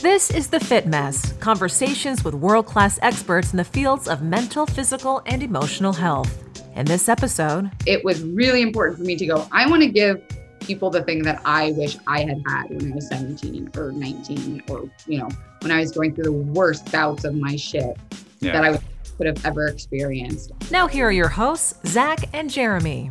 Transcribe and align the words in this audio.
This 0.00 0.30
is 0.30 0.48
The 0.48 0.58
Fit 0.58 0.86
Mess 0.86 1.34
conversations 1.40 2.24
with 2.24 2.32
world 2.32 2.64
class 2.64 2.98
experts 3.02 3.52
in 3.52 3.58
the 3.58 3.64
fields 3.64 4.08
of 4.08 4.22
mental, 4.22 4.64
physical, 4.64 5.20
and 5.26 5.42
emotional 5.42 5.92
health. 5.92 6.42
In 6.74 6.86
this 6.86 7.06
episode, 7.06 7.70
it 7.84 8.02
was 8.02 8.22
really 8.22 8.62
important 8.62 8.98
for 8.98 9.04
me 9.04 9.14
to 9.16 9.26
go, 9.26 9.46
I 9.52 9.68
want 9.68 9.82
to 9.82 9.90
give 9.90 10.22
people 10.60 10.88
the 10.88 11.02
thing 11.02 11.22
that 11.24 11.42
I 11.44 11.72
wish 11.72 11.98
I 12.06 12.20
had 12.20 12.42
had 12.46 12.70
when 12.70 12.92
I 12.92 12.94
was 12.94 13.08
17 13.08 13.72
or 13.76 13.92
19 13.92 14.62
or, 14.70 14.88
you 15.06 15.18
know, 15.18 15.28
when 15.60 15.70
I 15.70 15.80
was 15.80 15.92
going 15.92 16.14
through 16.14 16.24
the 16.24 16.32
worst 16.32 16.90
bouts 16.90 17.26
of 17.26 17.34
my 17.34 17.56
shit 17.56 17.94
yeah. 18.40 18.52
that 18.52 18.64
I 18.64 18.80
could 19.18 19.26
have 19.26 19.44
ever 19.44 19.66
experienced. 19.66 20.52
Now, 20.70 20.86
here 20.86 21.08
are 21.08 21.12
your 21.12 21.28
hosts, 21.28 21.74
Zach 21.86 22.20
and 22.32 22.48
Jeremy. 22.48 23.10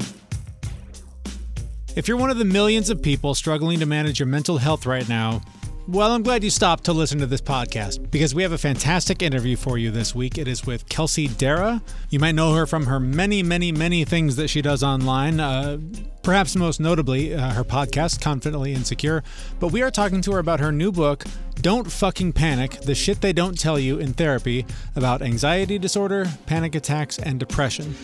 If 1.95 2.07
you're 2.07 2.17
one 2.17 2.31
of 2.31 2.39
the 2.39 2.45
millions 2.45 2.89
of 2.89 2.99
people 2.99 3.35
struggling 3.35 3.79
to 3.79 3.85
manage 3.85 4.19
your 4.19 4.27
mental 4.27 4.57
health 4.57 4.87
right 4.87 5.07
now, 5.07 5.41
well, 5.89 6.11
I'm 6.11 6.21
glad 6.21 6.43
you 6.43 6.51
stopped 6.51 6.83
to 6.83 6.93
listen 6.93 7.17
to 7.17 7.25
this 7.25 7.41
podcast 7.41 8.11
because 8.11 8.35
we 8.35 8.43
have 8.43 8.51
a 8.51 8.59
fantastic 8.59 9.23
interview 9.23 9.55
for 9.55 9.75
you 9.79 9.89
this 9.89 10.13
week. 10.13 10.37
It 10.37 10.47
is 10.47 10.63
with 10.63 10.87
Kelsey 10.87 11.27
Darragh. 11.27 11.81
You 12.11 12.19
might 12.19 12.35
know 12.35 12.53
her 12.53 12.67
from 12.67 12.85
her 12.85 12.99
many, 12.99 13.41
many, 13.41 13.71
many 13.71 14.05
things 14.05 14.35
that 14.35 14.49
she 14.49 14.61
does 14.61 14.83
online. 14.83 15.39
Uh, 15.39 15.79
perhaps 16.21 16.55
most 16.55 16.79
notably, 16.79 17.33
uh, 17.33 17.53
her 17.53 17.63
podcast, 17.63 18.21
Confidently 18.21 18.71
Insecure. 18.71 19.23
But 19.59 19.71
we 19.71 19.81
are 19.81 19.89
talking 19.89 20.21
to 20.21 20.33
her 20.33 20.39
about 20.39 20.59
her 20.59 20.71
new 20.71 20.91
book, 20.91 21.23
Don't 21.55 21.91
Fucking 21.91 22.33
Panic 22.33 22.81
The 22.81 22.93
Shit 22.93 23.21
They 23.21 23.33
Don't 23.33 23.57
Tell 23.57 23.79
You 23.79 23.97
in 23.97 24.13
Therapy, 24.13 24.67
about 24.95 25.23
anxiety 25.23 25.79
disorder, 25.79 26.27
panic 26.45 26.75
attacks, 26.75 27.17
and 27.17 27.39
depression. 27.39 27.95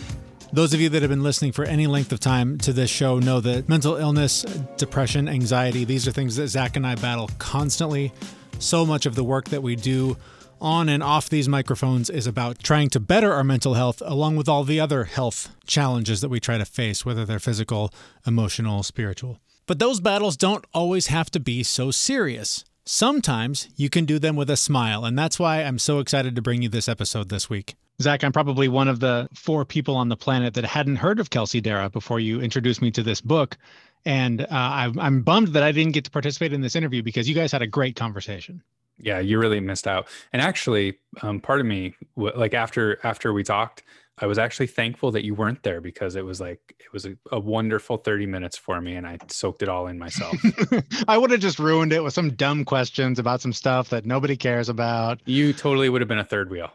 Those 0.56 0.72
of 0.72 0.80
you 0.80 0.88
that 0.88 1.02
have 1.02 1.10
been 1.10 1.22
listening 1.22 1.52
for 1.52 1.66
any 1.66 1.86
length 1.86 2.12
of 2.12 2.18
time 2.18 2.56
to 2.60 2.72
this 2.72 2.88
show 2.88 3.18
know 3.18 3.40
that 3.40 3.68
mental 3.68 3.96
illness, 3.96 4.40
depression, 4.78 5.28
anxiety, 5.28 5.84
these 5.84 6.08
are 6.08 6.12
things 6.12 6.36
that 6.36 6.48
Zach 6.48 6.76
and 6.76 6.86
I 6.86 6.94
battle 6.94 7.28
constantly. 7.36 8.10
So 8.58 8.86
much 8.86 9.04
of 9.04 9.16
the 9.16 9.22
work 9.22 9.50
that 9.50 9.62
we 9.62 9.76
do 9.76 10.16
on 10.58 10.88
and 10.88 11.02
off 11.02 11.28
these 11.28 11.46
microphones 11.46 12.08
is 12.08 12.26
about 12.26 12.60
trying 12.60 12.88
to 12.88 13.00
better 13.00 13.34
our 13.34 13.44
mental 13.44 13.74
health, 13.74 14.02
along 14.06 14.36
with 14.36 14.48
all 14.48 14.64
the 14.64 14.80
other 14.80 15.04
health 15.04 15.54
challenges 15.66 16.22
that 16.22 16.30
we 16.30 16.40
try 16.40 16.56
to 16.56 16.64
face, 16.64 17.04
whether 17.04 17.26
they're 17.26 17.38
physical, 17.38 17.92
emotional, 18.26 18.82
spiritual. 18.82 19.38
But 19.66 19.78
those 19.78 20.00
battles 20.00 20.38
don't 20.38 20.64
always 20.72 21.08
have 21.08 21.30
to 21.32 21.38
be 21.38 21.64
so 21.64 21.90
serious. 21.90 22.64
Sometimes 22.86 23.68
you 23.76 23.90
can 23.90 24.06
do 24.06 24.18
them 24.18 24.36
with 24.36 24.48
a 24.48 24.56
smile, 24.56 25.04
and 25.04 25.18
that's 25.18 25.38
why 25.38 25.62
I'm 25.62 25.78
so 25.78 25.98
excited 25.98 26.34
to 26.34 26.40
bring 26.40 26.62
you 26.62 26.70
this 26.70 26.88
episode 26.88 27.28
this 27.28 27.50
week. 27.50 27.74
Zach, 28.00 28.22
I'm 28.24 28.32
probably 28.32 28.68
one 28.68 28.88
of 28.88 29.00
the 29.00 29.28
four 29.34 29.64
people 29.64 29.96
on 29.96 30.08
the 30.08 30.16
planet 30.16 30.54
that 30.54 30.64
hadn't 30.64 30.96
heard 30.96 31.18
of 31.18 31.30
Kelsey 31.30 31.60
Darragh 31.60 31.92
before 31.92 32.20
you 32.20 32.40
introduced 32.40 32.82
me 32.82 32.90
to 32.90 33.02
this 33.02 33.20
book. 33.20 33.56
And 34.04 34.42
uh, 34.42 34.46
I'm, 34.50 34.98
I'm 34.98 35.22
bummed 35.22 35.48
that 35.48 35.62
I 35.62 35.72
didn't 35.72 35.92
get 35.92 36.04
to 36.04 36.10
participate 36.10 36.52
in 36.52 36.60
this 36.60 36.76
interview 36.76 37.02
because 37.02 37.28
you 37.28 37.34
guys 37.34 37.52
had 37.52 37.62
a 37.62 37.66
great 37.66 37.96
conversation. 37.96 38.62
Yeah, 38.98 39.18
you 39.18 39.38
really 39.38 39.60
missed 39.60 39.86
out. 39.86 40.08
And 40.32 40.40
actually, 40.40 40.98
um, 41.22 41.40
part 41.40 41.60
of 41.60 41.66
me, 41.66 41.94
like 42.16 42.54
after 42.54 42.98
after 43.04 43.32
we 43.32 43.42
talked, 43.42 43.82
I 44.18 44.26
was 44.26 44.38
actually 44.38 44.68
thankful 44.68 45.10
that 45.10 45.24
you 45.24 45.34
weren't 45.34 45.62
there 45.62 45.82
because 45.82 46.16
it 46.16 46.24
was 46.24 46.40
like 46.40 46.60
it 46.78 46.90
was 46.92 47.04
a, 47.04 47.16
a 47.30 47.38
wonderful 47.38 47.98
30 47.98 48.24
minutes 48.26 48.56
for 48.56 48.80
me 48.80 48.94
and 48.94 49.06
I 49.06 49.18
soaked 49.28 49.62
it 49.62 49.68
all 49.68 49.86
in 49.86 49.98
myself. 49.98 50.36
I 51.08 51.18
would 51.18 51.30
have 51.30 51.40
just 51.40 51.58
ruined 51.58 51.92
it 51.92 52.02
with 52.02 52.14
some 52.14 52.30
dumb 52.30 52.64
questions 52.64 53.18
about 53.18 53.42
some 53.42 53.52
stuff 53.52 53.90
that 53.90 54.06
nobody 54.06 54.36
cares 54.36 54.70
about. 54.70 55.20
You 55.26 55.52
totally 55.52 55.90
would 55.90 56.00
have 56.00 56.08
been 56.08 56.18
a 56.18 56.24
third 56.24 56.50
wheel 56.50 56.70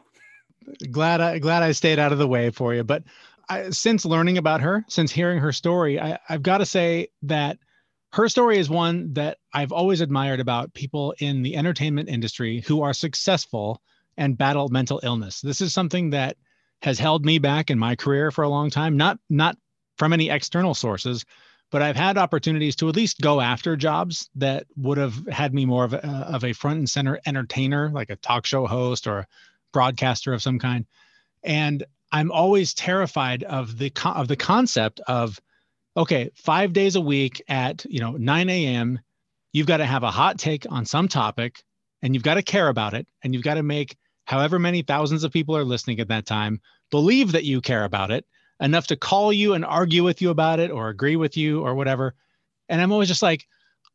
glad 0.91 1.21
I 1.21 1.39
glad 1.39 1.63
I 1.63 1.71
stayed 1.71 1.99
out 1.99 2.11
of 2.11 2.17
the 2.17 2.27
way 2.27 2.49
for 2.49 2.73
you. 2.73 2.83
But 2.83 3.03
I, 3.49 3.69
since 3.69 4.05
learning 4.05 4.37
about 4.37 4.61
her, 4.61 4.85
since 4.87 5.11
hearing 5.11 5.39
her 5.39 5.51
story, 5.51 5.99
I, 5.99 6.19
I've 6.29 6.43
got 6.43 6.59
to 6.59 6.65
say 6.65 7.09
that 7.23 7.57
her 8.13 8.27
story 8.27 8.57
is 8.57 8.69
one 8.69 9.13
that 9.13 9.37
I've 9.53 9.71
always 9.71 10.01
admired 10.01 10.39
about 10.39 10.73
people 10.73 11.13
in 11.19 11.41
the 11.41 11.55
entertainment 11.55 12.09
industry 12.09 12.61
who 12.61 12.81
are 12.81 12.93
successful 12.93 13.81
and 14.17 14.37
battle 14.37 14.67
mental 14.69 14.99
illness. 15.03 15.41
This 15.41 15.61
is 15.61 15.73
something 15.73 16.09
that 16.09 16.37
has 16.81 16.99
held 16.99 17.25
me 17.25 17.39
back 17.39 17.69
in 17.69 17.79
my 17.79 17.95
career 17.95 18.31
for 18.31 18.43
a 18.43 18.49
long 18.49 18.69
time, 18.69 18.97
not 18.97 19.19
not 19.29 19.57
from 19.97 20.13
any 20.13 20.29
external 20.29 20.73
sources, 20.73 21.25
but 21.71 21.81
I've 21.81 21.95
had 21.95 22.17
opportunities 22.17 22.75
to 22.77 22.89
at 22.89 22.95
least 22.95 23.21
go 23.21 23.39
after 23.39 23.75
jobs 23.77 24.29
that 24.35 24.65
would 24.75 24.97
have 24.97 25.25
had 25.27 25.53
me 25.53 25.65
more 25.65 25.85
of 25.85 25.93
a, 25.93 26.05
of 26.05 26.43
a 26.43 26.53
front 26.53 26.79
and 26.79 26.89
center 26.89 27.19
entertainer, 27.25 27.89
like 27.91 28.09
a 28.09 28.15
talk 28.17 28.45
show 28.45 28.65
host 28.65 29.07
or 29.07 29.27
broadcaster 29.71 30.33
of 30.33 30.41
some 30.41 30.59
kind. 30.59 30.85
And 31.43 31.83
I'm 32.11 32.31
always 32.31 32.73
terrified 32.73 33.43
of 33.43 33.77
the 33.77 33.91
of 34.05 34.27
the 34.27 34.35
concept 34.35 34.99
of 35.07 35.39
okay, 35.97 36.31
five 36.35 36.73
days 36.73 36.95
a 36.95 37.01
week 37.01 37.41
at 37.47 37.85
you 37.89 37.99
know 37.99 38.11
9 38.11 38.49
a.m. 38.49 38.99
You've 39.53 39.67
got 39.67 39.77
to 39.77 39.85
have 39.85 40.03
a 40.03 40.11
hot 40.11 40.39
take 40.39 40.65
on 40.69 40.85
some 40.85 41.07
topic, 41.07 41.63
and 42.01 42.13
you've 42.13 42.23
got 42.23 42.35
to 42.35 42.43
care 42.43 42.69
about 42.69 42.93
it, 42.93 43.07
and 43.23 43.33
you've 43.33 43.43
got 43.43 43.55
to 43.55 43.63
make 43.63 43.97
however 44.25 44.59
many 44.59 44.81
thousands 44.81 45.23
of 45.23 45.31
people 45.31 45.57
are 45.57 45.63
listening 45.63 45.99
at 45.99 46.07
that 46.07 46.25
time 46.25 46.61
believe 46.89 47.31
that 47.31 47.45
you 47.45 47.61
care 47.61 47.85
about 47.85 48.11
it 48.11 48.25
enough 48.61 48.87
to 48.87 48.95
call 48.95 49.33
you 49.33 49.53
and 49.53 49.65
argue 49.65 50.03
with 50.03 50.21
you 50.21 50.29
about 50.29 50.59
it 50.59 50.69
or 50.69 50.89
agree 50.89 51.15
with 51.15 51.35
you 51.35 51.61
or 51.61 51.73
whatever. 51.73 52.13
And 52.69 52.79
I'm 52.79 52.91
always 52.91 53.07
just 53.07 53.23
like, 53.23 53.47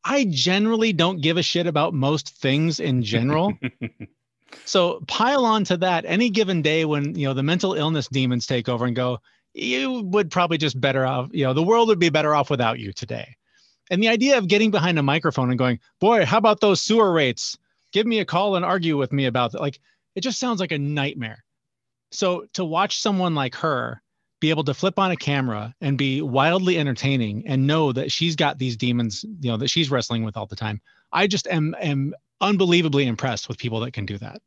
I 0.04 0.26
generally 0.28 0.92
don't 0.92 1.20
give 1.20 1.36
a 1.36 1.42
shit 1.42 1.66
about 1.66 1.94
most 1.94 2.36
things 2.36 2.80
in 2.80 3.02
general. 3.02 3.52
So 4.64 5.00
pile 5.06 5.44
on 5.44 5.64
to 5.64 5.76
that 5.78 6.04
any 6.06 6.30
given 6.30 6.62
day 6.62 6.84
when 6.84 7.14
you 7.14 7.26
know 7.26 7.34
the 7.34 7.42
mental 7.42 7.74
illness 7.74 8.08
demons 8.08 8.46
take 8.46 8.68
over 8.68 8.86
and 8.86 8.94
go, 8.96 9.18
you 9.54 10.02
would 10.02 10.30
probably 10.30 10.58
just 10.58 10.80
better 10.80 11.06
off, 11.06 11.28
you 11.32 11.44
know, 11.44 11.52
the 11.52 11.62
world 11.62 11.88
would 11.88 11.98
be 11.98 12.10
better 12.10 12.34
off 12.34 12.50
without 12.50 12.78
you 12.78 12.92
today. 12.92 13.36
And 13.90 14.02
the 14.02 14.08
idea 14.08 14.38
of 14.38 14.48
getting 14.48 14.70
behind 14.70 14.98
a 14.98 15.02
microphone 15.02 15.50
and 15.50 15.58
going, 15.58 15.78
boy, 16.00 16.24
how 16.24 16.38
about 16.38 16.60
those 16.60 16.82
sewer 16.82 17.12
rates? 17.12 17.56
Give 17.92 18.06
me 18.06 18.18
a 18.18 18.24
call 18.24 18.56
and 18.56 18.64
argue 18.64 18.96
with 18.96 19.12
me 19.12 19.26
about 19.26 19.52
that. 19.52 19.60
Like 19.60 19.80
it 20.14 20.20
just 20.20 20.38
sounds 20.38 20.60
like 20.60 20.72
a 20.72 20.78
nightmare. 20.78 21.44
So 22.10 22.46
to 22.54 22.64
watch 22.64 23.00
someone 23.00 23.34
like 23.34 23.54
her 23.56 24.02
be 24.40 24.50
able 24.50 24.64
to 24.64 24.74
flip 24.74 24.98
on 24.98 25.10
a 25.10 25.16
camera 25.16 25.74
and 25.80 25.96
be 25.96 26.20
wildly 26.20 26.78
entertaining 26.78 27.46
and 27.46 27.66
know 27.66 27.92
that 27.92 28.12
she's 28.12 28.36
got 28.36 28.58
these 28.58 28.76
demons, 28.76 29.24
you 29.40 29.50
know, 29.50 29.56
that 29.56 29.70
she's 29.70 29.90
wrestling 29.90 30.24
with 30.24 30.36
all 30.36 30.46
the 30.46 30.56
time. 30.56 30.80
I 31.12 31.26
just 31.26 31.46
am 31.46 31.74
am 31.80 32.14
unbelievably 32.40 33.06
impressed 33.06 33.48
with 33.48 33.58
people 33.58 33.80
that 33.80 33.92
can 33.92 34.06
do 34.06 34.18
that. 34.18 34.40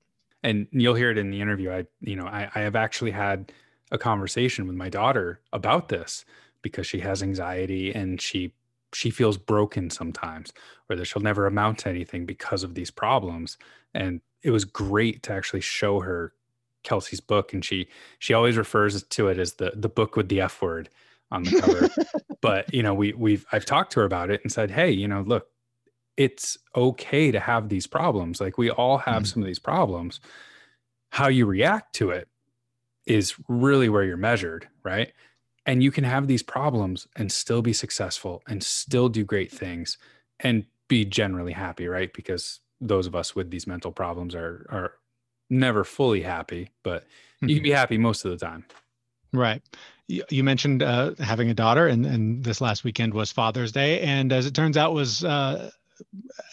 And 0.44 0.68
you'll 0.72 0.96
hear 0.96 1.12
it 1.12 1.18
in 1.18 1.32
the 1.32 1.42
interview. 1.42 1.72
I, 1.72 1.86
you 2.02 2.16
know, 2.16 2.26
I, 2.26 2.50
I 2.56 2.60
have 2.62 2.76
actually 2.76 3.12
had 3.12 3.52
a 3.92 3.98
conversation 3.98 4.68
with 4.68 4.76
my 4.76 4.90
daughter 4.90 5.42
about 5.52 5.90
this 5.90 6.24
because 6.62 6.88
she 6.88 7.00
has 7.00 7.24
anxiety 7.24 7.94
and 7.94 8.22
she 8.22 8.54
she 8.94 9.10
feels 9.12 9.38
broken 9.38 9.90
sometimes 9.90 10.52
or 10.90 10.96
that 10.96 11.06
she'll 11.06 11.22
never 11.22 11.46
amount 11.46 11.80
to 11.80 11.90
anything 11.90 12.26
because 12.26 12.64
of 12.64 12.74
these 12.74 12.90
problems 12.90 13.58
and 13.94 14.22
it 14.42 14.52
was 14.52 14.66
great 14.66 15.22
to 15.24 15.34
actually 15.34 15.62
show 15.62 16.00
her 16.00 16.34
kelsey's 16.84 17.20
book 17.20 17.54
and 17.54 17.64
she 17.64 17.88
she 18.18 18.34
always 18.34 18.58
refers 18.58 19.04
to 19.04 19.28
it 19.28 19.38
as 19.38 19.54
the 19.54 19.72
the 19.76 19.90
book 19.90 20.16
with 20.16 20.28
the 20.30 20.42
f 20.42 20.62
word 20.62 20.90
on 21.32 21.44
the 21.44 21.62
cover 21.62 21.90
but 22.42 22.72
you 22.74 22.82
know 22.82 22.94
we 22.94 23.14
we've 23.14 23.46
i've 23.52 23.66
talked 23.66 23.92
to 23.92 24.00
her 24.00 24.06
about 24.06 24.32
it 24.32 24.42
and 24.44 24.52
said 24.52 24.72
hey 24.72 24.90
you 24.90 25.08
know 25.08 25.22
look 25.22 25.50
it's 26.20 26.58
okay 26.76 27.32
to 27.32 27.40
have 27.40 27.70
these 27.70 27.88
problems. 27.88 28.42
Like 28.42 28.58
we 28.58 28.70
all 28.70 28.98
have 28.98 29.24
mm-hmm. 29.24 29.26
some 29.26 29.42
of 29.42 29.48
these 29.48 29.58
problems. 29.58 30.20
How 31.12 31.30
you 31.30 31.46
react 31.46 31.96
to 31.96 32.12
it 32.12 32.28
is 33.08 33.36
really 33.48 33.88
where 33.88 34.04
you're 34.04 34.18
measured, 34.18 34.68
right? 34.84 35.14
And 35.66 35.82
you 35.82 35.92
can 35.92 36.04
have 36.04 36.28
these 36.28 36.44
problems 36.44 37.08
and 37.16 37.32
still 37.32 37.62
be 37.62 37.72
successful 37.72 38.44
and 38.50 38.62
still 38.62 39.08
do 39.08 39.24
great 39.24 39.50
things 39.50 39.98
and 40.42 40.66
be 40.90 41.06
generally 41.06 41.54
happy, 41.54 41.88
right? 41.88 42.14
Because 42.14 42.60
those 42.82 43.08
of 43.08 43.16
us 43.16 43.34
with 43.34 43.50
these 43.50 43.66
mental 43.66 43.92
problems 43.92 44.36
are 44.36 44.68
are 44.70 44.94
never 45.50 45.86
fully 45.86 46.22
happy, 46.22 46.70
but 46.84 47.04
mm-hmm. 47.04 47.48
you 47.48 47.56
can 47.56 47.64
be 47.64 47.70
mm-hmm. 47.70 47.78
happy 47.78 47.98
most 47.98 48.26
of 48.26 48.32
the 48.32 48.46
time. 48.46 48.66
Right. 49.32 49.62
You, 50.08 50.44
mentioned 50.44 50.82
uh, 50.82 51.14
having 51.20 51.52
a 51.52 51.54
daughter, 51.54 51.88
and, 51.88 52.04
and 52.04 52.44
this 52.44 52.62
last 52.62 52.84
weekend 52.84 53.14
was 53.14 53.32
Father's 53.32 53.72
Day, 53.72 54.00
and 54.00 54.34
as 54.34 54.48
it 54.48 54.56
turns 54.56 54.76
out, 54.76 54.96
was 54.96 55.24
uh, 55.24 55.70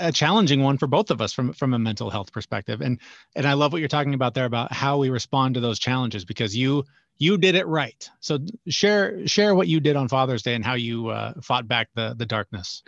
a 0.01 0.13
challenging 0.13 0.63
one 0.63 0.79
for 0.79 0.87
both 0.87 1.11
of 1.11 1.21
us 1.21 1.33
from 1.33 1.53
from 1.53 1.75
a 1.75 1.79
mental 1.79 2.11
health 2.11 2.33
perspective. 2.33 2.81
And 2.81 3.01
and 3.35 3.47
i 3.47 3.53
love 3.55 3.73
what 3.73 3.79
you're 3.79 3.89
talking 3.89 4.15
about 4.15 4.35
there 4.35 4.45
about 4.45 4.73
how 4.73 4.99
we 4.99 5.11
respond 5.11 5.55
to 5.55 5.61
those 5.61 5.79
challenges 5.79 6.25
because 6.25 6.57
you 6.57 6.85
you 7.19 7.39
did 7.39 7.55
it 7.55 7.67
right. 7.67 8.09
So 8.21 8.39
share 8.69 9.27
share 9.27 9.55
what 9.55 9.69
you 9.69 9.81
did 9.81 9.97
on 9.97 10.09
father's 10.09 10.43
day 10.43 10.55
and 10.55 10.65
how 10.65 10.75
you 10.75 11.09
uh, 11.09 11.35
fought 11.43 11.67
back 11.67 11.89
the 11.95 12.15
the 12.17 12.27
darkness. 12.27 12.83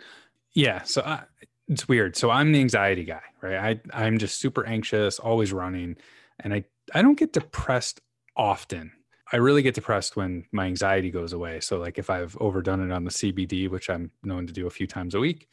Yeah. 0.53 0.83
So 0.83 1.01
I, 1.01 1.23
it's 1.67 1.87
weird. 1.87 2.15
So 2.15 2.29
i'm 2.29 2.51
the 2.51 2.59
anxiety 2.59 3.03
guy 3.03 3.21
right? 3.41 3.81
I 3.93 4.05
i'm 4.05 4.17
just 4.17 4.39
super 4.39 4.65
anxious 4.65 5.19
always 5.19 5.53
running 5.53 5.95
and 6.39 6.53
i 6.53 6.63
i 6.93 7.01
don't 7.01 7.17
get 7.17 7.33
depressed 7.33 8.01
often 8.35 8.91
I 9.31 9.37
really 9.37 9.61
get 9.61 9.75
depressed 9.75 10.15
when 10.15 10.45
my 10.51 10.65
anxiety 10.65 11.11
goes 11.11 11.33
away. 11.33 11.59
So 11.59 11.77
like 11.77 11.97
if 11.97 12.09
I've 12.09 12.35
overdone 12.37 12.89
it 12.89 12.93
on 12.93 13.03
the 13.03 13.11
CBD, 13.11 13.69
which 13.69 13.89
I'm 13.89 14.11
known 14.23 14.47
to 14.47 14.53
do 14.53 14.67
a 14.67 14.71
few 14.71 14.87
times 14.87 15.15
a 15.15 15.19
week, 15.19 15.49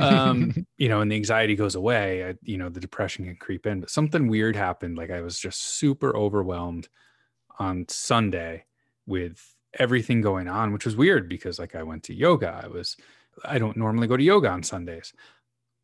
um, 0.00 0.54
you 0.78 0.88
know, 0.88 1.00
and 1.00 1.10
the 1.10 1.16
anxiety 1.16 1.54
goes 1.54 1.74
away, 1.74 2.28
I, 2.28 2.34
you 2.42 2.56
know, 2.56 2.68
the 2.68 2.80
depression 2.80 3.26
can 3.26 3.36
creep 3.36 3.66
in. 3.66 3.80
But 3.80 3.90
something 3.90 4.28
weird 4.28 4.56
happened. 4.56 4.96
Like 4.96 5.10
I 5.10 5.20
was 5.20 5.38
just 5.38 5.62
super 5.62 6.16
overwhelmed 6.16 6.88
on 7.58 7.86
Sunday 7.88 8.64
with 9.06 9.54
everything 9.78 10.20
going 10.20 10.48
on, 10.48 10.72
which 10.72 10.86
was 10.86 10.96
weird 10.96 11.28
because 11.28 11.58
like 11.58 11.74
I 11.74 11.82
went 11.82 12.04
to 12.04 12.14
yoga. 12.14 12.60
I 12.64 12.68
was, 12.68 12.96
I 13.44 13.58
don't 13.58 13.76
normally 13.76 14.06
go 14.06 14.16
to 14.16 14.22
yoga 14.22 14.48
on 14.48 14.62
Sundays. 14.62 15.12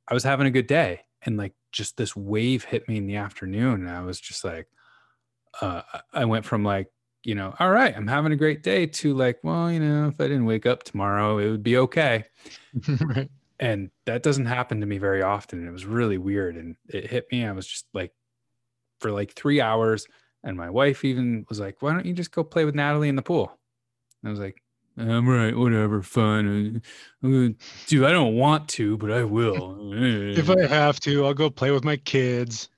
I 0.08 0.14
was 0.14 0.25
having 0.25 0.46
a 0.46 0.50
good 0.50 0.67
day 0.67 1.02
and 1.25 1.37
like 1.37 1.55
just 1.73 1.96
this 1.96 2.14
wave 2.14 2.64
hit 2.64 2.88
me 2.88 2.96
in 2.96 3.06
the 3.06 3.17
afternoon 3.17 3.81
and 3.81 3.91
i 3.91 4.02
was 4.02 4.20
just 4.20 4.44
like 4.44 4.69
uh 5.61 5.82
i 6.12 6.25
went 6.25 6.44
from 6.44 6.64
like 6.64 6.88
you 7.25 7.35
know 7.35 7.55
all 7.59 7.71
right 7.71 7.97
i'm 7.97 8.06
having 8.06 8.32
a 8.32 8.37
great 8.37 8.62
day 8.62 8.87
to 8.87 9.15
like 9.15 9.38
well 9.43 9.71
you 9.71 9.81
know 9.81 10.09
if 10.09 10.21
i 10.21 10.25
didn't 10.25 10.44
wake 10.44 10.67
up 10.67 10.82
tomorrow 10.82 11.38
it 11.38 11.50
would 11.50 11.62
be 11.62 11.76
okay 11.76 12.25
right. 13.00 13.31
and 13.59 13.91
that 14.05 14.23
doesn't 14.23 14.47
happen 14.47 14.81
to 14.81 14.87
me 14.87 14.99
very 14.99 15.23
often 15.23 15.59
and 15.59 15.69
it 15.69 15.73
was 15.73 15.87
really 15.87 16.19
weird 16.19 16.56
and 16.56 16.76
it 16.88 17.11
hit 17.11 17.26
me 17.32 17.44
i 17.44 17.53
was 17.53 17.67
just 17.67 17.87
like 17.94 18.12
for 19.00 19.11
like 19.11 19.32
three 19.32 19.61
hours 19.61 20.06
and 20.44 20.56
my 20.56 20.71
wife 20.71 21.05
even 21.05 21.44
was 21.49 21.59
like 21.59 21.81
why 21.81 21.93
don't 21.93 22.06
you 22.06 22.12
just 22.12 22.32
go 22.32 22.44
play 22.44 22.65
with 22.65 22.75
natalie 22.75 23.09
in 23.09 23.17
the 23.17 23.23
pool 23.23 23.59
and 24.23 24.29
i 24.29 24.31
was 24.31 24.41
like 24.41 24.61
I'm 24.97 25.29
right, 25.29 25.56
whatever, 25.56 26.03
fine. 26.03 26.81
Uh, 27.20 27.49
dude, 27.88 28.05
I 28.05 28.12
don't 28.12 28.37
want 28.37 28.69
to, 28.70 28.97
but 28.97 29.11
I 29.11 29.25
will. 29.25 29.93
if 29.93 30.49
I 30.49 30.67
have 30.69 31.00
to, 31.00 31.27
I'll 31.27 31.35
go 31.35 31.50
play 31.50 31.73
with 31.73 31.82
my 31.82 31.97
kids. 31.97 32.69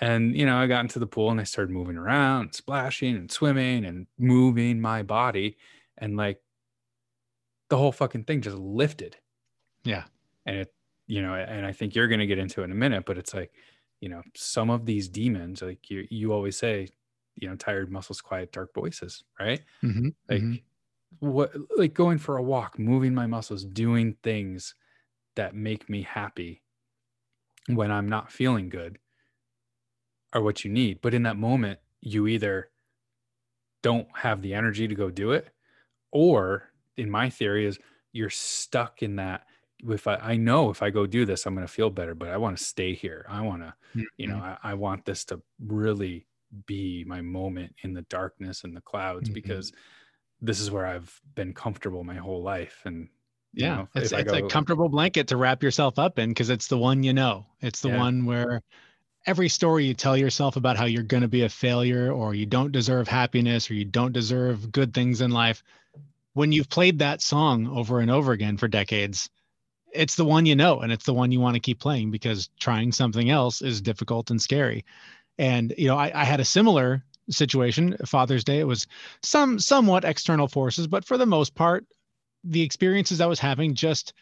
And 0.00 0.36
you 0.36 0.46
know, 0.46 0.56
I 0.56 0.66
got 0.66 0.80
into 0.80 0.98
the 0.98 1.06
pool 1.06 1.30
and 1.30 1.40
I 1.40 1.44
started 1.44 1.72
moving 1.72 1.96
around, 1.96 2.54
splashing 2.54 3.16
and 3.16 3.30
swimming 3.30 3.84
and 3.84 4.06
moving 4.18 4.80
my 4.80 5.02
body, 5.02 5.56
and 5.98 6.16
like 6.16 6.40
the 7.70 7.76
whole 7.76 7.92
fucking 7.92 8.24
thing 8.24 8.40
just 8.40 8.56
lifted. 8.56 9.16
Yeah. 9.84 10.04
And 10.46 10.56
it, 10.58 10.74
you 11.06 11.22
know, 11.22 11.34
and 11.34 11.64
I 11.64 11.72
think 11.72 11.94
you're 11.94 12.08
gonna 12.08 12.26
get 12.26 12.38
into 12.38 12.62
it 12.62 12.64
in 12.64 12.72
a 12.72 12.76
minute, 12.76 13.04
but 13.06 13.18
it's 13.18 13.34
like, 13.34 13.52
you 14.00 14.08
know, 14.08 14.22
some 14.34 14.70
of 14.70 14.86
these 14.86 15.08
demons, 15.08 15.62
like 15.62 15.90
you 15.90 16.06
you 16.10 16.32
always 16.32 16.56
say, 16.56 16.88
you 17.36 17.48
know, 17.48 17.56
tired 17.56 17.90
muscles, 17.90 18.20
quiet, 18.20 18.52
dark 18.52 18.74
voices, 18.74 19.24
right? 19.38 19.60
Mm-hmm. 19.82 20.08
Like 20.28 20.40
mm-hmm 20.40 20.54
what 21.20 21.52
like 21.76 21.94
going 21.94 22.18
for 22.18 22.36
a 22.36 22.42
walk, 22.42 22.78
moving 22.78 23.14
my 23.14 23.26
muscles, 23.26 23.64
doing 23.64 24.16
things 24.22 24.74
that 25.36 25.54
make 25.54 25.88
me 25.88 26.02
happy 26.02 26.62
when 27.68 27.90
I'm 27.90 28.08
not 28.08 28.30
feeling 28.30 28.68
good 28.68 28.98
are 30.34 30.42
what 30.42 30.64
you 30.64 30.70
need. 30.70 31.00
But 31.00 31.14
in 31.14 31.22
that 31.22 31.36
moment, 31.36 31.78
you 32.00 32.26
either 32.26 32.68
don't 33.82 34.08
have 34.14 34.42
the 34.42 34.54
energy 34.54 34.88
to 34.88 34.94
go 34.94 35.10
do 35.10 35.32
it, 35.32 35.48
or 36.10 36.70
in 36.96 37.10
my 37.10 37.30
theory, 37.30 37.66
is 37.66 37.78
you're 38.12 38.30
stuck 38.30 39.02
in 39.02 39.16
that. 39.16 39.46
If 39.86 40.06
I, 40.06 40.16
I 40.16 40.36
know 40.36 40.70
if 40.70 40.82
I 40.82 40.90
go 40.90 41.06
do 41.06 41.24
this, 41.24 41.46
I'm 41.46 41.54
going 41.54 41.66
to 41.66 41.72
feel 41.72 41.90
better, 41.90 42.14
but 42.14 42.28
I 42.28 42.36
want 42.36 42.56
to 42.56 42.64
stay 42.64 42.94
here. 42.94 43.26
I 43.28 43.42
want 43.42 43.62
to, 43.62 43.74
mm-hmm. 43.96 44.02
you 44.16 44.28
know, 44.28 44.36
mm-hmm. 44.36 44.66
I, 44.66 44.70
I, 44.70 44.74
want 44.74 45.04
this 45.04 45.24
to 45.26 45.42
really 45.66 46.26
be 46.66 47.04
my 47.06 47.20
moment 47.20 47.74
in 47.82 47.92
the 47.92 48.02
darkness 48.02 48.64
and 48.64 48.74
the 48.74 48.80
clouds 48.80 49.28
mm-hmm. 49.28 49.34
because 49.34 49.72
this 50.40 50.60
is 50.60 50.70
where 50.70 50.86
I've 50.86 51.20
been 51.34 51.52
comfortable 51.52 52.04
my 52.04 52.14
whole 52.14 52.42
life. 52.42 52.82
And 52.84 53.08
yeah, 53.52 53.76
know, 53.76 53.88
it's, 53.94 54.12
it's 54.12 54.30
go, 54.30 54.46
a 54.46 54.48
comfortable 54.48 54.88
blanket 54.88 55.28
to 55.28 55.36
wrap 55.36 55.62
yourself 55.62 55.98
up 55.98 56.18
in 56.18 56.30
because 56.30 56.50
it's 56.50 56.68
the 56.68 56.78
one 56.78 57.02
you 57.02 57.12
know. 57.12 57.46
It's 57.60 57.80
the 57.80 57.88
yeah. 57.88 57.98
one 57.98 58.24
where 58.24 58.62
every 59.26 59.48
story 59.48 59.86
you 59.86 59.94
tell 59.94 60.16
yourself 60.16 60.56
about 60.56 60.76
how 60.76 60.84
you're 60.84 61.02
going 61.02 61.22
to 61.22 61.28
be 61.28 61.42
a 61.42 61.48
failure 61.48 62.12
or 62.12 62.34
you 62.34 62.46
don't 62.46 62.72
deserve 62.72 63.08
happiness 63.08 63.70
or 63.70 63.74
you 63.74 63.84
don't 63.84 64.12
deserve 64.12 64.70
good 64.70 64.92
things 64.92 65.20
in 65.20 65.30
life. 65.30 65.62
When 66.34 66.52
you've 66.52 66.68
played 66.68 66.98
that 66.98 67.22
song 67.22 67.68
over 67.68 68.00
and 68.00 68.10
over 68.10 68.32
again 68.32 68.56
for 68.56 68.68
decades, 68.68 69.30
it's 69.92 70.16
the 70.16 70.24
one 70.24 70.46
you 70.46 70.56
know 70.56 70.80
and 70.80 70.92
it's 70.92 71.06
the 71.06 71.14
one 71.14 71.30
you 71.32 71.40
want 71.40 71.54
to 71.54 71.60
keep 71.60 71.78
playing 71.78 72.10
because 72.10 72.50
trying 72.58 72.92
something 72.92 73.30
else 73.30 73.62
is 73.62 73.80
difficult 73.80 74.30
and 74.30 74.42
scary. 74.42 74.84
And 75.38 75.72
you 75.78 75.86
know, 75.86 75.96
I, 75.96 76.10
I 76.14 76.24
had 76.24 76.40
a 76.40 76.44
similar 76.44 77.04
situation 77.30 77.96
father's 78.04 78.44
day 78.44 78.60
it 78.60 78.66
was 78.66 78.86
some 79.22 79.58
somewhat 79.58 80.04
external 80.04 80.46
forces 80.46 80.86
but 80.86 81.06
for 81.06 81.16
the 81.16 81.24
most 81.24 81.54
part 81.54 81.86
the 82.44 82.60
experiences 82.60 83.20
i 83.20 83.26
was 83.26 83.38
having 83.38 83.74
just 83.74 84.12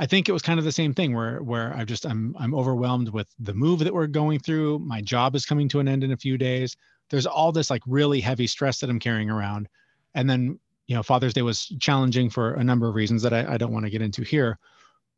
i 0.00 0.06
think 0.06 0.28
it 0.28 0.32
was 0.32 0.42
kind 0.42 0.58
of 0.58 0.64
the 0.64 0.72
same 0.72 0.92
thing 0.92 1.14
where 1.14 1.42
where 1.42 1.74
i 1.76 1.84
just 1.84 2.04
i'm 2.04 2.34
i'm 2.38 2.54
overwhelmed 2.54 3.08
with 3.10 3.28
the 3.38 3.54
move 3.54 3.78
that 3.78 3.94
we're 3.94 4.06
going 4.06 4.38
through 4.38 4.78
my 4.80 5.00
job 5.00 5.34
is 5.34 5.46
coming 5.46 5.68
to 5.68 5.78
an 5.78 5.86
end 5.86 6.02
in 6.02 6.12
a 6.12 6.16
few 6.16 6.36
days 6.36 6.76
there's 7.10 7.26
all 7.26 7.52
this 7.52 7.70
like 7.70 7.82
really 7.86 8.20
heavy 8.20 8.46
stress 8.46 8.80
that 8.80 8.90
i'm 8.90 8.98
carrying 8.98 9.30
around 9.30 9.68
and 10.14 10.28
then 10.28 10.58
you 10.86 10.96
know 10.96 11.02
father's 11.02 11.34
day 11.34 11.42
was 11.42 11.66
challenging 11.78 12.28
for 12.28 12.54
a 12.54 12.64
number 12.64 12.88
of 12.88 12.94
reasons 12.94 13.22
that 13.22 13.32
i, 13.32 13.54
I 13.54 13.56
don't 13.56 13.72
want 13.72 13.84
to 13.84 13.90
get 13.90 14.02
into 14.02 14.22
here 14.22 14.58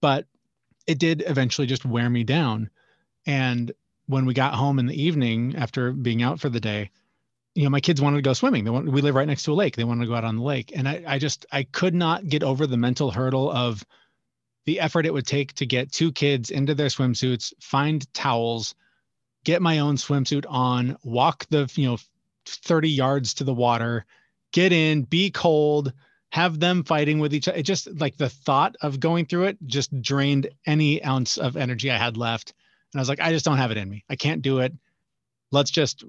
but 0.01 0.27
it 0.87 0.99
did 0.99 1.23
eventually 1.27 1.67
just 1.67 1.85
wear 1.85 2.11
me 2.11 2.25
down 2.25 2.69
and 3.27 3.73
when 4.07 4.27
we 4.27 4.35
got 4.35 4.55
home 4.55 4.79
in 4.79 4.87
the 4.87 5.01
evening 5.01 5.55
after 5.57 5.93
being 5.93 6.23
out 6.23 6.41
for 6.41 6.49
the 6.51 6.61
day 6.61 6.91
you 7.55 7.65
know, 7.65 7.71
my 7.71 7.81
kids 7.81 8.01
wanted 8.01 8.17
to 8.17 8.23
go 8.23 8.33
swimming. 8.33 8.65
They 8.65 8.71
want, 8.71 8.91
we 8.91 9.03
live 9.03 9.15
right 9.15 9.27
next 9.27 9.43
to 9.45 9.53
a 9.53 9.55
lake. 9.55 9.77
They 9.77 9.85
wanted 9.85 10.03
to 10.03 10.07
go 10.07 10.15
out 10.15 10.25
on 10.25 10.37
the 10.37 10.43
lake. 10.43 10.73
And 10.75 10.89
I, 10.89 11.03
I 11.07 11.19
just, 11.19 11.45
I 11.53 11.65
could 11.65 11.95
not 11.95 12.27
get 12.29 12.43
over 12.43 12.67
the 12.67 12.79
mental 12.79 13.11
hurdle 13.11 13.51
of 13.51 13.85
the 14.65 14.81
effort 14.81 15.07
it 15.07 15.13
would 15.13 15.27
take 15.27 15.53
to 15.55 15.67
get 15.67 15.93
two 15.93 16.13
kids 16.13 16.51
into 16.51 16.75
their 16.75 16.89
swimsuits, 16.89 17.53
find 17.61 18.13
towels, 18.15 18.75
get 19.45 19.63
my 19.63 19.81
own 19.81 19.97
swimsuit 19.97 20.45
on, 20.49 20.97
walk 21.03 21.47
the, 21.51 21.71
you 21.75 21.89
know, 21.89 21.99
30 22.47 22.89
yards 22.89 23.35
to 23.35 23.45
the 23.45 23.55
water, 23.55 24.05
get 24.53 24.73
in, 24.73 25.03
be 25.03 25.31
cold, 25.31 25.93
have 26.31 26.61
them 26.61 26.83
fighting 26.83 27.19
with 27.19 27.35
each 27.35 27.49
other. 27.49 27.59
It 27.59 27.65
just 27.65 27.89
like 28.01 28.17
the 28.17 28.29
thought 28.29 28.77
of 28.81 29.01
going 29.01 29.27
through 29.27 29.45
it 29.45 29.59
just 29.67 30.01
drained 30.01 30.49
any 30.67 31.05
ounce 31.05 31.37
of 31.37 31.57
energy 31.57 31.91
I 31.91 31.99
had 31.99 32.17
left. 32.17 32.55
And 32.93 33.01
I 33.01 33.03
was 33.03 33.09
like, 33.09 33.21
I 33.21 33.33
just 33.33 33.45
don't 33.45 33.59
have 33.59 33.71
it 33.71 33.77
in 33.77 33.89
me. 33.89 34.05
I 34.09 34.17
can't 34.17 34.43
do 34.43 34.61
it. 34.61 34.73
Let's 35.51 35.71
just 35.71 36.05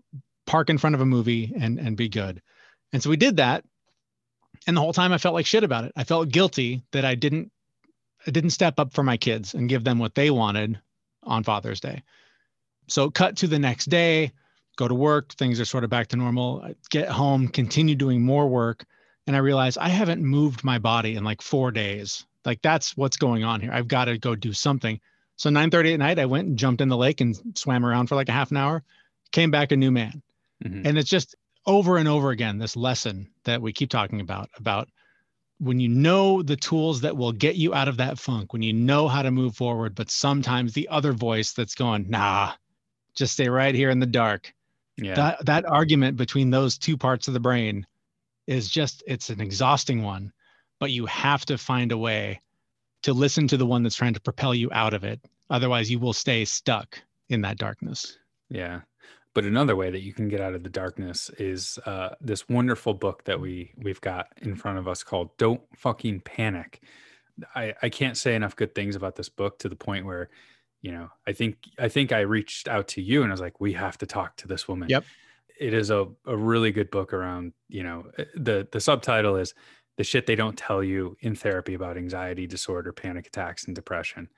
park 0.45 0.69
in 0.69 0.77
front 0.77 0.95
of 0.95 1.01
a 1.01 1.05
movie 1.05 1.53
and 1.59 1.79
and 1.79 1.97
be 1.97 2.09
good. 2.09 2.41
And 2.93 3.01
so 3.01 3.09
we 3.09 3.17
did 3.17 3.37
that. 3.37 3.65
And 4.65 4.77
the 4.77 4.81
whole 4.81 4.93
time 4.93 5.11
I 5.11 5.17
felt 5.17 5.33
like 5.33 5.45
shit 5.45 5.63
about 5.63 5.83
it. 5.85 5.91
I 5.95 6.03
felt 6.03 6.29
guilty 6.29 6.83
that 6.91 7.03
I 7.03 7.15
didn't 7.15 7.51
I 8.25 8.31
didn't 8.31 8.51
step 8.51 8.79
up 8.79 8.93
for 8.93 9.03
my 9.03 9.17
kids 9.17 9.53
and 9.53 9.69
give 9.69 9.83
them 9.83 9.99
what 9.99 10.15
they 10.15 10.29
wanted 10.29 10.79
on 11.23 11.43
Father's 11.43 11.79
Day. 11.79 12.03
So 12.87 13.09
cut 13.09 13.37
to 13.37 13.47
the 13.47 13.59
next 13.59 13.85
day, 13.85 14.31
go 14.77 14.87
to 14.87 14.95
work, 14.95 15.33
things 15.33 15.59
are 15.59 15.65
sort 15.65 15.83
of 15.83 15.89
back 15.89 16.07
to 16.07 16.17
normal. 16.17 16.61
I 16.63 16.75
get 16.89 17.09
home, 17.09 17.47
continue 17.47 17.95
doing 17.95 18.21
more 18.21 18.47
work, 18.47 18.85
and 19.27 19.35
I 19.35 19.39
realize 19.39 19.77
I 19.77 19.89
haven't 19.89 20.21
moved 20.21 20.63
my 20.63 20.79
body 20.79 21.15
in 21.15 21.23
like 21.23 21.41
4 21.41 21.71
days. 21.71 22.25
Like 22.45 22.61
that's 22.61 22.97
what's 22.97 23.17
going 23.17 23.43
on 23.43 23.61
here. 23.61 23.71
I've 23.71 23.87
got 23.87 24.05
to 24.05 24.17
go 24.17 24.35
do 24.35 24.51
something. 24.51 24.99
So 25.37 25.49
9:30 25.49 25.93
at 25.93 25.99
night 25.99 26.19
I 26.19 26.25
went 26.25 26.47
and 26.47 26.57
jumped 26.57 26.81
in 26.81 26.89
the 26.89 26.97
lake 26.97 27.21
and 27.21 27.35
swam 27.55 27.85
around 27.85 28.07
for 28.07 28.15
like 28.15 28.29
a 28.29 28.33
half 28.33 28.51
an 28.51 28.57
hour, 28.57 28.83
came 29.31 29.49
back 29.49 29.71
a 29.71 29.77
new 29.77 29.91
man. 29.91 30.21
Mm-hmm. 30.63 30.85
And 30.85 30.97
it's 30.97 31.09
just 31.09 31.35
over 31.65 31.97
and 31.97 32.07
over 32.07 32.31
again 32.31 32.57
this 32.57 32.75
lesson 32.75 33.29
that 33.45 33.61
we 33.61 33.71
keep 33.71 33.89
talking 33.89 34.19
about 34.19 34.49
about 34.57 34.89
when 35.59 35.79
you 35.79 35.87
know 35.87 36.41
the 36.41 36.55
tools 36.55 37.01
that 37.01 37.15
will 37.15 37.31
get 37.31 37.55
you 37.55 37.73
out 37.73 37.87
of 37.87 37.97
that 37.97 38.19
funk, 38.19 38.53
when 38.53 38.61
you 38.61 38.73
know 38.73 39.07
how 39.07 39.21
to 39.21 39.31
move 39.31 39.55
forward, 39.55 39.95
but 39.95 40.09
sometimes 40.09 40.73
the 40.73 40.89
other 40.89 41.13
voice 41.13 41.53
that's 41.53 41.75
going, 41.75 42.09
nah, 42.09 42.53
just 43.15 43.33
stay 43.33 43.47
right 43.47 43.75
here 43.75 43.89
in 43.89 43.99
the 43.99 44.05
dark. 44.05 44.53
Yeah. 44.97 45.15
That 45.15 45.45
that 45.45 45.65
argument 45.65 46.17
between 46.17 46.49
those 46.49 46.77
two 46.77 46.97
parts 46.97 47.27
of 47.27 47.33
the 47.33 47.39
brain 47.39 47.87
is 48.45 48.69
just 48.69 49.03
it's 49.07 49.29
an 49.29 49.41
exhausting 49.41 50.03
one, 50.03 50.31
but 50.79 50.91
you 50.91 51.05
have 51.05 51.45
to 51.45 51.57
find 51.57 51.91
a 51.91 51.97
way 51.97 52.41
to 53.03 53.13
listen 53.13 53.47
to 53.47 53.57
the 53.57 53.65
one 53.65 53.83
that's 53.83 53.95
trying 53.95 54.13
to 54.13 54.21
propel 54.21 54.53
you 54.53 54.69
out 54.71 54.93
of 54.93 55.03
it. 55.03 55.19
Otherwise, 55.49 55.89
you 55.89 55.99
will 55.99 56.13
stay 56.13 56.45
stuck 56.45 56.99
in 57.29 57.41
that 57.41 57.57
darkness. 57.57 58.17
Yeah. 58.49 58.81
But 59.33 59.45
another 59.45 59.75
way 59.75 59.89
that 59.89 60.01
you 60.01 60.13
can 60.13 60.27
get 60.27 60.41
out 60.41 60.53
of 60.53 60.63
the 60.63 60.69
darkness 60.69 61.29
is 61.39 61.79
uh, 61.85 62.09
this 62.21 62.47
wonderful 62.47 62.93
book 62.93 63.23
that 63.25 63.39
we 63.39 63.73
we've 63.77 64.01
got 64.01 64.27
in 64.41 64.55
front 64.55 64.77
of 64.77 64.87
us 64.87 65.03
called 65.03 65.35
"Don't 65.37 65.61
Fucking 65.75 66.21
Panic." 66.21 66.81
I, 67.55 67.73
I 67.81 67.89
can't 67.89 68.17
say 68.17 68.35
enough 68.35 68.55
good 68.55 68.75
things 68.75 68.95
about 68.95 69.15
this 69.15 69.29
book 69.29 69.57
to 69.59 69.69
the 69.69 69.75
point 69.75 70.05
where, 70.05 70.29
you 70.81 70.91
know, 70.91 71.09
I 71.27 71.33
think 71.33 71.57
I 71.79 71.89
think 71.89 72.11
I 72.11 72.19
reached 72.21 72.67
out 72.67 72.87
to 72.89 73.01
you 73.01 73.23
and 73.23 73.31
I 73.31 73.33
was 73.33 73.41
like, 73.41 73.59
we 73.59 73.73
have 73.73 73.97
to 73.99 74.05
talk 74.05 74.35
to 74.37 74.47
this 74.47 74.67
woman. 74.67 74.89
Yep. 74.89 75.05
It 75.59 75.73
is 75.73 75.89
a, 75.89 76.07
a 76.25 76.35
really 76.35 76.71
good 76.71 76.91
book 76.91 77.13
around, 77.13 77.53
you 77.69 77.83
know, 77.83 78.05
eh, 78.17 78.25
the 78.35 78.67
the 78.71 78.79
subtitle 78.79 79.35
is 79.35 79.53
the 79.97 80.03
shit 80.03 80.25
they 80.25 80.35
don't 80.35 80.57
tell 80.57 80.83
you 80.83 81.15
in 81.21 81.35
therapy 81.35 81.73
about 81.73 81.97
anxiety 81.97 82.47
disorder, 82.47 82.91
panic 82.91 83.27
attacks, 83.27 83.65
and 83.65 83.75
depression. 83.75 84.29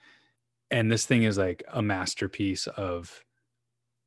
And 0.71 0.91
this 0.91 1.05
thing 1.05 1.23
is 1.23 1.37
like 1.37 1.63
a 1.71 1.81
masterpiece 1.81 2.67
of 2.67 3.23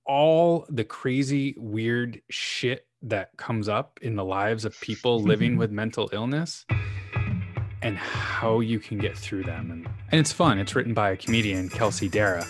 all 0.08 0.66
the 0.70 0.84
crazy, 0.84 1.54
weird 1.58 2.20
shit 2.30 2.86
that 3.02 3.36
comes 3.36 3.68
up 3.68 4.00
in 4.02 4.16
the 4.16 4.24
lives 4.24 4.64
of 4.64 4.78
people 4.80 5.22
living 5.22 5.56
with 5.58 5.70
mental 5.70 6.10
illness 6.12 6.64
and 7.82 7.96
how 7.96 8.58
you 8.58 8.80
can 8.80 8.98
get 8.98 9.16
through 9.16 9.44
them. 9.44 9.70
And, 9.70 9.86
and 10.10 10.18
it's 10.18 10.32
fun. 10.32 10.58
It's 10.58 10.74
written 10.74 10.94
by 10.94 11.10
a 11.10 11.16
comedian, 11.16 11.68
Kelsey 11.68 12.08
Darragh, 12.08 12.46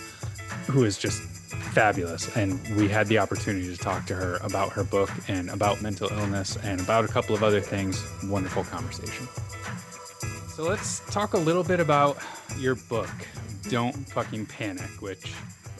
who 0.67 0.85
is 0.85 0.97
just 0.97 1.21
fabulous. 1.21 2.35
And 2.35 2.59
we 2.75 2.87
had 2.87 3.07
the 3.07 3.19
opportunity 3.19 3.67
to 3.67 3.77
talk 3.77 4.07
to 4.07 4.15
her 4.15 4.37
about 4.37 4.71
her 4.71 4.83
book 4.83 5.11
and 5.27 5.49
about 5.51 5.83
mental 5.83 6.09
illness 6.09 6.57
and 6.63 6.81
about 6.81 7.05
a 7.05 7.09
couple 7.09 7.35
of 7.35 7.43
other 7.43 7.61
things. 7.61 8.03
Wonderful 8.23 8.63
conversation. 8.63 9.27
So 10.47 10.63
let's 10.63 11.01
talk 11.11 11.33
a 11.33 11.37
little 11.37 11.63
bit 11.63 11.79
about 11.79 12.17
your 12.57 12.75
book, 12.75 13.09
Don't 13.69 13.93
Fucking 14.09 14.47
Panic, 14.47 15.01
which 15.01 15.31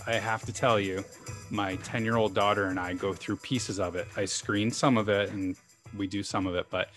I 0.10 0.16
have 0.16 0.44
to 0.46 0.54
tell 0.54 0.80
you, 0.80 1.04
my 1.52 1.76
10 1.78 2.04
year 2.04 2.16
old 2.16 2.34
daughter 2.34 2.66
and 2.66 2.80
I 2.80 2.94
go 2.94 3.14
through 3.14 3.38
pieces 3.38 3.80
of 3.80 3.96
it. 3.96 4.08
I 4.18 4.26
screen 4.26 4.72
some 4.72 4.98
of 4.98 5.08
it 5.10 5.30
and 5.32 5.56
we 5.98 6.08
do 6.08 6.24
some 6.24 6.48
of 6.48 6.56
it, 6.56 6.68
but 6.70 6.90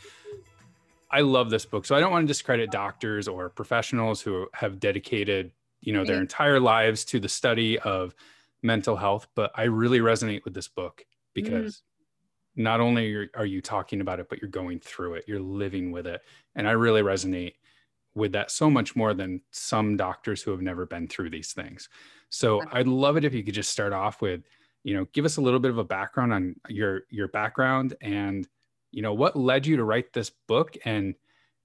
I 1.11 1.21
love 1.21 1.51
this 1.51 1.67
book. 1.67 1.85
So 1.85 1.95
I 1.95 2.01
don't 2.01 2.11
want 2.11 2.25
to 2.25 2.27
discredit 2.27 2.71
doctors 2.71 3.29
or 3.29 3.51
professionals 3.51 4.23
who 4.23 4.49
have 4.55 4.81
dedicated 4.81 5.53
you 5.83 5.93
know 5.93 6.05
their 6.05 6.21
entire 6.21 6.61
lives 6.61 7.05
to 7.07 7.19
the 7.19 7.29
study 7.29 7.79
of 7.81 8.15
mental 8.63 8.97
health 8.97 9.27
but 9.35 9.51
i 9.57 9.65
really 9.65 9.99
resonate 9.99 10.45
with 10.45 10.55
this 10.55 10.69
book 10.69 11.05
because 11.35 11.77
mm. 11.77 11.83
not 12.63 12.81
only 12.81 13.29
are 13.35 13.45
you 13.45 13.61
talking 13.61 14.01
about 14.01 14.21
it 14.21 14.29
but 14.29 14.41
you're 14.41 14.49
going 14.49 14.79
through 14.79 15.15
it. 15.15 15.25
You're 15.27 15.41
living 15.41 15.91
with 15.91 16.07
it. 16.07 16.23
And 16.55 16.69
i 16.69 16.71
really 16.71 17.03
resonate 17.03 17.55
with 18.15 18.33
that 18.33 18.51
so 18.51 18.71
much 18.71 18.95
more 18.95 19.13
than 19.13 19.41
some 19.51 19.97
doctors 19.97 20.43
who 20.43 20.51
have 20.53 20.63
never 20.63 20.87
been 20.87 21.09
through 21.09 21.31
these 21.31 21.53
things 21.53 21.89
so 22.33 22.61
i'd 22.73 22.89
love 22.89 23.17
it 23.17 23.25
if 23.25 23.33
you 23.33 23.45
could 23.45 23.55
just 23.55 23.71
start 23.71 23.93
off 23.93 24.21
with 24.21 24.43
you 24.85 24.95
know 24.95 25.07
give 25.13 25.25
us 25.25 25.37
a 25.37 25.41
little 25.41 25.61
bit 25.61 25.71
of 25.71 25.79
a 25.79 25.85
background 25.85 26.33
on 26.33 26.55
your 26.69 27.03
your 27.11 27.29
background 27.29 27.95
and 28.01 28.49
you 28.93 29.03
know 29.03 29.15
what 29.15 29.37
led 29.37 29.67
you 29.67 29.77
to 29.77 29.85
write 29.85 30.13
this 30.13 30.31
book? 30.47 30.77
And 30.85 31.15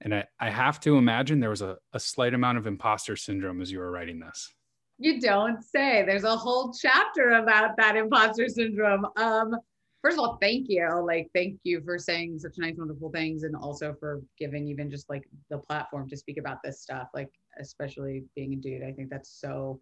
and 0.00 0.14
i, 0.14 0.24
I 0.40 0.50
have 0.50 0.80
to 0.80 0.96
imagine 0.96 1.40
there 1.40 1.50
was 1.50 1.62
a, 1.62 1.76
a 1.92 2.00
slight 2.00 2.34
amount 2.34 2.58
of 2.58 2.66
imposter 2.66 3.16
syndrome 3.16 3.60
as 3.60 3.70
you 3.70 3.78
were 3.78 3.90
writing 3.90 4.18
this. 4.18 4.52
You 4.98 5.20
don't 5.20 5.62
say. 5.62 6.04
There's 6.04 6.24
a 6.24 6.36
whole 6.36 6.72
chapter 6.72 7.30
about 7.32 7.76
that 7.76 7.96
imposter 7.96 8.48
syndrome. 8.48 9.06
Um 9.16 9.56
first 10.02 10.18
of 10.18 10.24
all 10.24 10.38
thank 10.40 10.66
you. 10.68 10.88
Like 11.04 11.28
thank 11.34 11.60
you 11.64 11.82
for 11.84 11.98
saying 11.98 12.38
such 12.38 12.54
nice 12.58 12.76
wonderful 12.78 13.10
things 13.10 13.42
and 13.42 13.54
also 13.54 13.94
for 14.00 14.22
giving 14.38 14.66
even 14.68 14.90
just 14.90 15.08
like 15.10 15.28
the 15.50 15.58
platform 15.58 16.08
to 16.08 16.16
speak 16.16 16.38
about 16.38 16.58
this 16.64 16.80
stuff 16.80 17.08
like 17.14 17.30
especially 17.60 18.24
being 18.34 18.54
a 18.54 18.56
dude. 18.56 18.82
I 18.82 18.92
think 18.92 19.10
that's 19.10 19.40
so 19.40 19.80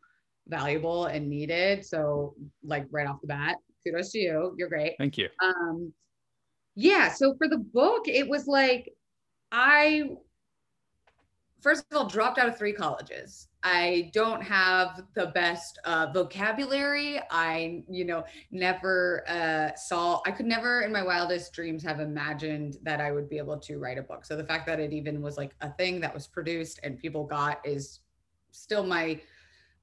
valuable 0.49 1.07
and 1.07 1.29
needed. 1.29 1.85
So 1.85 2.35
like 2.62 2.87
right 2.91 3.07
off 3.07 3.21
the 3.21 3.26
bat 3.26 3.57
kudos 3.87 4.12
to 4.12 4.19
you. 4.19 4.55
You're 4.59 4.69
great. 4.69 4.95
Thank 4.99 5.19
you. 5.19 5.29
Um 5.41 5.93
yeah 6.79 7.11
so 7.11 7.35
for 7.38 7.49
the 7.49 7.57
book 7.57 8.07
it 8.07 8.29
was 8.29 8.47
like 8.47 8.93
i 9.50 10.11
first 11.62 11.87
of 11.91 11.97
all 11.97 12.07
dropped 12.07 12.38
out 12.38 12.49
of 12.49 12.59
three 12.59 12.73
colleges. 12.73 13.49
I 13.62 14.11
don't 14.12 14.43
have 14.43 15.03
the 15.15 15.29
best 15.29 15.81
uh, 15.85 16.09
vocabulary. 16.12 17.19
I 17.31 17.83
you 17.88 18.05
know 18.05 18.25
never 18.50 19.25
uh, 19.29 19.75
saw 19.75 20.21
i 20.26 20.31
could 20.31 20.47
never 20.47 20.83
in 20.83 20.93
my 20.93 21.03
wildest 21.03 21.53
dreams 21.53 21.83
have 21.83 21.99
imagined 21.99 22.76
that 22.83 23.00
i 23.00 23.11
would 23.11 23.29
be 23.29 23.38
able 23.38 23.59
to 23.61 23.79
write 23.79 23.99
a 23.99 24.03
book. 24.03 24.25
So 24.26 24.37
the 24.37 24.45
fact 24.45 24.67
that 24.67 24.79
it 24.79 24.93
even 24.93 25.23
was 25.23 25.37
like 25.37 25.55
a 25.62 25.71
thing 25.73 26.00
that 26.00 26.12
was 26.12 26.26
produced 26.26 26.79
and 26.83 26.99
people 26.99 27.25
got 27.25 27.67
is 27.67 28.00
still 28.53 28.85
my 28.85 29.21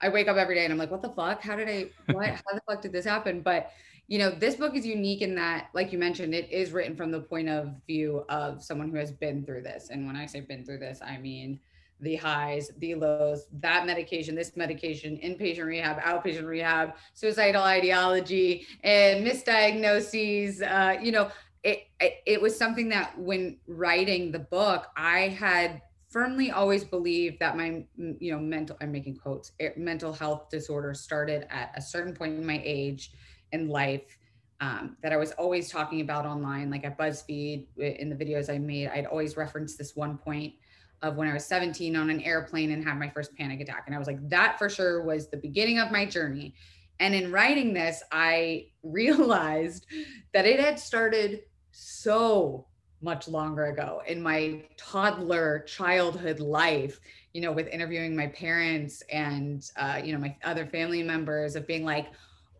i 0.01 0.09
wake 0.09 0.27
up 0.27 0.37
every 0.37 0.55
day 0.55 0.63
and 0.63 0.71
i'm 0.71 0.79
like 0.79 0.91
what 0.91 1.01
the 1.01 1.09
fuck 1.09 1.41
how 1.41 1.55
did 1.55 1.69
i 1.69 1.85
what 2.13 2.27
how 2.29 2.53
the 2.53 2.61
fuck 2.67 2.81
did 2.81 2.91
this 2.91 3.05
happen 3.05 3.41
but 3.41 3.71
you 4.07 4.19
know, 4.19 4.31
this 4.31 4.55
book 4.55 4.75
is 4.75 4.85
unique 4.85 5.21
in 5.21 5.35
that, 5.35 5.69
like 5.73 5.91
you 5.93 5.97
mentioned, 5.97 6.35
it 6.35 6.51
is 6.51 6.71
written 6.71 6.95
from 6.95 7.09
the 7.11 7.21
point 7.21 7.49
of 7.49 7.73
view 7.87 8.25
of 8.29 8.61
someone 8.61 8.89
who 8.89 8.97
has 8.97 9.11
been 9.11 9.45
through 9.45 9.61
this. 9.61 9.89
And 9.89 10.05
when 10.05 10.15
I 10.15 10.25
say 10.25 10.41
been 10.41 10.65
through 10.65 10.79
this, 10.79 10.99
I 11.01 11.17
mean 11.17 11.59
the 12.01 12.15
highs, 12.17 12.69
the 12.79 12.95
lows, 12.95 13.45
that 13.59 13.85
medication, 13.85 14.35
this 14.35 14.57
medication, 14.57 15.17
inpatient 15.23 15.65
rehab, 15.65 15.99
outpatient 16.01 16.45
rehab, 16.45 16.95
suicidal 17.13 17.63
ideology, 17.63 18.67
and 18.83 19.25
misdiagnoses. 19.25 20.61
Uh, 20.61 20.99
you 21.01 21.13
know, 21.13 21.31
it, 21.63 21.83
it 22.01 22.15
it 22.25 22.41
was 22.41 22.57
something 22.57 22.89
that 22.89 23.17
when 23.17 23.57
writing 23.67 24.31
the 24.31 24.39
book, 24.39 24.87
I 24.97 25.29
had 25.29 25.81
firmly 26.13 26.51
always 26.51 26.85
believed 26.85 27.39
that 27.39 27.57
my 27.57 27.83
you 27.97 28.31
know 28.31 28.39
mental 28.39 28.77
i'm 28.81 28.91
making 28.91 29.15
quotes 29.17 29.51
eh, 29.59 29.71
mental 29.75 30.13
health 30.13 30.47
disorder 30.49 30.93
started 30.93 31.45
at 31.49 31.73
a 31.75 31.81
certain 31.81 32.13
point 32.13 32.33
in 32.33 32.45
my 32.45 32.61
age 32.63 33.11
in 33.51 33.67
life 33.67 34.17
um, 34.63 34.95
that 35.01 35.11
I 35.11 35.17
was 35.17 35.33
always 35.33 35.69
talking 35.69 35.99
about 35.99 36.25
online, 36.25 36.69
like 36.69 36.85
at 36.85 36.97
BuzzFeed 36.97 37.65
in 37.77 38.09
the 38.09 38.15
videos 38.15 38.49
I 38.49 38.59
made. 38.59 38.87
I'd 38.87 39.05
always 39.05 39.35
reference 39.35 39.75
this 39.75 39.93
one 39.93 40.17
point 40.17 40.53
of 41.01 41.17
when 41.17 41.27
I 41.27 41.33
was 41.33 41.45
17 41.45 41.97
on 41.97 42.09
an 42.09 42.21
airplane 42.21 42.71
and 42.71 42.81
had 42.81 42.97
my 42.97 43.09
first 43.09 43.35
panic 43.35 43.59
attack. 43.59 43.83
And 43.87 43.95
I 43.95 43.99
was 43.99 44.07
like, 44.07 44.29
that 44.29 44.57
for 44.57 44.69
sure 44.69 45.03
was 45.03 45.27
the 45.27 45.35
beginning 45.35 45.79
of 45.79 45.91
my 45.91 46.05
journey. 46.05 46.55
And 47.01 47.13
in 47.13 47.29
writing 47.29 47.73
this, 47.73 48.01
I 48.13 48.67
realized 48.83 49.85
that 50.33 50.45
it 50.45 50.61
had 50.61 50.79
started 50.79 51.41
so 51.71 52.67
much 53.03 53.27
longer 53.27 53.65
ago. 53.65 54.01
In 54.07 54.21
my 54.21 54.63
toddler 54.77 55.59
childhood 55.67 56.39
life 56.39 56.99
you 57.33 57.41
know 57.41 57.51
with 57.51 57.67
interviewing 57.67 58.15
my 58.15 58.27
parents 58.27 59.01
and 59.11 59.69
uh, 59.75 59.99
you 60.03 60.13
know 60.13 60.19
my 60.19 60.35
other 60.43 60.65
family 60.65 61.03
members 61.03 61.55
of 61.55 61.67
being 61.67 61.83
like 61.83 62.07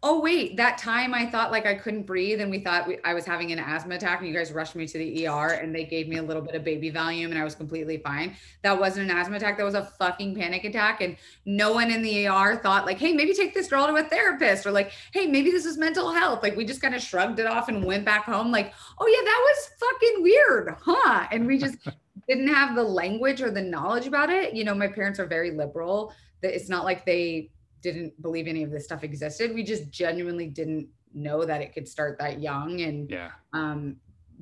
oh 0.04 0.20
wait 0.20 0.58
that 0.58 0.78
time 0.78 1.14
i 1.14 1.26
thought 1.26 1.50
like 1.50 1.66
i 1.66 1.74
couldn't 1.74 2.04
breathe 2.04 2.42
and 2.42 2.52
we 2.52 2.60
thought 2.60 2.88
we, 2.88 2.98
i 3.06 3.14
was 3.14 3.26
having 3.26 3.52
an 3.54 3.60
asthma 3.60 3.96
attack 3.96 4.20
and 4.20 4.28
you 4.28 4.36
guys 4.36 4.52
rushed 4.52 4.76
me 4.76 4.86
to 4.86 4.98
the 4.98 5.28
er 5.28 5.54
and 5.54 5.74
they 5.74 5.86
gave 5.86 6.10
me 6.10 6.18
a 6.18 6.22
little 6.22 6.42
bit 6.42 6.54
of 6.56 6.64
baby 6.64 6.92
valium 6.92 7.26
and 7.26 7.38
i 7.38 7.44
was 7.44 7.56
completely 7.56 7.98
fine. 7.98 8.36
That 8.62 8.80
wasn't 8.80 9.10
an 9.10 9.18
asthma 9.18 9.38
attack 9.38 9.58
that 9.58 9.64
was 9.64 9.76
a 9.76 9.86
fucking 9.86 10.36
panic 10.36 10.66
attack 10.66 11.02
and 11.02 11.16
no 11.46 11.72
one 11.72 11.90
in 11.90 12.02
the 12.02 12.28
er 12.28 12.58
thought 12.58 12.86
like 12.86 12.98
hey 12.98 13.14
maybe 13.14 13.34
take 13.34 13.54
this 13.54 13.70
girl 13.70 13.88
to 13.88 13.96
a 13.96 14.04
therapist 14.04 14.66
or 14.66 14.72
like 14.72 14.92
hey 15.14 15.26
maybe 15.28 15.52
this 15.52 15.66
is 15.66 15.78
mental 15.78 16.12
health. 16.12 16.44
Like 16.44 16.56
we 16.56 16.66
just 16.66 16.82
kind 16.82 16.96
of 16.96 17.02
shrugged 17.02 17.40
it 17.40 17.46
off 17.46 17.70
and 17.70 17.84
went 17.84 18.06
back 18.06 18.26
home 18.26 18.52
like 18.52 18.74
oh 19.00 19.08
yeah 19.08 19.24
that 19.24 19.42
was 19.46 19.70
fucking 19.80 20.24
weird 20.24 20.76
huh? 20.82 21.28
And 21.32 21.48
we 21.48 21.58
just 21.58 21.78
didn't 22.28 22.48
have 22.48 22.76
the 22.76 22.84
language 22.84 23.42
or 23.42 23.52
the 23.52 23.62
knowledge 23.62 24.08
about 24.08 24.30
it. 24.30 24.54
You 24.54 24.66
know 24.66 24.76
my 24.76 24.88
parents 24.88 25.20
are 25.20 25.26
very 25.26 25.52
liberal. 25.52 26.14
That 26.42 26.54
it's 26.54 26.68
not 26.68 26.84
like 26.84 27.06
they 27.06 27.52
didn't 27.84 28.20
believe 28.22 28.48
any 28.48 28.64
of 28.64 28.72
this 28.72 28.86
stuff 28.86 29.04
existed. 29.04 29.54
We 29.54 29.64
just 29.64 29.92
genuinely 29.92 30.48
didn't 30.48 30.88
know 31.14 31.46
that 31.46 31.62
it 31.62 31.74
could 31.74 31.88
start 31.88 32.18
that 32.18 32.42
young 32.42 32.82
and 32.82 33.10
yeah. 33.10 33.32
um, 33.52 33.98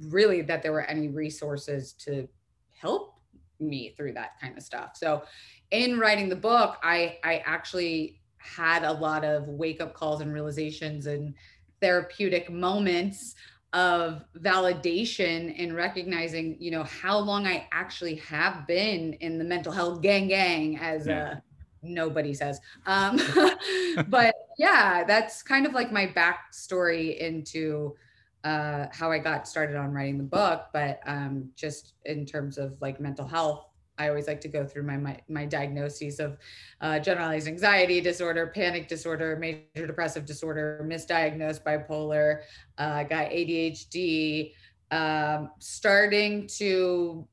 really 0.07 0.41
that 0.43 0.63
there 0.63 0.71
were 0.71 0.85
any 0.85 1.09
resources 1.09 1.91
to 1.93 2.29
help 2.69 3.15
me 3.59 3.93
through 3.97 4.13
that 4.13 4.39
kind 4.39 4.57
of 4.57 4.63
stuff. 4.63 4.91
So 4.95 5.23
in 5.71 5.99
writing 5.99 6.29
the 6.29 6.35
book, 6.35 6.77
I 6.81 7.17
I 7.23 7.43
actually 7.45 8.21
had 8.37 8.83
a 8.83 8.93
lot 8.93 9.23
of 9.23 9.47
wake 9.47 9.81
up 9.81 9.93
calls 9.93 10.21
and 10.21 10.33
realizations 10.33 11.05
and 11.05 11.33
therapeutic 11.79 12.49
moments 12.49 13.35
of 13.73 14.25
validation 14.39 15.55
and 15.57 15.75
recognizing, 15.75 16.57
you 16.59 16.71
know, 16.71 16.83
how 16.83 17.17
long 17.17 17.47
I 17.47 17.67
actually 17.71 18.15
have 18.15 18.67
been 18.67 19.13
in 19.13 19.37
the 19.37 19.45
mental 19.45 19.71
health 19.71 20.01
gang 20.01 20.27
gang 20.27 20.77
as 20.77 21.07
yeah. 21.07 21.37
a 21.37 21.41
nobody 21.81 22.33
says. 22.33 22.59
Um, 22.85 23.19
but 24.07 24.35
yeah, 24.57 25.03
that's 25.03 25.43
kind 25.43 25.65
of 25.65 25.73
like 25.73 25.91
my 25.91 26.07
backstory 26.07 27.17
into 27.17 27.95
uh, 28.43 28.87
how 28.91 29.11
I 29.11 29.19
got 29.19 29.47
started 29.47 29.75
on 29.75 29.91
writing 29.91 30.17
the 30.17 30.23
book. 30.23 30.67
But 30.73 30.99
um, 31.05 31.49
just 31.55 31.93
in 32.05 32.25
terms 32.25 32.57
of 32.57 32.75
like 32.81 32.99
mental 32.99 33.27
health, 33.27 33.65
I 33.97 34.09
always 34.09 34.27
like 34.27 34.41
to 34.41 34.47
go 34.47 34.65
through 34.65 34.83
my 34.83 34.97
my, 34.97 35.17
my 35.29 35.45
diagnoses 35.45 36.19
of 36.19 36.37
uh, 36.79 36.97
generalized 36.99 37.47
anxiety 37.47 38.01
disorder, 38.01 38.47
panic 38.47 38.87
disorder, 38.87 39.37
major 39.37 39.85
depressive 39.85 40.25
disorder, 40.25 40.83
misdiagnosed 40.87 41.63
bipolar, 41.63 42.41
uh, 42.79 43.03
got 43.03 43.29
ADHD, 43.29 44.53
um, 44.89 45.51
starting 45.59 46.47
to 46.47 47.27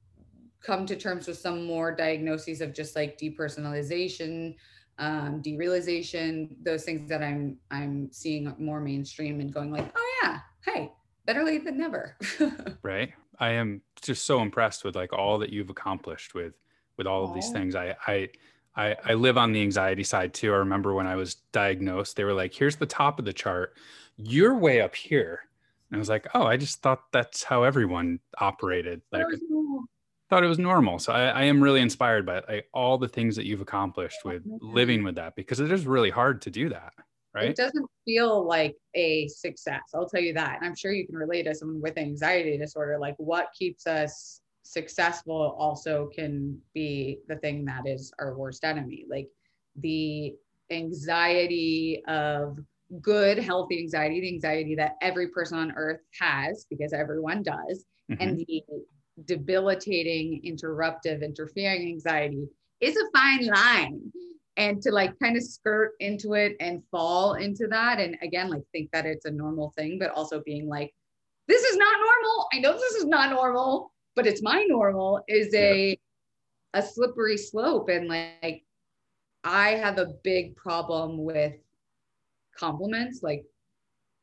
come 0.62 0.86
to 0.86 0.96
terms 0.96 1.26
with 1.26 1.38
some 1.38 1.64
more 1.64 1.94
diagnoses 1.94 2.60
of 2.60 2.74
just 2.74 2.96
like 2.96 3.18
depersonalization 3.18 4.54
um, 4.98 5.40
derealization 5.42 6.56
those 6.62 6.84
things 6.84 7.08
that 7.08 7.22
i'm 7.22 7.56
i'm 7.70 8.08
seeing 8.10 8.52
more 8.58 8.80
mainstream 8.80 9.40
and 9.40 9.52
going 9.52 9.70
like 9.70 9.92
oh 9.96 10.18
yeah 10.22 10.40
hey 10.64 10.90
better 11.28 11.44
late 11.44 11.64
than 11.64 11.78
never. 11.78 12.16
Right? 12.82 13.12
I 13.38 13.50
am 13.50 13.82
just 14.00 14.24
so 14.24 14.40
impressed 14.40 14.82
with 14.82 14.96
like 14.96 15.12
all 15.12 15.38
that 15.38 15.50
you've 15.50 15.70
accomplished 15.70 16.34
with 16.34 16.54
with 16.96 17.06
all 17.06 17.24
of 17.24 17.34
these 17.34 17.50
things. 17.50 17.76
I, 17.76 17.94
I 18.06 18.28
i 18.74 18.96
i 19.04 19.14
live 19.14 19.36
on 19.38 19.52
the 19.52 19.60
anxiety 19.60 20.02
side 20.02 20.32
too. 20.34 20.52
I 20.52 20.56
remember 20.56 20.94
when 20.94 21.06
i 21.06 21.14
was 21.14 21.34
diagnosed 21.52 22.16
they 22.16 22.24
were 22.24 22.32
like 22.32 22.54
here's 22.54 22.76
the 22.76 22.86
top 22.86 23.18
of 23.18 23.24
the 23.26 23.32
chart. 23.32 23.76
You're 24.16 24.56
way 24.56 24.80
up 24.80 24.96
here. 24.96 25.42
And 25.90 25.98
i 25.98 26.00
was 26.00 26.08
like 26.08 26.26
oh 26.34 26.44
i 26.44 26.56
just 26.56 26.82
thought 26.82 27.12
that's 27.12 27.44
how 27.44 27.62
everyone 27.62 28.20
operated 28.40 29.02
like 29.12 29.26
thought 30.28 30.44
it 30.44 30.49
was 30.49 30.58
normal. 30.58 30.99
So 30.99 31.12
I, 31.12 31.28
I 31.28 31.42
am 31.44 31.62
really 31.62 31.80
inspired 31.80 32.26
by 32.26 32.42
like, 32.49 32.68
all 32.73 32.99
the 32.99 33.08
things 33.08 33.37
that 33.37 33.47
you've 33.47 33.61
accomplished 33.61 34.18
with 34.25 34.42
living 34.61 35.02
with 35.02 35.14
that 35.16 35.37
because 35.37 35.61
it 35.61 35.73
is 35.73 35.87
really 35.87 36.11
hard 36.11 36.42
to 36.42 36.50
do 36.50 36.68
that. 36.68 36.92
Right. 37.35 37.50
It 37.50 37.56
doesn't 37.56 37.87
feel 38.04 38.47
like 38.47 38.75
a 38.94 39.28
success. 39.28 39.82
I'll 39.94 40.08
tell 40.08 40.20
you 40.20 40.32
that. 40.35 40.56
And 40.56 40.66
I'm 40.66 40.75
sure 40.75 40.92
you 40.92 41.06
can 41.06 41.14
relate 41.16 41.44
to 41.44 41.54
someone 41.54 41.80
with 41.80 41.99
anxiety 41.99 42.56
disorder. 42.56 42.99
Like 42.99 43.14
what 43.18 43.49
keeps 43.56 43.87
us 43.87 44.40
successful 44.64 45.56
also 45.58 46.11
can 46.14 46.58
be 46.75 47.18
the 47.28 47.37
thing 47.37 47.64
that 47.66 47.87
is 47.87 48.12
our 48.18 48.37
worst 48.37 48.64
enemy. 48.64 49.04
Like 49.08 49.28
the 49.76 50.35
anxiety 50.70 52.02
of 52.08 52.58
good, 53.00 53.38
healthy 53.38 53.78
anxiety, 53.78 54.20
the 54.20 54.28
anxiety 54.28 54.75
that 54.75 54.97
every 55.00 55.28
person 55.28 55.58
on 55.58 55.73
earth 55.73 56.00
has 56.18 56.66
because 56.70 56.92
everyone 56.92 57.42
does, 57.42 57.85
mm-hmm. 58.11 58.20
and 58.20 58.38
the 58.38 58.62
debilitating, 59.25 60.40
interruptive, 60.44 61.22
interfering 61.22 61.88
anxiety 61.88 62.46
is 62.80 62.96
a 62.96 63.18
fine 63.18 63.46
line. 63.46 64.12
And 64.56 64.82
to 64.82 64.90
like 64.90 65.16
kind 65.22 65.37
of 65.37 65.44
skirt 65.44 65.92
into 66.00 66.34
it 66.34 66.56
and 66.58 66.82
fall 66.90 67.34
into 67.34 67.68
that. 67.68 68.00
And 68.00 68.16
again, 68.22 68.50
like 68.50 68.62
think 68.72 68.90
that 68.92 69.06
it's 69.06 69.25
a 69.25 69.30
normal 69.30 69.72
thing, 69.78 70.00
but 70.00 70.10
also 70.10 70.42
being 70.44 70.68
like, 70.68 70.92
this 71.46 71.62
is 71.62 71.76
not 71.76 71.96
normal. 71.96 72.48
I 72.52 72.58
know 72.58 72.72
this 72.72 72.94
is 72.94 73.04
not 73.06 73.30
normal, 73.30 73.92
but 74.16 74.26
it's 74.26 74.42
my 74.42 74.64
normal 74.68 75.22
is 75.28 75.54
a, 75.54 75.90
yeah. 75.90 75.94
a 76.75 76.82
slippery 76.82 77.37
slope. 77.37 77.88
And 77.88 78.08
like, 78.08 78.64
I 79.44 79.70
have 79.70 79.98
a 79.98 80.14
big 80.25 80.56
problem 80.56 81.22
with 81.22 81.54
compliments. 82.58 83.22
Like, 83.22 83.44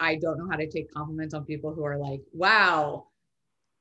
I 0.01 0.17
don't 0.17 0.37
know 0.37 0.49
how 0.51 0.57
to 0.57 0.69
take 0.69 0.91
compliments 0.91 1.33
on 1.33 1.45
people 1.45 1.73
who 1.73 1.85
are 1.85 1.97
like, 1.97 2.19
wow, 2.33 3.07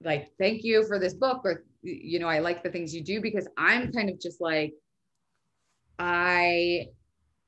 like, 0.04 0.30
thank 0.38 0.64
you 0.64 0.86
for 0.86 0.98
this 0.98 1.14
book, 1.14 1.42
or, 1.44 1.64
you 1.82 2.18
know, 2.18 2.28
I 2.28 2.38
like 2.38 2.62
the 2.62 2.70
things 2.70 2.94
you 2.94 3.02
do 3.02 3.20
because 3.20 3.48
I'm 3.56 3.92
kind 3.92 4.10
of 4.10 4.20
just 4.20 4.40
like, 4.40 4.72
I 5.98 6.88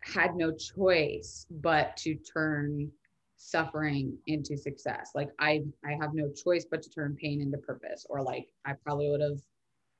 had 0.02 0.36
no 0.36 0.52
choice 0.52 1.46
but 1.50 1.96
to 1.98 2.14
turn 2.14 2.90
suffering 3.36 4.16
into 4.26 4.56
success. 4.56 5.10
Like 5.14 5.30
I 5.38 5.62
I 5.84 5.92
have 6.00 6.14
no 6.14 6.30
choice 6.30 6.64
but 6.70 6.82
to 6.82 6.90
turn 6.90 7.16
pain 7.20 7.40
into 7.40 7.58
purpose 7.58 8.06
or 8.08 8.22
like 8.22 8.46
I 8.64 8.75
probably 8.84 9.10
would 9.10 9.20
have 9.20 9.40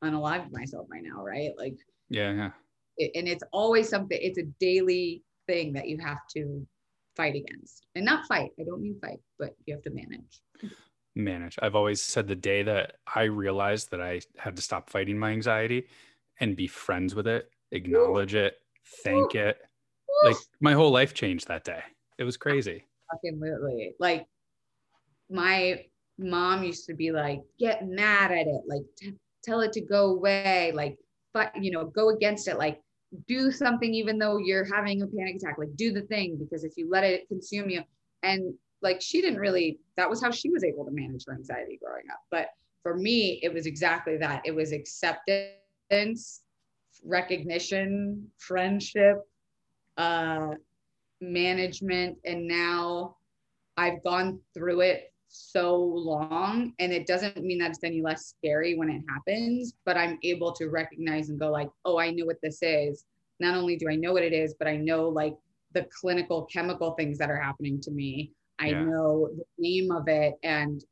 unalived 0.05 0.53
myself 0.53 0.89
by 0.89 1.01
now, 1.01 1.25
right? 1.25 1.51
Like 1.59 1.77
yeah, 2.09 2.33
yeah. 2.33 2.51
It, 2.99 3.13
and 3.15 3.29
it's 3.29 3.45
always 3.53 3.89
something 3.89 4.19
it's 4.21 4.39
a 4.39 4.45
daily 4.61 5.23
thing 5.47 5.73
that 5.75 5.89
you 5.89 5.99
have 5.99 6.21
to 6.35 6.67
fight 7.17 7.35
against. 7.35 7.87
And 7.95 8.05
not 8.05 8.27
fight. 8.27 8.51
I 8.61 8.65
don't 8.65 8.83
mean 8.83 8.99
fight, 9.01 9.21
but 9.39 9.55
you 9.65 9.75
have 9.75 9.83
to 9.85 9.91
manage. 9.91 10.43
Manage. 11.17 11.59
I've 11.61 11.75
always 11.75 12.01
said 12.01 12.29
the 12.29 12.37
day 12.37 12.63
that 12.63 12.97
I 13.13 13.23
realized 13.25 13.91
that 13.91 14.01
I 14.01 14.21
had 14.37 14.55
to 14.57 14.63
stop 14.63 14.91
fighting 14.91 15.19
my 15.19 15.31
anxiety 15.33 15.89
and 16.39 16.55
be 16.55 16.67
friends 16.67 17.15
with 17.15 17.27
it, 17.27 17.51
acknowledge 17.73 18.35
it, 18.35 18.59
thank 19.03 19.35
it. 19.35 19.59
Like 20.23 20.37
my 20.61 20.73
whole 20.73 20.91
life 20.91 21.15
changed 21.15 21.49
that 21.49 21.65
day. 21.65 21.81
It 22.19 22.25
was 22.25 22.37
crazy 22.37 22.85
literally. 23.25 23.95
Like 23.99 24.27
my 25.31 25.85
mom 26.19 26.63
used 26.63 26.87
to 26.87 26.95
be 26.95 27.13
like, 27.13 27.41
get 27.59 27.87
mad 27.87 28.33
at 28.33 28.47
it, 28.47 28.63
like 28.67 28.83
t- 28.97 29.15
tell 29.43 29.61
it 29.61 29.73
to 29.73 29.81
go 29.81 30.11
away, 30.11 30.73
like, 30.75 30.97
but 31.33 31.53
you 31.63 31.71
know, 31.71 31.85
go 31.87 32.11
against 32.11 32.49
it, 32.49 32.59
like 32.59 32.81
do 33.29 33.51
something 33.51 33.93
even 33.95 34.19
though 34.19 34.39
you're 34.39 34.65
having 34.65 35.03
a 35.03 35.07
panic 35.07 35.37
attack, 35.37 35.57
like 35.59 35.75
do 35.77 35.93
the 35.93 36.03
thing 36.03 36.37
because 36.37 36.65
if 36.65 36.77
you 36.77 36.89
let 36.91 37.05
it 37.05 37.29
consume 37.29 37.71
you, 37.71 37.83
and 38.23 38.55
like 38.83 39.01
she 39.01 39.21
didn't 39.21 39.41
really, 39.41 39.79
that 39.97 40.09
was 40.09 40.23
how 40.23 40.31
she 40.31 40.51
was 40.51 40.65
able 40.65 40.85
to 40.85 40.91
manage 40.91 41.25
her 41.27 41.35
anxiety 41.35 41.79
growing 41.83 42.05
up. 42.13 42.21
But 42.31 42.49
for 42.83 42.97
me, 42.97 43.41
it 43.43 43.53
was 43.53 43.67
exactly 43.67 44.17
that. 44.19 44.43
It 44.45 44.55
was 44.55 44.73
acceptance, 44.73 46.43
recognition, 47.05 48.29
friendship, 48.39 49.19
uh, 49.97 50.51
management 51.21 52.19
and 52.25 52.47
now 52.47 53.17
I've 53.77 54.03
gone 54.03 54.41
through 54.55 54.81
it 54.81 55.13
so 55.29 55.77
long 55.77 56.73
and 56.79 56.93
it 56.93 57.07
doesn't 57.07 57.43
mean 57.43 57.59
that 57.59 57.71
it's 57.71 57.83
any 57.83 58.01
less 58.01 58.27
scary 58.27 58.77
when 58.77 58.89
it 58.89 59.03
happens 59.09 59.75
but 59.85 59.97
I'm 59.97 60.19
able 60.23 60.53
to 60.53 60.69
recognize 60.69 61.31
and 61.31 61.39
go 61.39 61.51
like 61.51 61.69
oh 61.85 61.99
I 61.99 62.11
know 62.11 62.27
what 62.27 62.41
this 62.43 62.59
is 62.63 63.05
not 63.41 63.57
only 63.57 63.77
do 63.77 63.89
I 63.89 63.97
know 63.97 64.13
what 64.13 64.23
it 64.23 64.33
is 64.33 64.55
but 64.59 64.69
I 64.69 64.77
know 64.77 65.09
like 65.09 65.37
the 65.73 65.87
clinical 66.01 66.45
chemical 66.45 66.93
things 66.93 67.19
that 67.19 67.31
are 67.31 67.41
happening 67.41 67.81
to 67.83 67.91
me 67.91 68.33
I 68.59 68.69
yeah. 68.69 68.85
know 68.85 69.29
the 69.37 69.45
name 69.59 69.91
of 69.91 70.09
it 70.09 70.35
and 70.43 70.83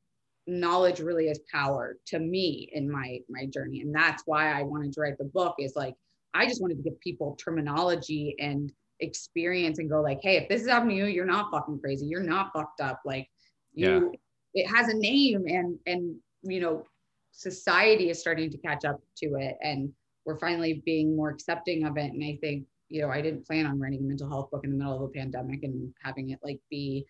knowledge 0.46 1.00
really 1.00 1.28
is 1.28 1.40
power 1.50 1.96
to 2.06 2.18
me 2.18 2.68
in 2.72 2.90
my 2.90 3.18
my 3.30 3.46
journey 3.46 3.80
and 3.80 3.94
that's 3.94 4.24
why 4.26 4.52
I 4.52 4.62
wanted 4.62 4.92
to 4.92 5.00
write 5.00 5.16
the 5.16 5.24
book 5.24 5.54
is 5.58 5.74
like 5.74 5.94
I 6.34 6.46
just 6.46 6.60
wanted 6.60 6.76
to 6.76 6.82
give 6.82 7.00
people 7.00 7.36
terminology 7.36 8.34
and 8.40 8.70
experience 9.00 9.78
and 9.78 9.88
go 9.88 10.02
like, 10.02 10.18
hey, 10.22 10.36
if 10.36 10.48
this 10.48 10.62
is 10.62 10.68
happening 10.68 10.98
to 10.98 11.04
you, 11.04 11.08
you're 11.08 11.24
not 11.24 11.50
fucking 11.50 11.80
crazy. 11.80 12.06
You're 12.06 12.22
not 12.22 12.52
fucked 12.52 12.80
up. 12.80 13.00
Like 13.04 13.28
you 13.72 14.10
yeah. 14.54 14.62
it 14.62 14.68
has 14.68 14.88
a 14.88 14.96
name 14.96 15.44
and 15.46 15.78
and 15.86 16.16
you 16.42 16.60
know, 16.60 16.84
society 17.32 18.10
is 18.10 18.20
starting 18.20 18.50
to 18.50 18.58
catch 18.58 18.84
up 18.84 19.00
to 19.18 19.36
it 19.36 19.56
and 19.62 19.92
we're 20.26 20.38
finally 20.38 20.82
being 20.84 21.16
more 21.16 21.30
accepting 21.30 21.84
of 21.84 21.96
it. 21.96 22.12
And 22.12 22.24
I 22.24 22.38
think, 22.40 22.64
you 22.88 23.02
know, 23.02 23.10
I 23.10 23.20
didn't 23.20 23.46
plan 23.46 23.66
on 23.66 23.78
writing 23.78 24.00
a 24.00 24.02
mental 24.02 24.28
health 24.28 24.50
book 24.50 24.64
in 24.64 24.70
the 24.70 24.76
middle 24.76 24.96
of 24.96 25.02
a 25.02 25.08
pandemic 25.08 25.62
and 25.62 25.92
having 26.02 26.30
it 26.30 26.38
like 26.42 26.60
be 26.70 27.06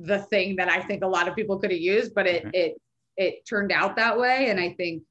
the 0.00 0.20
thing 0.20 0.56
that 0.56 0.68
I 0.68 0.80
think 0.80 1.02
a 1.02 1.08
lot 1.08 1.28
of 1.28 1.34
people 1.34 1.58
could 1.58 1.70
have 1.70 1.80
used, 1.80 2.14
but 2.14 2.26
it 2.26 2.42
mm-hmm. 2.42 2.50
it 2.54 2.80
it 3.16 3.46
turned 3.46 3.72
out 3.72 3.96
that 3.96 4.18
way. 4.18 4.50
And 4.50 4.60
I 4.60 4.72
think 4.74 5.02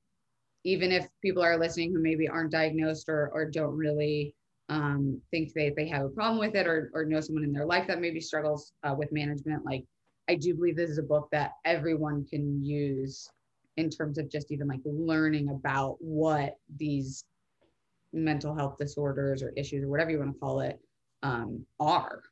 even 0.64 0.92
if 0.92 1.08
people 1.22 1.44
are 1.44 1.58
listening 1.58 1.94
who 1.94 2.02
maybe 2.02 2.28
aren't 2.28 2.52
diagnosed 2.52 3.10
or 3.10 3.30
or 3.34 3.46
don't 3.46 3.76
really 3.76 4.34
um, 4.70 5.22
think 5.32 5.54
they, 5.54 5.72
they 5.76 5.88
have 5.88 6.06
a 6.06 6.10
problem 6.10 6.40
with 6.40 6.56
it 6.56 6.68
or, 6.68 6.92
or 6.94 7.06
know 7.06 7.22
someone 7.22 7.44
in 7.44 7.54
their 7.54 7.66
life 7.66 7.88
that 7.88 8.02
maybe 8.02 8.20
struggles 8.20 8.74
uh, 8.84 8.94
with 8.98 9.12
management, 9.12 9.66
like 9.66 9.86
I 10.30 10.36
do 10.36 10.54
believe 10.54 10.76
this 10.76 10.90
is 10.90 10.98
a 10.98 11.04
book 11.04 11.30
that 11.32 11.54
everyone 11.64 12.26
can 12.26 12.64
use 12.64 13.30
in 13.78 13.90
terms 13.90 14.18
of 14.18 14.30
just 14.30 14.52
even 14.52 14.68
like 14.68 14.82
learning 14.84 15.50
about 15.50 15.98
what 16.00 16.58
these 16.78 17.24
mental 18.12 18.54
health 18.54 18.78
disorders 18.78 19.42
or 19.42 19.54
issues 19.56 19.84
or 19.84 19.88
whatever 19.88 20.12
you 20.12 20.20
want 20.20 20.34
to 20.34 20.40
call 20.40 20.60
it 20.62 20.80
um, 21.24 21.66
are. 21.80 22.24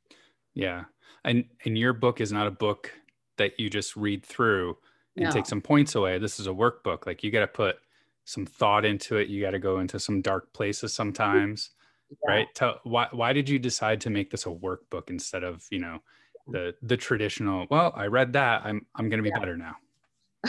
Yeah. 0.56 0.86
And 1.24 1.46
and 1.66 1.78
your 1.78 1.94
book 1.94 2.22
is 2.22 2.32
not 2.32 2.48
a 2.48 2.52
book 2.52 2.92
that 3.38 3.60
you 3.60 3.70
just 3.70 3.96
read 3.96 4.26
through 4.26 4.78
and 5.16 5.26
no. 5.26 5.32
take 5.32 5.46
some 5.46 5.62
points 5.62 5.96
away. 5.96 6.18
This 6.18 6.40
is 6.40 6.48
a 6.48 6.52
workbook. 6.52 7.06
Like 7.06 7.24
you 7.24 7.32
got 7.32 7.42
to 7.42 7.48
put 7.48 7.78
some 8.24 8.46
thought 8.46 8.86
into 8.86 9.18
it. 9.18 9.28
You 9.28 9.42
got 9.42 9.52
to 9.52 9.60
go 9.60 9.80
into 9.80 10.00
some 10.00 10.22
dark 10.22 10.52
places 10.54 10.94
sometimes 10.94 11.72
yeah. 12.10 12.32
right 12.32 12.48
tell 12.54 12.80
why 12.84 13.08
why 13.12 13.34
did 13.34 13.48
you 13.50 13.60
decide 13.60 14.00
to 14.02 14.10
make 14.10 14.30
this 14.30 14.46
a 14.46 14.50
workbook 14.50 15.10
instead 15.10 15.44
of 15.44 15.66
you 15.72 15.80
know 15.80 16.00
the 16.48 16.76
the 16.84 16.98
traditional 16.98 17.66
well 17.70 17.92
i 17.96 18.06
read 18.06 18.34
that 18.34 18.62
i'm 18.66 18.86
i'm 18.96 19.10
going 19.10 19.18
to 19.18 19.24
be 19.24 19.30
yeah. 19.30 19.40
better 19.40 19.58
now 19.58 19.76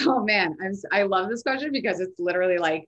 oh 0.00 0.22
man 0.24 0.54
i'm 0.62 0.72
i 0.92 1.02
love 1.02 1.28
this 1.28 1.42
question 1.42 1.72
because 1.72 2.00
it's 2.00 2.18
literally 2.18 2.58
like 2.58 2.84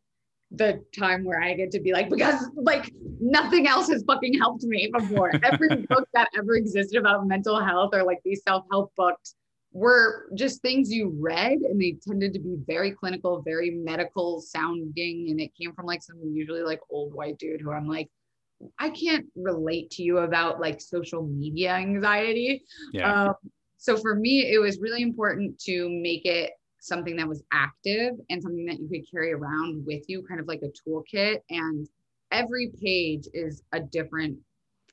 the 0.52 0.82
time 0.98 1.24
where 1.24 1.42
i 1.42 1.52
get 1.52 1.70
to 1.70 1.80
be 1.80 1.92
like 1.92 2.08
because 2.08 2.48
like 2.56 2.90
nothing 3.20 3.66
else 3.66 3.88
has 3.88 4.02
fucking 4.04 4.32
helped 4.38 4.62
me 4.64 4.90
before 4.92 5.30
every 5.42 5.68
book 5.90 6.08
that 6.14 6.28
ever 6.36 6.56
existed 6.56 6.98
about 6.98 7.26
mental 7.26 7.60
health 7.60 7.90
or 7.92 8.02
like 8.02 8.18
these 8.24 8.42
self-help 8.46 8.90
books 8.96 9.34
were 9.72 10.26
just 10.34 10.62
things 10.62 10.90
you 10.90 11.14
read 11.20 11.58
and 11.58 11.78
they 11.78 11.96
tended 12.06 12.32
to 12.32 12.38
be 12.38 12.56
very 12.66 12.92
clinical 12.92 13.42
very 13.42 13.70
medical 13.70 14.40
sounding 14.40 15.26
and 15.28 15.38
it 15.38 15.50
came 15.54 15.74
from 15.74 15.84
like 15.84 16.02
some 16.02 16.16
usually 16.24 16.62
like 16.62 16.80
old 16.88 17.12
white 17.12 17.36
dude 17.38 17.60
who 17.60 17.70
i'm 17.70 17.86
like 17.86 18.08
I 18.78 18.90
can't 18.90 19.26
relate 19.36 19.90
to 19.92 20.02
you 20.02 20.18
about 20.18 20.60
like 20.60 20.80
social 20.80 21.22
media 21.22 21.74
anxiety. 21.74 22.64
Yeah. 22.92 23.26
Um, 23.26 23.34
so 23.76 23.96
for 23.96 24.14
me, 24.14 24.52
it 24.52 24.58
was 24.58 24.80
really 24.80 25.02
important 25.02 25.58
to 25.60 25.88
make 25.88 26.24
it 26.24 26.50
something 26.88 27.16
that 27.16 27.28
was 27.28 27.42
active 27.52 28.14
and 28.30 28.42
something 28.42 28.66
that 28.66 28.80
you 28.80 28.88
could 28.88 29.10
carry 29.10 29.32
around 29.32 29.84
with 29.86 30.02
you, 30.08 30.22
kind 30.22 30.40
of 30.40 30.46
like 30.46 30.62
a 30.62 30.88
toolkit. 30.88 31.38
And 31.50 31.86
every 32.32 32.72
page 32.80 33.26
is 33.34 33.62
a 33.72 33.80
different 33.80 34.38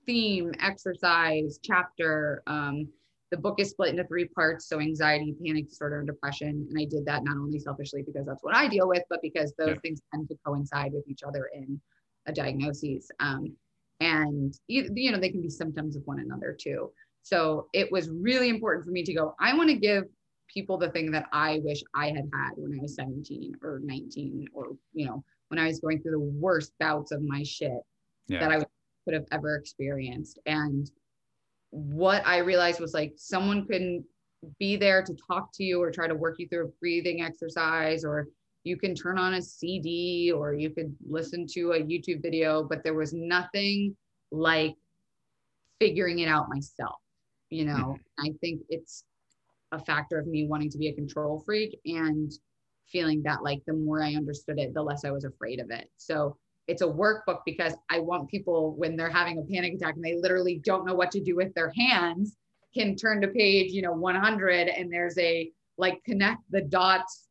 theme, 0.05 0.51
exercise, 0.59 1.59
chapter. 1.63 2.43
Um, 2.47 2.87
the 3.31 3.37
book 3.37 3.59
is 3.59 3.71
split 3.71 3.89
into 3.89 4.05
three 4.05 4.25
parts 4.25 4.69
so 4.69 4.79
anxiety 4.79 5.35
panic 5.43 5.67
disorder 5.67 5.97
and 5.97 6.07
depression 6.07 6.67
and 6.69 6.77
i 6.79 6.85
did 6.85 7.03
that 7.05 7.23
not 7.23 7.35
only 7.35 7.59
selfishly 7.59 8.01
because 8.03 8.25
that's 8.25 8.43
what 8.43 8.55
i 8.55 8.67
deal 8.67 8.87
with 8.87 9.01
but 9.09 9.19
because 9.21 9.51
those 9.57 9.69
yeah. 9.69 9.79
things 9.81 9.99
tend 10.13 10.29
to 10.29 10.35
coincide 10.45 10.93
with 10.93 11.03
each 11.09 11.21
other 11.23 11.49
in 11.53 11.81
a 12.25 12.33
diagnosis. 12.33 13.09
Um, 13.19 13.55
and 13.99 14.53
you, 14.67 14.89
you 14.93 15.11
know, 15.11 15.19
they 15.19 15.29
can 15.29 15.41
be 15.41 15.49
symptoms 15.49 15.95
of 15.95 16.03
one 16.05 16.19
another 16.19 16.55
too. 16.59 16.91
So 17.23 17.67
it 17.73 17.91
was 17.91 18.09
really 18.09 18.49
important 18.49 18.85
for 18.85 18.91
me 18.91 19.03
to 19.03 19.13
go, 19.13 19.35
I 19.39 19.55
want 19.55 19.69
to 19.69 19.75
give 19.75 20.03
people 20.47 20.77
the 20.77 20.89
thing 20.89 21.11
that 21.11 21.27
I 21.31 21.59
wish 21.63 21.81
I 21.93 22.07
had 22.07 22.29
had 22.33 22.51
when 22.55 22.77
I 22.77 22.81
was 22.81 22.95
17 22.95 23.55
or 23.63 23.79
19 23.83 24.47
or, 24.53 24.75
you 24.93 25.05
know, 25.05 25.23
when 25.49 25.59
I 25.59 25.67
was 25.67 25.79
going 25.79 26.01
through 26.01 26.11
the 26.11 26.31
worst 26.39 26.73
bouts 26.79 27.11
of 27.11 27.21
my 27.21 27.43
shit 27.43 27.79
yeah. 28.27 28.39
that 28.39 28.51
I 28.51 28.65
could 29.05 29.13
have 29.13 29.25
ever 29.31 29.55
experienced. 29.55 30.39
And 30.45 30.89
what 31.69 32.25
I 32.25 32.37
realized 32.37 32.79
was 32.79 32.93
like 32.93 33.13
someone 33.17 33.65
couldn't 33.65 34.05
be 34.59 34.75
there 34.75 35.03
to 35.03 35.15
talk 35.27 35.49
to 35.55 35.63
you 35.63 35.81
or 35.81 35.91
try 35.91 36.07
to 36.07 36.15
work 36.15 36.35
you 36.39 36.47
through 36.47 36.65
a 36.65 36.71
breathing 36.79 37.21
exercise 37.21 38.03
or 38.03 38.27
you 38.63 38.77
can 38.77 38.95
turn 38.95 39.17
on 39.17 39.35
a 39.35 39.41
CD 39.41 40.31
or 40.35 40.53
you 40.53 40.71
could 40.71 40.95
listen 41.07 41.45
to 41.53 41.73
a 41.73 41.79
YouTube 41.81 42.21
video, 42.21 42.63
but 42.63 42.83
there 42.83 42.95
was 42.95 43.13
nothing 43.13 43.95
like 44.31 44.75
figuring 45.79 46.19
it 46.19 46.27
out 46.27 46.49
myself. 46.49 46.99
You 47.49 47.65
know, 47.65 47.97
mm-hmm. 48.19 48.25
I 48.25 48.33
think 48.41 48.61
it's 48.69 49.03
a 49.71 49.79
factor 49.79 50.19
of 50.19 50.27
me 50.27 50.47
wanting 50.47 50.69
to 50.69 50.77
be 50.77 50.87
a 50.87 50.93
control 50.93 51.41
freak 51.45 51.79
and 51.85 52.31
feeling 52.87 53.21
that 53.23 53.43
like 53.43 53.61
the 53.65 53.73
more 53.73 54.03
I 54.03 54.15
understood 54.15 54.59
it, 54.59 54.73
the 54.73 54.81
less 54.81 55.05
I 55.05 55.11
was 55.11 55.25
afraid 55.25 55.59
of 55.59 55.71
it. 55.71 55.89
So 55.97 56.37
it's 56.67 56.81
a 56.81 56.87
workbook 56.87 57.39
because 57.45 57.73
I 57.89 57.99
want 57.99 58.29
people 58.29 58.75
when 58.75 58.95
they're 58.95 59.09
having 59.09 59.37
a 59.37 59.53
panic 59.53 59.73
attack 59.73 59.95
and 59.95 60.03
they 60.03 60.15
literally 60.15 60.61
don't 60.63 60.85
know 60.85 60.95
what 60.95 61.11
to 61.11 61.19
do 61.19 61.35
with 61.35 61.53
their 61.53 61.71
hands 61.75 62.37
can 62.73 62.95
turn 62.95 63.21
to 63.21 63.27
page, 63.29 63.71
you 63.71 63.81
know, 63.81 63.93
100 63.93 64.67
and 64.67 64.91
there's 64.91 65.17
a 65.17 65.51
like 65.77 66.03
connect 66.03 66.41
the 66.51 66.61
dots 66.61 67.27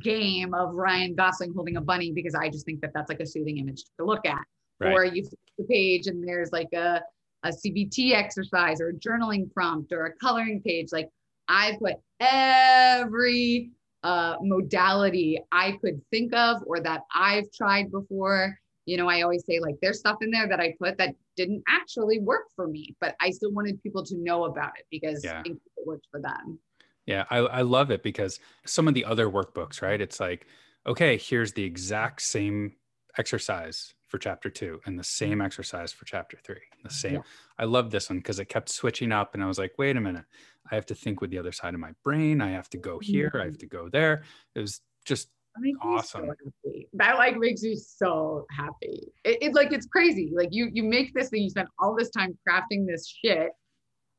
game 0.00 0.54
of 0.54 0.74
Ryan 0.74 1.14
Gosling 1.14 1.52
holding 1.54 1.76
a 1.76 1.80
bunny 1.80 2.12
because 2.12 2.34
I 2.34 2.48
just 2.48 2.66
think 2.66 2.80
that 2.80 2.90
that's 2.94 3.08
like 3.08 3.20
a 3.20 3.26
soothing 3.26 3.58
image 3.58 3.84
to 3.98 4.04
look 4.04 4.26
at. 4.26 4.42
Right. 4.80 4.92
Or 4.92 5.04
you 5.04 5.22
flip 5.22 5.40
the 5.58 5.64
page 5.64 6.06
and 6.08 6.26
there's 6.26 6.52
like 6.52 6.72
a, 6.74 7.00
a 7.44 7.50
CBT 7.50 8.12
exercise 8.12 8.80
or 8.80 8.88
a 8.88 8.94
journaling 8.94 9.50
prompt 9.52 9.92
or 9.92 10.06
a 10.06 10.12
coloring 10.16 10.60
page. 10.64 10.88
Like 10.92 11.08
I 11.48 11.76
put 11.80 11.94
every 12.20 13.72
uh, 14.02 14.36
modality 14.40 15.38
I 15.52 15.78
could 15.80 16.00
think 16.10 16.34
of 16.34 16.62
or 16.66 16.80
that 16.80 17.02
I've 17.14 17.50
tried 17.52 17.90
before. 17.90 18.58
You 18.86 18.96
know, 18.96 19.08
I 19.08 19.22
always 19.22 19.44
say 19.46 19.60
like 19.60 19.76
there's 19.80 20.00
stuff 20.00 20.18
in 20.22 20.30
there 20.30 20.48
that 20.48 20.60
I 20.60 20.74
put 20.80 20.98
that 20.98 21.14
didn't 21.36 21.62
actually 21.68 22.18
work 22.18 22.46
for 22.56 22.66
me, 22.66 22.96
but 23.00 23.14
I 23.20 23.30
still 23.30 23.52
wanted 23.52 23.82
people 23.82 24.04
to 24.04 24.16
know 24.16 24.44
about 24.44 24.72
it 24.78 24.86
because 24.90 25.24
Yeah. 25.24 25.42
it 25.44 25.56
worked 25.86 26.06
for 26.10 26.20
them. 26.20 26.58
Yeah, 27.06 27.24
I, 27.30 27.38
I 27.38 27.62
love 27.62 27.90
it 27.90 28.02
because 28.02 28.38
some 28.64 28.88
of 28.88 28.94
the 28.94 29.04
other 29.04 29.28
workbooks, 29.28 29.82
right? 29.82 30.00
It's 30.00 30.20
like, 30.20 30.46
okay, 30.86 31.16
here's 31.16 31.52
the 31.52 31.64
exact 31.64 32.22
same 32.22 32.74
exercise 33.18 33.94
for 34.08 34.18
chapter 34.18 34.50
two 34.50 34.80
and 34.84 34.98
the 34.98 35.04
same 35.04 35.40
exercise 35.40 35.92
for 35.92 36.04
chapter 36.04 36.38
three. 36.44 36.60
The 36.84 36.90
same. 36.90 37.14
Yeah. 37.14 37.20
I 37.58 37.64
love 37.64 37.90
this 37.90 38.10
one 38.10 38.18
because 38.18 38.38
it 38.38 38.46
kept 38.46 38.68
switching 38.68 39.10
up 39.12 39.34
and 39.34 39.42
I 39.42 39.46
was 39.46 39.58
like, 39.58 39.72
wait 39.78 39.96
a 39.96 40.00
minute, 40.00 40.24
I 40.70 40.74
have 40.74 40.86
to 40.86 40.94
think 40.94 41.20
with 41.20 41.30
the 41.30 41.38
other 41.38 41.52
side 41.52 41.74
of 41.74 41.80
my 41.80 41.92
brain. 42.04 42.40
I 42.40 42.50
have 42.50 42.70
to 42.70 42.78
go 42.78 42.98
here. 43.00 43.30
I 43.34 43.38
have 43.38 43.46
mm-hmm. 43.48 43.58
to 43.58 43.66
go 43.66 43.88
there. 43.88 44.22
It 44.54 44.60
was 44.60 44.80
just 45.04 45.28
That 45.54 45.62
makes 45.62 45.74
me 45.76 45.80
Awesome. 45.82 46.30
so. 46.64 46.72
That 46.94 47.16
like 47.18 47.36
makes 47.36 47.62
you 47.62 47.76
so 47.76 48.46
happy. 48.50 49.12
It, 49.24 49.38
it's 49.42 49.54
like 49.54 49.72
it's 49.72 49.86
crazy. 49.86 50.32
Like 50.34 50.48
you 50.52 50.70
you 50.72 50.82
make 50.82 51.12
this 51.14 51.28
thing, 51.30 51.42
you 51.42 51.50
spend 51.50 51.68
all 51.78 51.94
this 51.96 52.10
time 52.10 52.36
crafting 52.48 52.86
this 52.86 53.06
shit, 53.06 53.50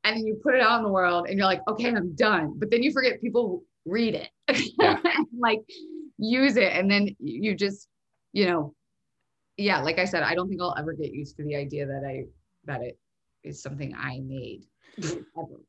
and 0.03 0.17
then 0.17 0.25
you 0.25 0.39
put 0.43 0.56
it 0.56 0.62
out 0.62 0.77
in 0.77 0.84
the 0.84 0.91
world, 0.91 1.27
and 1.27 1.38
you're 1.38 1.47
like, 1.47 1.62
okay, 1.67 1.93
I'm 1.93 2.13
done. 2.15 2.56
But 2.58 2.71
then 2.71 2.84
you 2.84 2.91
forget 2.91 3.21
people 3.21 3.63
read 3.86 4.15
it, 4.15 4.29
Yeah. 4.79 4.99
like 5.38 5.60
use 6.17 6.58
it, 6.58 6.73
and 6.73 6.89
then 6.89 7.15
you 7.19 7.56
just, 7.56 7.88
you 8.34 8.45
know, 8.45 8.73
yeah. 9.58 9.82
Like 9.82 9.99
I 9.99 10.06
said, 10.06 10.23
I 10.23 10.36
don't 10.36 10.49
think 10.49 10.62
I'll 10.62 10.75
ever 10.77 10.93
get 10.93 11.13
used 11.13 11.38
to 11.38 11.43
the 11.43 11.56
idea 11.56 11.86
that 11.86 12.03
I 12.08 12.25
that 12.65 12.82
it 12.82 12.97
is 13.43 13.62
something 13.62 13.95
I 13.95 14.19
made. 14.19 14.63
Ever. 14.97 15.60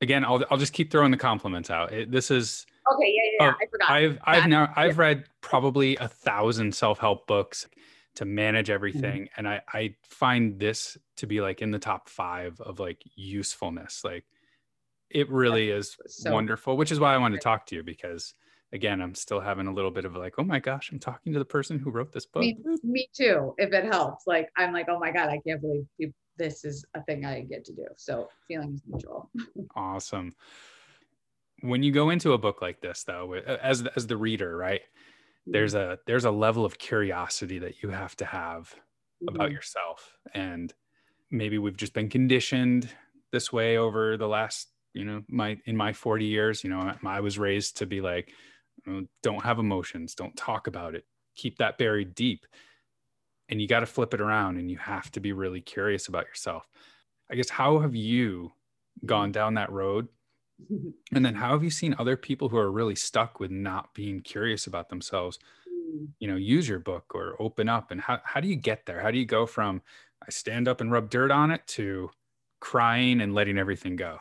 Again, 0.00 0.24
I'll 0.24 0.44
I'll 0.50 0.58
just 0.58 0.72
keep 0.72 0.90
throwing 0.90 1.10
the 1.10 1.16
compliments 1.16 1.70
out. 1.70 1.92
It, 1.92 2.10
this 2.10 2.30
is 2.30 2.66
Okay, 2.92 3.12
yeah, 3.14 3.22
yeah, 3.24 3.46
yeah. 3.46 3.52
Oh, 3.52 3.56
I 3.62 3.66
forgot. 3.70 3.90
I've 3.90 4.18
I've 4.24 4.42
That- 4.44 4.48
now 4.48 4.72
I've 4.76 4.98
read 4.98 5.24
probably 5.40 5.96
a 5.96 6.08
thousand 6.08 6.74
self-help 6.74 7.26
books 7.26 7.66
to 8.16 8.24
manage 8.24 8.70
everything. 8.70 9.22
Mm-hmm. 9.22 9.34
And 9.38 9.48
I 9.48 9.60
I 9.72 9.94
find 10.02 10.58
this 10.58 10.96
to 11.16 11.26
be 11.26 11.40
like 11.40 11.62
in 11.62 11.70
the 11.70 11.78
top 11.78 12.08
five 12.08 12.60
of 12.60 12.80
like 12.80 13.02
usefulness. 13.14 14.02
Like 14.04 14.24
it 15.10 15.28
really 15.30 15.70
is 15.70 15.96
so- 16.06 16.32
wonderful, 16.32 16.76
which 16.76 16.92
is 16.92 17.00
why 17.00 17.14
I 17.14 17.18
wanted 17.18 17.36
to 17.36 17.44
talk 17.44 17.66
to 17.66 17.76
you 17.76 17.82
because 17.82 18.34
again, 18.72 19.00
I'm 19.00 19.14
still 19.14 19.40
having 19.40 19.66
a 19.66 19.72
little 19.72 19.90
bit 19.90 20.04
of 20.04 20.14
like, 20.14 20.34
oh 20.36 20.44
my 20.44 20.58
gosh, 20.58 20.90
I'm 20.92 20.98
talking 20.98 21.32
to 21.32 21.38
the 21.38 21.44
person 21.46 21.78
who 21.78 21.90
wrote 21.90 22.12
this 22.12 22.26
book. 22.26 22.42
me, 22.42 22.58
me 22.84 23.08
too 23.14 23.54
if 23.56 23.72
it 23.72 23.84
helps 23.86 24.26
like 24.26 24.50
i'm 24.58 24.74
like 24.74 24.86
oh 24.90 24.98
my 24.98 25.10
god 25.10 25.30
i 25.30 25.40
can't 25.46 25.60
believe 25.62 25.86
you, 25.96 26.12
this 26.38 26.64
is 26.64 26.84
a 26.94 27.02
thing 27.04 27.24
i 27.24 27.40
get 27.42 27.64
to 27.64 27.72
do 27.74 27.86
so 27.96 28.28
feelings 28.46 28.82
mutual 28.86 29.30
Awesome. 29.74 30.34
When 31.62 31.82
you 31.82 31.90
go 31.92 32.10
into 32.10 32.32
a 32.32 32.38
book 32.38 32.62
like 32.62 32.80
this, 32.80 33.02
though, 33.04 33.32
as 33.34 33.84
as 33.96 34.06
the 34.06 34.16
reader, 34.16 34.56
right? 34.56 34.82
There's 35.52 35.74
a 35.74 35.98
there's 36.06 36.24
a 36.24 36.30
level 36.30 36.64
of 36.64 36.78
curiosity 36.78 37.58
that 37.60 37.82
you 37.82 37.90
have 37.90 38.16
to 38.16 38.24
have 38.26 38.74
about 39.28 39.50
Mhm. 39.50 39.54
yourself, 39.54 40.18
and 40.34 40.74
maybe 41.30 41.58
we've 41.58 41.76
just 41.76 41.94
been 41.94 42.08
conditioned 42.10 42.90
this 43.32 43.52
way 43.52 43.78
over 43.78 44.16
the 44.16 44.28
last, 44.28 44.70
you 44.94 45.04
know, 45.04 45.24
my 45.28 45.60
in 45.66 45.76
my 45.76 45.92
40 45.94 46.26
years. 46.26 46.64
You 46.64 46.70
know, 46.70 46.80
I, 46.80 46.98
I 47.04 47.20
was 47.20 47.38
raised 47.38 47.78
to 47.78 47.86
be 47.86 48.00
like, 48.02 48.32
"Oh, 48.88 49.06
don't 49.22 49.44
have 49.44 49.58
emotions, 49.58 50.14
don't 50.14 50.36
talk 50.36 50.66
about 50.68 50.94
it, 50.94 51.06
keep 51.36 51.58
that 51.58 51.78
buried 51.78 52.14
deep, 52.14 52.46
and 53.48 53.60
you 53.60 53.68
got 53.68 53.80
to 53.80 53.86
flip 53.86 54.14
it 54.14 54.20
around, 54.20 54.56
and 54.58 54.70
you 54.70 54.76
have 54.78 55.10
to 55.12 55.20
be 55.20 55.32
really 55.32 55.60
curious 55.60 56.08
about 56.08 56.26
yourself. 56.26 56.68
I 57.30 57.34
guess 57.34 57.48
how 57.50 57.78
have 57.80 57.94
you 57.94 58.52
gone 59.06 59.32
down 59.32 59.54
that 59.54 59.70
road 59.70 60.08
and 61.12 61.24
then 61.24 61.34
how 61.34 61.52
have 61.52 61.62
you 61.62 61.70
seen 61.70 61.94
other 61.98 62.16
people 62.16 62.48
who 62.48 62.56
are 62.56 62.70
really 62.72 62.96
stuck 62.96 63.38
with 63.38 63.50
not 63.50 63.94
being 63.94 64.20
curious 64.20 64.66
about 64.66 64.88
themselves, 64.88 65.38
Mm. 65.70 66.08
you 66.18 66.26
know, 66.28 66.36
use 66.36 66.68
your 66.68 66.80
book 66.80 67.12
or 67.14 67.36
open 67.40 67.68
up? 67.68 67.90
And 67.92 68.00
how, 68.00 68.18
how 68.24 68.40
do 68.40 68.48
you 68.48 68.56
get 68.56 68.84
there? 68.84 69.00
How 69.00 69.10
do 69.10 69.18
you 69.18 69.24
go 69.24 69.46
from 69.46 69.80
I 70.26 70.30
stand 70.30 70.66
up 70.66 70.80
and 70.80 70.90
rub 70.90 71.08
dirt 71.10 71.30
on 71.30 71.50
it 71.52 71.64
to 71.68 72.10
crying 72.60 73.20
and 73.20 73.34
letting 73.34 73.56
everything 73.58 73.94
go? 73.96 74.18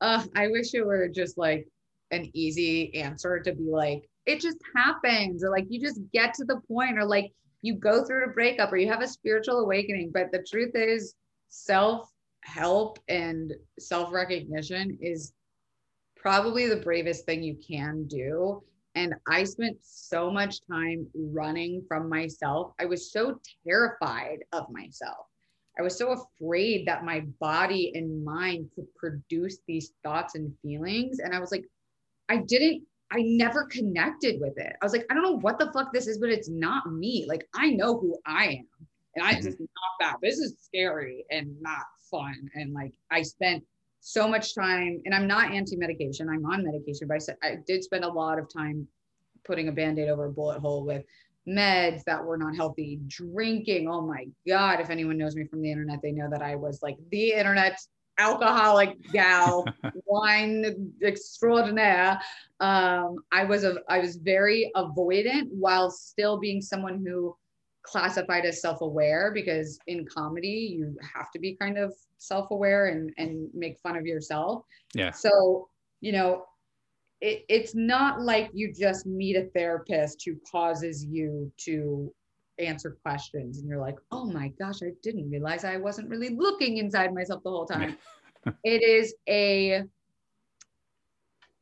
uh, 0.00 0.24
i 0.34 0.48
wish 0.48 0.74
it 0.74 0.84
were 0.84 1.08
just 1.08 1.38
like 1.38 1.68
an 2.10 2.28
easy 2.34 2.92
answer 2.96 3.38
to 3.38 3.52
be 3.54 3.70
like 3.70 4.08
it 4.26 4.40
just 4.40 4.58
happens 4.74 5.44
or 5.44 5.50
like 5.50 5.66
you 5.68 5.80
just 5.80 6.00
get 6.12 6.34
to 6.34 6.44
the 6.44 6.60
point 6.66 6.98
or 6.98 7.04
like 7.04 7.32
you 7.64 7.74
go 7.74 8.04
through 8.04 8.24
a 8.24 8.32
breakup 8.32 8.72
or 8.72 8.76
you 8.76 8.88
have 8.88 9.02
a 9.02 9.08
spiritual 9.08 9.60
awakening 9.60 10.10
but 10.12 10.30
the 10.32 10.44
truth 10.50 10.74
is 10.74 11.14
self 11.48 12.10
help 12.44 12.98
and 13.08 13.52
self 13.78 14.12
recognition 14.12 14.98
is 15.00 15.32
probably 16.24 16.66
the 16.66 16.76
bravest 16.76 17.26
thing 17.26 17.42
you 17.42 17.56
can 17.66 18.06
do. 18.06 18.62
And 18.94 19.14
I 19.28 19.44
spent 19.44 19.76
so 19.82 20.30
much 20.30 20.66
time 20.66 21.06
running 21.14 21.84
from 21.86 22.08
myself. 22.08 22.72
I 22.80 22.86
was 22.86 23.12
so 23.12 23.40
terrified 23.66 24.38
of 24.52 24.70
myself. 24.70 25.26
I 25.78 25.82
was 25.82 25.98
so 25.98 26.12
afraid 26.12 26.86
that 26.86 27.04
my 27.04 27.24
body 27.40 27.92
and 27.94 28.24
mind 28.24 28.70
could 28.74 28.86
produce 28.94 29.58
these 29.66 29.92
thoughts 30.04 30.34
and 30.36 30.54
feelings. 30.62 31.18
And 31.18 31.34
I 31.34 31.40
was 31.40 31.50
like, 31.50 31.64
I 32.28 32.38
didn't, 32.38 32.84
I 33.10 33.22
never 33.22 33.64
connected 33.64 34.40
with 34.40 34.58
it. 34.58 34.74
I 34.80 34.84
was 34.84 34.92
like, 34.92 35.06
I 35.10 35.14
don't 35.14 35.22
know 35.22 35.38
what 35.38 35.58
the 35.58 35.70
fuck 35.72 35.92
this 35.92 36.06
is, 36.06 36.18
but 36.18 36.30
it's 36.30 36.48
not 36.48 36.92
me. 36.92 37.26
Like, 37.28 37.46
I 37.54 37.70
know 37.70 37.98
who 37.98 38.18
I 38.26 38.46
am. 38.46 38.86
And 39.14 39.24
I 39.24 39.34
mm-hmm. 39.34 39.44
just 39.44 39.60
not 39.60 39.68
that. 40.00 40.16
This 40.22 40.38
is 40.38 40.56
scary 40.60 41.24
and 41.30 41.54
not 41.60 41.84
fun. 42.10 42.48
And 42.54 42.72
like, 42.72 42.92
I 43.10 43.22
spent 43.22 43.62
so 44.00 44.28
much 44.28 44.54
time, 44.54 45.00
and 45.04 45.14
I'm 45.14 45.26
not 45.26 45.52
anti-medication. 45.52 46.28
I'm 46.28 46.44
on 46.44 46.64
medication, 46.64 47.08
but 47.08 47.14
I 47.14 47.18
said 47.18 47.36
I 47.42 47.56
did 47.66 47.84
spend 47.84 48.04
a 48.04 48.08
lot 48.08 48.38
of 48.38 48.52
time 48.52 48.86
putting 49.44 49.68
a 49.68 49.72
band-aid 49.72 50.08
over 50.08 50.26
a 50.26 50.32
bullet 50.32 50.60
hole 50.60 50.84
with 50.84 51.04
meds 51.46 52.02
that 52.04 52.24
were 52.24 52.38
not 52.38 52.56
healthy, 52.56 52.98
drinking. 53.06 53.88
Oh 53.88 54.00
my 54.00 54.26
God. 54.48 54.80
If 54.80 54.90
anyone 54.90 55.18
knows 55.18 55.36
me 55.36 55.46
from 55.46 55.60
the 55.62 55.70
internet, 55.70 56.00
they 56.02 56.12
know 56.12 56.28
that 56.30 56.42
I 56.42 56.54
was 56.54 56.82
like 56.82 56.96
the 57.10 57.32
internet 57.32 57.78
alcoholic 58.18 58.96
gal, 59.12 59.64
wine 60.06 60.94
extraordinaire. 61.02 62.20
Um, 62.60 63.16
I 63.32 63.44
was 63.44 63.64
a 63.64 63.76
I 63.88 63.98
was 63.98 64.16
very 64.16 64.70
avoidant 64.76 65.48
while 65.50 65.90
still 65.90 66.38
being 66.38 66.62
someone 66.62 67.04
who 67.04 67.36
classified 67.82 68.46
as 68.46 68.62
self-aware 68.62 69.30
because 69.34 69.78
in 69.86 70.06
comedy 70.06 70.74
you 70.78 70.96
have 71.14 71.30
to 71.30 71.38
be 71.38 71.54
kind 71.60 71.76
of 71.76 71.92
self-aware 72.16 72.86
and 72.86 73.12
and 73.18 73.48
make 73.52 73.78
fun 73.82 73.94
of 73.94 74.06
yourself 74.06 74.64
Yeah. 74.94 75.10
so 75.10 75.68
you 76.00 76.12
know 76.12 76.46
it, 77.20 77.44
it's 77.48 77.74
not 77.74 78.22
like 78.22 78.50
you 78.54 78.72
just 78.72 79.04
meet 79.04 79.36
a 79.36 79.50
therapist 79.54 80.22
who 80.24 80.36
causes 80.50 81.04
you 81.04 81.52
to 81.58 82.12
answer 82.58 82.96
questions 83.02 83.58
and 83.58 83.68
you're 83.68 83.80
like 83.80 83.96
oh 84.12 84.26
my 84.26 84.48
gosh 84.58 84.82
i 84.82 84.90
didn't 85.02 85.28
realize 85.30 85.64
i 85.64 85.76
wasn't 85.76 86.08
really 86.08 86.30
looking 86.30 86.78
inside 86.78 87.12
myself 87.12 87.42
the 87.42 87.50
whole 87.50 87.66
time 87.66 87.96
it 88.64 88.82
is 88.82 89.14
a 89.28 89.82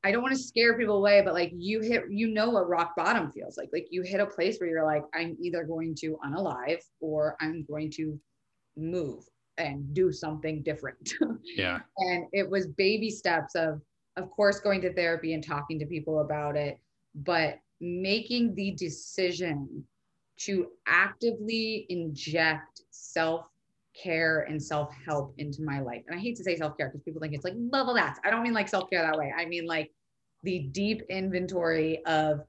I 0.04 0.10
don't 0.10 0.22
want 0.22 0.34
to 0.34 0.42
scare 0.42 0.76
people 0.76 0.96
away, 0.96 1.22
but 1.24 1.32
like 1.32 1.52
you 1.54 1.80
hit, 1.80 2.04
you 2.10 2.26
know 2.26 2.50
what 2.50 2.68
rock 2.68 2.96
bottom 2.96 3.30
feels 3.30 3.56
like. 3.56 3.68
Like 3.72 3.86
you 3.90 4.02
hit 4.02 4.20
a 4.20 4.26
place 4.26 4.58
where 4.58 4.68
you're 4.68 4.84
like, 4.84 5.04
I'm 5.14 5.36
either 5.40 5.62
going 5.62 5.94
to 5.96 6.18
unalive 6.26 6.82
or 7.00 7.36
I'm 7.40 7.64
going 7.68 7.90
to 7.92 8.18
move 8.76 9.24
and 9.58 9.94
do 9.94 10.10
something 10.10 10.62
different. 10.62 11.12
Yeah. 11.44 11.80
and 11.98 12.26
it 12.32 12.48
was 12.48 12.66
baby 12.66 13.10
steps 13.10 13.54
of, 13.54 13.80
of 14.16 14.30
course, 14.30 14.60
going 14.60 14.80
to 14.82 14.92
therapy 14.92 15.34
and 15.34 15.44
talking 15.44 15.78
to 15.78 15.86
people 15.86 16.20
about 16.20 16.56
it, 16.56 16.78
but 17.14 17.58
making 17.80 18.54
the 18.54 18.72
decision 18.72 19.84
to 20.44 20.68
actively 20.86 21.86
inject 21.88 22.82
self 22.90 23.46
care 24.00 24.46
and 24.48 24.62
self 24.62 24.92
help 25.06 25.34
into 25.38 25.62
my 25.62 25.80
life. 25.80 26.02
And 26.08 26.18
I 26.18 26.22
hate 26.22 26.36
to 26.36 26.44
say 26.44 26.56
self 26.56 26.76
care 26.76 26.88
because 26.88 27.02
people 27.02 27.20
think 27.20 27.34
it's 27.34 27.44
like 27.44 27.54
level 27.70 27.94
that. 27.94 28.18
I 28.24 28.30
don't 28.30 28.42
mean 28.42 28.54
like 28.54 28.68
self 28.68 28.88
care 28.90 29.02
that 29.02 29.18
way. 29.18 29.32
I 29.36 29.44
mean 29.46 29.66
like 29.66 29.92
the 30.42 30.60
deep 30.72 31.02
inventory 31.08 32.04
of 32.06 32.40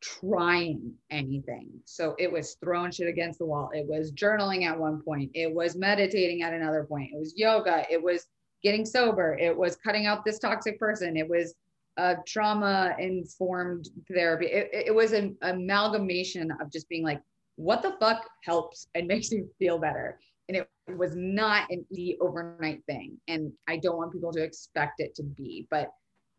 trying 0.00 0.92
anything. 1.10 1.70
So 1.84 2.14
it 2.18 2.30
was 2.30 2.56
throwing 2.62 2.90
shit 2.90 3.08
against 3.08 3.38
the 3.38 3.46
wall. 3.46 3.70
It 3.72 3.86
was 3.86 4.12
journaling 4.12 4.64
at 4.64 4.78
one 4.78 5.02
point. 5.02 5.30
It 5.34 5.52
was 5.52 5.76
meditating 5.76 6.42
at 6.42 6.52
another 6.52 6.84
point. 6.84 7.10
It 7.12 7.18
was 7.18 7.34
yoga. 7.36 7.84
It 7.90 8.02
was 8.02 8.26
getting 8.62 8.84
sober. 8.84 9.36
It 9.38 9.56
was 9.56 9.76
cutting 9.76 10.06
out 10.06 10.24
this 10.24 10.38
toxic 10.38 10.78
person. 10.78 11.16
It 11.16 11.28
was 11.28 11.54
a 11.96 12.16
trauma 12.26 12.94
informed 12.98 13.88
therapy. 14.12 14.46
It, 14.46 14.70
it 14.72 14.94
was 14.94 15.12
an 15.12 15.36
amalgamation 15.42 16.50
of 16.60 16.72
just 16.72 16.88
being 16.88 17.04
like, 17.04 17.20
what 17.60 17.82
the 17.82 17.94
fuck 18.00 18.26
helps 18.42 18.88
and 18.94 19.06
makes 19.12 19.30
you 19.30 19.48
feel 19.58 19.78
better. 19.78 20.18
And 20.48 20.56
it 20.56 20.68
was 20.96 21.14
not 21.14 21.70
an 21.70 21.84
easy 21.92 22.16
overnight 22.20 22.82
thing. 22.86 23.18
And 23.28 23.52
i 23.68 23.76
don't 23.76 23.96
want 23.96 24.12
people 24.12 24.32
to 24.32 24.42
expect 24.42 25.00
it 25.00 25.14
to 25.16 25.22
be 25.22 25.66
but 25.70 25.88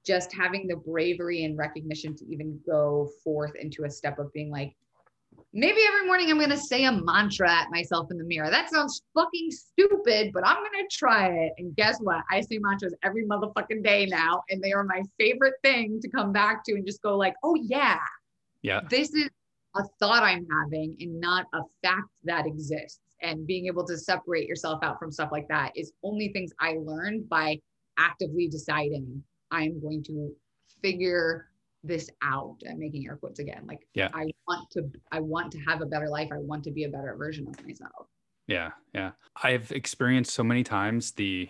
just 0.05 0.33
having 0.33 0.67
the 0.67 0.75
bravery 0.75 1.43
and 1.45 1.57
recognition 1.57 2.15
to 2.15 2.25
even 2.25 2.59
go 2.65 3.07
forth 3.23 3.55
into 3.55 3.83
a 3.83 3.89
step 3.89 4.17
of 4.17 4.33
being 4.33 4.49
like 4.49 4.73
maybe 5.53 5.77
every 5.87 6.07
morning 6.07 6.29
i'm 6.29 6.37
going 6.37 6.49
to 6.49 6.57
say 6.57 6.85
a 6.85 6.91
mantra 6.91 7.49
at 7.49 7.69
myself 7.69 8.07
in 8.11 8.17
the 8.17 8.23
mirror. 8.23 8.49
That 8.49 8.69
sounds 8.69 9.03
fucking 9.13 9.51
stupid 9.51 10.31
but 10.33 10.45
i'm 10.45 10.57
going 10.57 10.87
to 10.87 10.87
try 10.91 11.27
it. 11.27 11.53
And 11.59 11.75
guess 11.75 11.99
what? 12.01 12.23
I 12.29 12.41
say 12.41 12.57
mantras 12.57 12.95
every 13.03 13.25
motherfucking 13.25 13.83
day 13.83 14.07
now 14.07 14.41
and 14.49 14.61
they 14.61 14.73
are 14.73 14.83
my 14.83 15.03
favorite 15.19 15.55
thing 15.63 16.01
to 16.01 16.09
come 16.09 16.33
back 16.33 16.65
to 16.65 16.73
and 16.73 16.85
just 16.85 17.01
go 17.01 17.15
like 17.15 17.35
oh 17.43 17.55
yeah. 17.55 17.99
Yeah. 18.63 18.81
this 18.89 19.13
is 19.13 19.29
a 19.75 19.83
thought 19.99 20.23
I'm 20.23 20.45
having 20.61 20.95
and 20.99 21.19
not 21.19 21.45
a 21.53 21.61
fact 21.83 22.09
that 22.25 22.45
exists. 22.45 22.99
and 23.21 23.45
being 23.45 23.67
able 23.67 23.85
to 23.85 23.97
separate 23.97 24.47
yourself 24.47 24.79
out 24.83 24.99
from 24.99 25.11
stuff 25.11 25.29
like 25.31 25.47
that 25.47 25.71
is 25.75 25.93
only 26.03 26.29
things 26.29 26.51
I 26.59 26.77
learned 26.81 27.29
by 27.29 27.59
actively 27.97 28.47
deciding 28.47 29.23
I'm 29.51 29.79
going 29.79 30.03
to 30.05 30.31
figure 30.81 31.47
this 31.83 32.09
out 32.21 32.57
and 32.63 32.77
making 32.79 33.05
air 33.07 33.17
quotes 33.17 33.39
again. 33.39 33.63
Like 33.67 33.87
yeah. 33.93 34.09
I 34.13 34.27
want 34.47 34.69
to 34.71 34.89
I 35.11 35.19
want 35.19 35.51
to 35.53 35.59
have 35.59 35.81
a 35.81 35.85
better 35.85 36.09
life. 36.09 36.29
I 36.31 36.37
want 36.37 36.63
to 36.65 36.71
be 36.71 36.83
a 36.85 36.89
better 36.89 37.15
version 37.15 37.47
of 37.47 37.65
myself. 37.65 38.07
Yeah. 38.47 38.71
Yeah. 38.93 39.11
I've 39.41 39.71
experienced 39.71 40.33
so 40.33 40.43
many 40.43 40.63
times 40.63 41.11
the, 41.13 41.49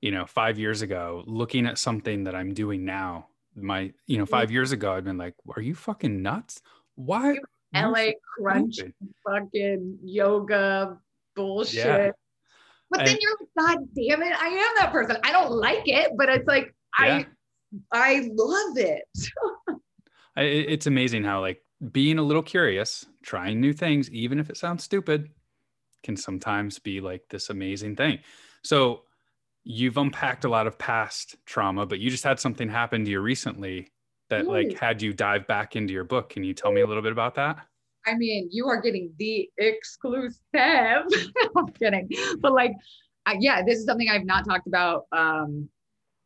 you 0.00 0.10
know, 0.10 0.26
five 0.26 0.58
years 0.58 0.82
ago, 0.82 1.22
looking 1.26 1.66
at 1.66 1.78
something 1.78 2.24
that 2.24 2.34
I'm 2.34 2.54
doing 2.54 2.84
now. 2.84 3.26
My, 3.54 3.92
you 4.06 4.18
know, 4.18 4.24
mm-hmm. 4.24 4.30
five 4.30 4.50
years 4.52 4.70
ago, 4.72 4.92
I'd 4.92 5.04
been 5.04 5.18
like, 5.18 5.34
are 5.56 5.62
you 5.62 5.74
fucking 5.74 6.22
nuts? 6.22 6.62
Why? 6.98 7.38
LA 7.74 8.10
crunch 8.36 8.80
fucking 9.24 9.98
yoga 10.02 10.98
bullshit. 11.36 11.86
Yeah. 11.86 12.10
But 12.90 13.04
then 13.04 13.18
you're 13.20 13.36
like, 13.40 13.76
God 13.76 13.88
damn 13.94 14.22
it, 14.22 14.34
I 14.40 14.48
am 14.48 14.74
that 14.78 14.90
person. 14.90 15.16
I 15.22 15.30
don't 15.30 15.52
like 15.52 15.82
it, 15.86 16.12
but 16.16 16.28
it's 16.28 16.46
like 16.48 16.74
yeah. 16.98 17.22
I 17.92 18.08
I 18.16 18.30
love 18.32 18.78
it. 18.78 19.04
it's 20.36 20.86
amazing 20.86 21.22
how 21.22 21.40
like 21.40 21.62
being 21.92 22.18
a 22.18 22.22
little 22.22 22.42
curious, 22.42 23.06
trying 23.22 23.60
new 23.60 23.72
things, 23.72 24.10
even 24.10 24.40
if 24.40 24.50
it 24.50 24.56
sounds 24.56 24.82
stupid, 24.82 25.28
can 26.02 26.16
sometimes 26.16 26.78
be 26.78 27.00
like 27.00 27.22
this 27.28 27.50
amazing 27.50 27.94
thing. 27.94 28.18
So 28.62 29.02
you've 29.62 29.98
unpacked 29.98 30.44
a 30.44 30.48
lot 30.48 30.66
of 30.66 30.78
past 30.78 31.36
trauma, 31.46 31.86
but 31.86 32.00
you 32.00 32.10
just 32.10 32.24
had 32.24 32.40
something 32.40 32.68
happen 32.68 33.04
to 33.04 33.10
you 33.10 33.20
recently 33.20 33.92
that 34.30 34.46
like 34.46 34.78
had 34.78 35.00
you 35.02 35.12
dive 35.12 35.46
back 35.46 35.76
into 35.76 35.92
your 35.92 36.04
book. 36.04 36.30
Can 36.30 36.44
you 36.44 36.54
tell 36.54 36.72
me 36.72 36.80
a 36.82 36.86
little 36.86 37.02
bit 37.02 37.12
about 37.12 37.34
that? 37.36 37.58
I 38.06 38.14
mean, 38.14 38.48
you 38.50 38.66
are 38.68 38.80
getting 38.80 39.12
the 39.18 39.48
exclusive. 39.58 40.38
I'm 40.54 41.68
kidding, 41.78 42.08
but 42.40 42.52
like, 42.52 42.72
uh, 43.26 43.34
yeah, 43.38 43.62
this 43.62 43.78
is 43.78 43.84
something 43.84 44.08
I've 44.08 44.24
not 44.24 44.46
talked 44.46 44.66
about 44.66 45.06
um, 45.12 45.68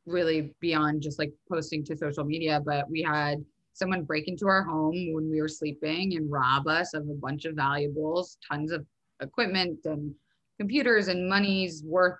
really 0.06 0.54
beyond 0.60 1.02
just 1.02 1.18
like 1.18 1.32
posting 1.50 1.84
to 1.86 1.96
social 1.96 2.24
media. 2.24 2.60
But 2.64 2.88
we 2.88 3.02
had 3.02 3.44
someone 3.72 4.04
break 4.04 4.28
into 4.28 4.46
our 4.46 4.62
home 4.62 5.12
when 5.12 5.30
we 5.30 5.40
were 5.40 5.48
sleeping 5.48 6.16
and 6.16 6.30
rob 6.30 6.68
us 6.68 6.94
of 6.94 7.08
a 7.08 7.14
bunch 7.14 7.46
of 7.46 7.56
valuables, 7.56 8.38
tons 8.48 8.70
of 8.70 8.86
equipment 9.20 9.80
and 9.84 10.14
computers 10.58 11.08
and 11.08 11.28
money's 11.28 11.82
worth 11.84 12.18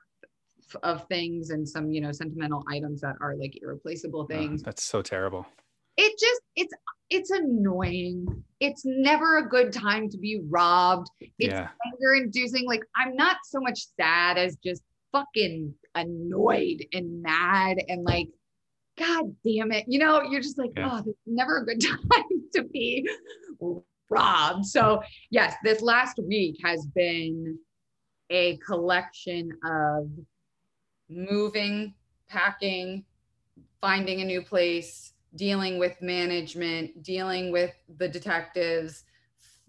of 0.82 1.06
things 1.08 1.50
and 1.50 1.68
some 1.68 1.92
you 1.92 2.00
know 2.00 2.12
sentimental 2.12 2.64
items 2.70 3.00
that 3.00 3.14
are 3.20 3.36
like 3.36 3.58
irreplaceable 3.60 4.24
things 4.26 4.62
oh, 4.62 4.64
that's 4.64 4.82
so 4.82 5.02
terrible 5.02 5.46
it 5.96 6.18
just 6.18 6.40
it's 6.56 6.72
it's 7.10 7.30
annoying 7.30 8.26
it's 8.60 8.82
never 8.84 9.38
a 9.38 9.48
good 9.48 9.72
time 9.72 10.08
to 10.08 10.18
be 10.18 10.40
robbed 10.48 11.08
it's 11.20 11.52
yeah. 11.52 11.68
anger 11.86 12.14
inducing 12.14 12.66
like 12.66 12.82
i'm 12.96 13.14
not 13.14 13.36
so 13.44 13.60
much 13.60 13.86
sad 13.98 14.38
as 14.38 14.56
just 14.64 14.82
fucking 15.12 15.74
annoyed 15.94 16.84
and 16.92 17.22
mad 17.22 17.76
and 17.88 18.04
like 18.04 18.28
god 18.98 19.24
damn 19.44 19.72
it 19.72 19.84
you 19.86 19.98
know 19.98 20.22
you're 20.22 20.40
just 20.40 20.58
like 20.58 20.70
yeah. 20.76 20.88
oh 20.90 21.02
there's 21.02 21.16
never 21.26 21.58
a 21.58 21.64
good 21.66 21.80
time 22.10 22.42
to 22.54 22.64
be 22.64 23.06
robbed. 24.12 24.66
So, 24.66 25.02
yes, 25.30 25.54
this 25.64 25.82
last 25.82 26.18
week 26.22 26.56
has 26.62 26.86
been 26.94 27.58
a 28.30 28.58
collection 28.58 29.50
of 29.64 30.08
moving, 31.08 31.94
packing, 32.28 33.04
finding 33.80 34.20
a 34.20 34.24
new 34.24 34.42
place, 34.42 35.11
dealing 35.34 35.78
with 35.78 36.00
management, 36.02 37.02
dealing 37.02 37.52
with 37.52 37.74
the 37.96 38.08
detectives. 38.08 39.04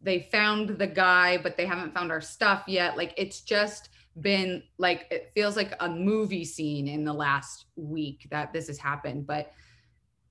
They 0.01 0.27
found 0.31 0.69
the 0.77 0.87
guy, 0.87 1.37
but 1.37 1.55
they 1.55 1.65
haven't 1.65 1.93
found 1.93 2.11
our 2.11 2.21
stuff 2.21 2.63
yet. 2.67 2.97
Like, 2.97 3.13
it's 3.17 3.41
just 3.41 3.89
been 4.19 4.63
like, 4.77 5.07
it 5.09 5.31
feels 5.33 5.55
like 5.55 5.73
a 5.79 5.89
movie 5.89 6.45
scene 6.45 6.87
in 6.87 7.05
the 7.05 7.13
last 7.13 7.65
week 7.75 8.27
that 8.29 8.51
this 8.53 8.67
has 8.67 8.77
happened. 8.77 9.25
But 9.25 9.53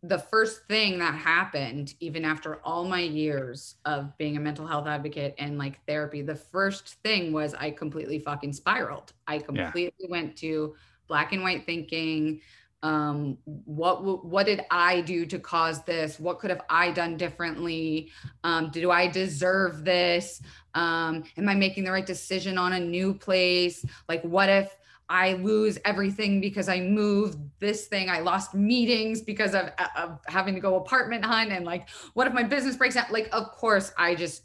the 0.05 0.19
first 0.19 0.67
thing 0.67 0.99
that 0.99 1.15
happened 1.15 1.95
even 2.01 2.25
after 2.25 2.57
all 2.65 2.85
my 2.85 3.01
years 3.01 3.77
of 3.85 4.17
being 4.19 4.37
a 4.37 4.41
mental 4.41 4.67
health 4.67 4.87
advocate 4.87 5.35
and 5.39 5.59
like 5.59 5.79
therapy 5.87 6.23
the 6.23 6.35
first 6.35 6.97
thing 7.05 7.33
was 7.33 7.55
i 7.55 7.71
completely 7.71 8.19
fucking 8.19 8.53
spiraled 8.53 9.13
i 9.29 9.39
completely 9.39 9.93
yeah. 10.01 10.11
went 10.11 10.37
to 10.37 10.75
black 11.07 11.33
and 11.33 11.43
white 11.43 11.65
thinking 11.65 12.41
um 12.83 13.39
what 13.45 14.25
what 14.25 14.47
did 14.47 14.63
i 14.71 15.01
do 15.03 15.25
to 15.25 15.39
cause 15.39 15.85
this 15.85 16.19
what 16.19 16.41
could 16.41 16.51
have 16.51 16.63
i 16.69 16.91
done 16.91 17.17
differently 17.17 18.11
um 18.43 18.71
do 18.71 18.91
i 18.91 19.07
deserve 19.07 19.85
this 19.85 20.43
um 20.75 21.23
am 21.37 21.49
i 21.49 21.55
making 21.55 21.85
the 21.85 21.93
right 21.93 22.07
decision 22.07 22.59
on 22.59 22.73
a 22.73 22.81
new 22.81 23.15
place 23.15 23.85
like 24.09 24.23
what 24.23 24.49
if 24.49 24.77
I 25.13 25.35
lose 25.35 25.79
everything 25.85 26.41
because 26.41 26.71
I 26.71 26.81
moved 26.81 27.39
this 27.59 27.87
thing. 27.87 28.09
I 28.09 28.21
lost 28.21 28.55
meetings 28.55 29.21
because 29.21 29.55
of, 29.55 29.69
of 29.95 30.19
having 30.27 30.55
to 30.55 30.61
go 30.61 30.77
apartment 30.77 31.23
hunt. 31.23 31.53
And 31.53 31.67
like, 31.67 31.91
what 32.15 32.27
if 32.27 32.33
my 32.33 32.43
business 32.43 32.77
breaks 32.77 32.95
down? 32.95 33.05
Like, 33.11 33.29
of 33.31 33.53
course, 33.53 33.93
I 33.99 34.15
just 34.15 34.45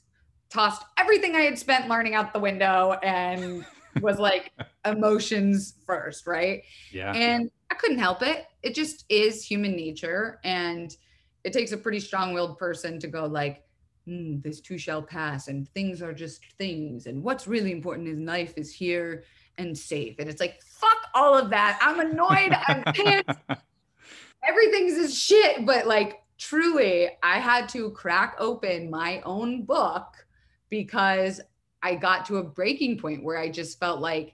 tossed 0.50 0.84
everything 0.98 1.38
I 1.38 1.42
had 1.42 1.58
spent 1.58 1.88
learning 1.88 2.16
out 2.16 2.34
the 2.34 2.40
window 2.40 3.00
and 3.02 3.66
was 4.02 4.20
like 4.20 4.52
emotions 4.86 5.76
first, 5.86 6.28
right? 6.28 6.64
Yeah. 6.92 7.14
And 7.14 7.50
I 7.72 7.76
couldn't 7.76 8.00
help 8.00 8.22
it. 8.22 8.48
It 8.64 8.76
just 8.76 9.06
is 9.10 9.44
human 9.44 9.76
nature. 9.76 10.40
And 10.44 10.96
it 11.44 11.54
takes 11.54 11.72
a 11.72 11.78
pretty 11.78 12.00
strong 12.00 12.34
willed 12.34 12.58
person 12.58 13.00
to 13.00 13.08
go, 13.08 13.26
like, 13.26 13.64
mm, 14.08 14.42
this 14.42 14.62
too 14.62 14.78
shall 14.78 15.02
pass 15.02 15.48
and 15.48 15.68
things 15.70 16.02
are 16.02 16.14
just 16.14 16.42
things. 16.58 17.06
And 17.08 17.24
what's 17.24 17.48
really 17.48 17.72
important 17.72 18.08
in 18.08 18.26
life 18.26 18.54
is 18.58 18.74
here 18.74 19.24
and 19.58 19.78
safe. 19.78 20.16
And 20.20 20.30
it's 20.30 20.42
like, 20.42 20.62
fuck 20.64 20.98
all 21.14 21.38
of 21.38 21.50
that. 21.50 21.80
I'm 21.82 22.00
annoyed. 22.00 22.56
I'm 22.68 22.84
pissed. 22.94 23.40
Everything's 24.48 24.94
is 24.94 25.18
shit. 25.18 25.66
But 25.66 25.88
like, 25.88 26.22
truly, 26.38 27.10
I 27.24 27.40
had 27.40 27.68
to 27.70 27.92
crack 27.92 28.36
open 28.40 28.90
my 28.90 29.22
own 29.22 29.64
book 29.64 30.26
because 30.70 31.42
I 31.82 31.96
got 31.96 32.26
to 32.28 32.38
a 32.38 32.44
breaking 32.44 33.00
point 33.00 33.24
where 33.24 33.38
I 33.38 33.50
just 33.50 33.80
felt 33.80 34.00
like 34.00 34.34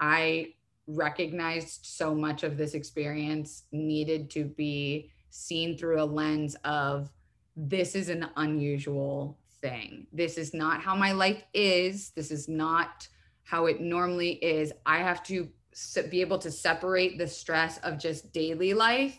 I 0.00 0.54
recognized 0.88 1.84
so 1.84 2.14
much 2.14 2.42
of 2.42 2.56
this 2.56 2.74
experience 2.74 3.64
needed 3.70 4.30
to 4.30 4.44
be 4.44 5.10
seen 5.30 5.76
through 5.76 6.02
a 6.02 6.04
lens 6.04 6.56
of 6.64 7.12
this 7.56 7.94
is 7.94 8.08
an 8.08 8.28
unusual 8.36 9.38
thing. 9.60 10.06
This 10.12 10.38
is 10.38 10.54
not 10.54 10.80
how 10.80 10.94
my 10.94 11.12
life 11.12 11.44
is. 11.52 12.10
This 12.10 12.30
is 12.30 12.48
not 12.48 13.06
how 13.42 13.66
it 13.66 13.80
normally 13.80 14.32
is. 14.32 14.72
I 14.86 14.98
have 14.98 15.22
to 15.24 15.48
be 16.10 16.20
able 16.20 16.38
to 16.38 16.50
separate 16.50 17.18
the 17.18 17.26
stress 17.26 17.78
of 17.78 17.98
just 17.98 18.32
daily 18.32 18.74
life 18.74 19.18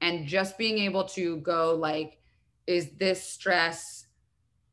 and 0.00 0.26
just 0.26 0.58
being 0.58 0.78
able 0.78 1.04
to 1.04 1.38
go 1.38 1.74
like 1.74 2.18
is 2.66 2.90
this 2.98 3.22
stress 3.22 4.06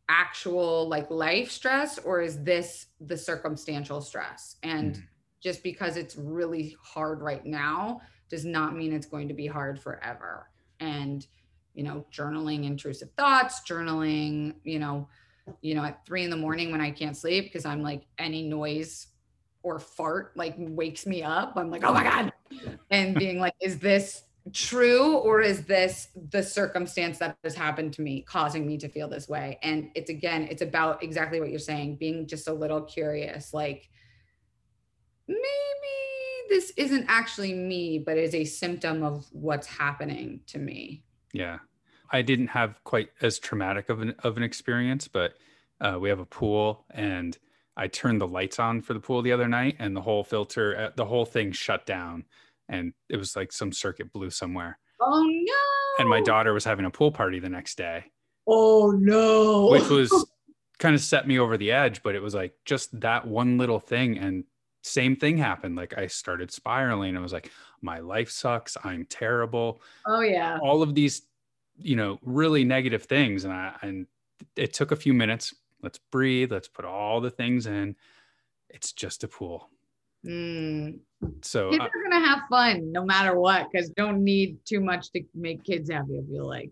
actual 0.09 0.87
like 0.89 1.09
life 1.09 1.49
stress 1.49 1.97
or 1.99 2.21
is 2.21 2.43
this 2.43 2.87
the 2.99 3.17
circumstantial 3.17 4.01
stress 4.01 4.57
and 4.63 4.95
mm. 4.95 5.03
Just 5.43 5.61
because 5.61 5.97
it's 5.97 6.15
really 6.15 6.75
hard 6.81 7.21
right 7.21 7.45
now 7.45 7.99
does 8.29 8.45
not 8.45 8.75
mean 8.75 8.93
it's 8.93 9.05
going 9.05 9.27
to 9.27 9.33
be 9.33 9.45
hard 9.45 9.79
forever 9.79 10.49
and 10.79 11.27
you 11.73 11.83
know 11.83 12.05
journaling 12.11 12.65
intrusive 12.65 13.09
thoughts 13.17 13.61
journaling 13.67 14.55
you 14.63 14.79
know 14.79 15.07
you 15.61 15.75
know, 15.75 15.83
at 15.83 16.05
three 16.05 16.23
in 16.23 16.29
the 16.29 16.37
morning 16.37 16.71
when 16.71 16.81
I 16.81 16.91
can't 16.91 17.17
sleep 17.17 17.45
because 17.45 17.65
I'm 17.65 17.81
like 17.81 18.03
any 18.17 18.43
noise 18.43 19.07
or 19.61 19.79
fart 19.79 20.35
like 20.35 20.55
wakes 20.57 21.05
me 21.05 21.23
up. 21.23 21.53
I'm 21.55 21.69
like, 21.69 21.83
oh 21.83 21.93
my 21.93 22.03
God. 22.03 22.33
And 22.89 23.15
being 23.15 23.39
like, 23.39 23.53
is 23.61 23.79
this 23.79 24.23
true 24.51 25.17
or 25.17 25.41
is 25.41 25.63
this 25.65 26.09
the 26.31 26.43
circumstance 26.43 27.17
that 27.19 27.37
has 27.43 27.55
happened 27.55 27.93
to 27.93 28.01
me 28.01 28.21
causing 28.21 28.67
me 28.67 28.77
to 28.77 28.89
feel 28.89 29.07
this 29.07 29.27
way? 29.27 29.57
And 29.63 29.89
it's 29.95 30.09
again, 30.09 30.47
it's 30.49 30.61
about 30.61 31.01
exactly 31.03 31.39
what 31.39 31.49
you're 31.49 31.59
saying, 31.59 31.95
being 31.97 32.27
just 32.27 32.47
a 32.47 32.53
little 32.53 32.81
curious, 32.81 33.53
like 33.53 33.89
maybe 35.27 35.43
this 36.49 36.71
isn't 36.77 37.05
actually 37.07 37.53
me, 37.53 37.99
but 37.99 38.17
is 38.17 38.35
a 38.35 38.45
symptom 38.45 39.03
of 39.03 39.25
what's 39.31 39.67
happening 39.67 40.41
to 40.47 40.59
me. 40.59 41.03
Yeah. 41.33 41.59
I 42.11 42.21
didn't 42.21 42.47
have 42.47 42.83
quite 42.83 43.09
as 43.21 43.39
traumatic 43.39 43.89
of 43.89 44.01
an 44.01 44.13
of 44.23 44.37
an 44.37 44.43
experience, 44.43 45.07
but 45.07 45.33
uh, 45.81 45.97
we 45.99 46.09
have 46.09 46.19
a 46.19 46.25
pool, 46.25 46.85
and 46.91 47.35
I 47.75 47.87
turned 47.87 48.21
the 48.21 48.27
lights 48.27 48.59
on 48.59 48.81
for 48.81 48.93
the 48.93 48.99
pool 48.99 49.23
the 49.23 49.31
other 49.31 49.47
night, 49.47 49.77
and 49.79 49.95
the 49.95 50.01
whole 50.01 50.23
filter, 50.23 50.77
uh, 50.77 50.89
the 50.95 51.05
whole 51.05 51.25
thing 51.25 51.51
shut 51.51 51.87
down, 51.87 52.25
and 52.69 52.93
it 53.09 53.17
was 53.17 53.35
like 53.35 53.51
some 53.51 53.71
circuit 53.71 54.13
blew 54.13 54.29
somewhere. 54.29 54.77
Oh 55.01 55.23
no! 55.23 56.01
And 56.03 56.07
my 56.07 56.21
daughter 56.21 56.53
was 56.53 56.63
having 56.63 56.85
a 56.85 56.91
pool 56.91 57.11
party 57.11 57.39
the 57.39 57.49
next 57.49 57.79
day. 57.79 58.05
Oh 58.45 58.91
no! 58.91 59.69
Which 59.71 59.89
was 59.89 60.27
kind 60.77 60.93
of 60.93 61.01
set 61.01 61.27
me 61.27 61.39
over 61.39 61.57
the 61.57 61.71
edge, 61.71 62.03
but 62.03 62.13
it 62.13 62.21
was 62.21 62.35
like 62.35 62.53
just 62.63 62.99
that 63.01 63.25
one 63.25 63.57
little 63.57 63.79
thing, 63.79 64.19
and 64.19 64.43
same 64.83 65.15
thing 65.15 65.37
happened. 65.37 65.75
Like 65.75 65.97
I 65.97 66.07
started 66.07 66.51
spiraling. 66.51 67.17
I 67.17 67.21
was 67.21 67.33
like, 67.33 67.49
my 67.81 67.99
life 67.99 68.29
sucks. 68.29 68.77
I'm 68.83 69.05
terrible. 69.05 69.81
Oh 70.05 70.21
yeah. 70.21 70.59
All 70.61 70.83
of 70.83 70.93
these 70.93 71.23
you 71.79 71.95
know 71.95 72.19
really 72.21 72.63
negative 72.63 73.01
things 73.05 73.45
and 73.45 73.51
i 73.51 73.73
and 73.81 74.05
it 74.55 74.73
took 74.73 74.91
a 74.91 74.95
few 74.95 75.11
minutes 75.11 75.55
let's 75.81 75.97
breathe 76.11 76.51
let's 76.51 76.67
put 76.67 76.85
all 76.85 77.19
the 77.19 77.31
things 77.31 77.65
in 77.65 77.95
it's 78.69 78.93
just 78.93 79.23
a 79.23 79.27
pool 79.27 79.69
Mm. 80.23 80.99
so 81.41 81.71
Kids 81.71 81.81
uh, 81.81 81.85
are 81.85 82.03
gonna 82.11 82.25
have 82.25 82.43
fun 82.49 82.91
no 82.91 83.03
matter 83.03 83.37
what, 83.37 83.67
because 83.71 83.89
don't 83.89 84.23
need 84.23 84.63
too 84.65 84.79
much 84.79 85.11
to 85.11 85.21
make 85.35 85.63
kids 85.65 85.89
happy. 85.91 86.17
I 86.17 86.31
feel 86.31 86.47
like. 86.47 86.69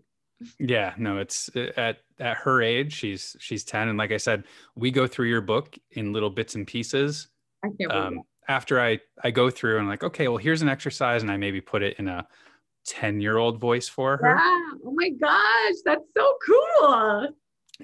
yeah 0.60 0.94
no 0.96 1.18
it's 1.18 1.50
uh, 1.56 1.72
at 1.76 1.98
at 2.20 2.36
her 2.36 2.62
age 2.62 2.92
she's 2.94 3.36
she's 3.40 3.64
10 3.64 3.88
and 3.88 3.98
like 3.98 4.12
i 4.12 4.16
said 4.16 4.44
we 4.76 4.90
go 4.92 5.06
through 5.06 5.26
your 5.28 5.40
book 5.40 5.76
in 5.90 6.12
little 6.12 6.30
bits 6.30 6.54
and 6.54 6.66
pieces 6.66 7.28
I 7.64 7.68
can't 7.78 7.92
um, 7.92 8.22
after 8.48 8.80
I 8.80 9.00
I 9.22 9.30
go 9.30 9.50
through 9.50 9.78
and 9.78 9.88
like, 9.88 10.02
okay, 10.02 10.28
well, 10.28 10.38
here's 10.38 10.62
an 10.62 10.68
exercise, 10.68 11.22
and 11.22 11.30
I 11.30 11.36
maybe 11.36 11.60
put 11.60 11.82
it 11.82 11.98
in 11.98 12.08
a 12.08 12.26
ten 12.84 13.20
year 13.20 13.38
old 13.38 13.60
voice 13.60 13.88
for 13.88 14.16
her. 14.16 14.36
Yeah. 14.36 14.78
Oh 14.84 14.92
my 14.92 15.10
gosh, 15.10 15.74
that's 15.84 16.04
so 16.16 16.34
cool. 16.46 17.28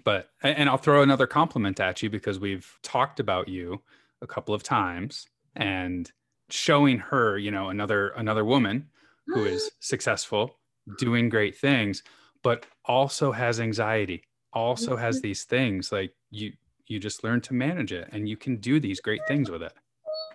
But 0.04 0.30
and 0.42 0.68
I'll 0.68 0.76
throw 0.76 1.02
another 1.02 1.26
compliment 1.26 1.80
at 1.80 2.02
you 2.02 2.10
because 2.10 2.38
we've 2.38 2.78
talked 2.82 3.20
about 3.20 3.48
you 3.48 3.82
a 4.22 4.26
couple 4.26 4.54
of 4.54 4.62
times 4.62 5.26
and 5.56 6.10
showing 6.50 6.98
her, 6.98 7.38
you 7.38 7.50
know, 7.50 7.68
another 7.70 8.08
another 8.10 8.44
woman 8.44 8.88
who 9.26 9.44
is 9.44 9.70
successful, 9.80 10.58
doing 10.98 11.28
great 11.28 11.56
things, 11.56 12.02
but 12.42 12.66
also 12.84 13.32
has 13.32 13.60
anxiety, 13.60 14.22
also 14.52 14.96
has 14.96 15.20
these 15.20 15.44
things 15.44 15.92
like 15.92 16.12
you 16.30 16.52
you 16.88 16.98
just 16.98 17.22
learn 17.22 17.40
to 17.42 17.54
manage 17.54 17.92
it 17.92 18.08
and 18.12 18.28
you 18.28 18.36
can 18.36 18.56
do 18.56 18.80
these 18.80 19.00
great 19.00 19.20
things 19.28 19.50
with 19.50 19.62
it. 19.62 19.72
Oh, 20.06 20.34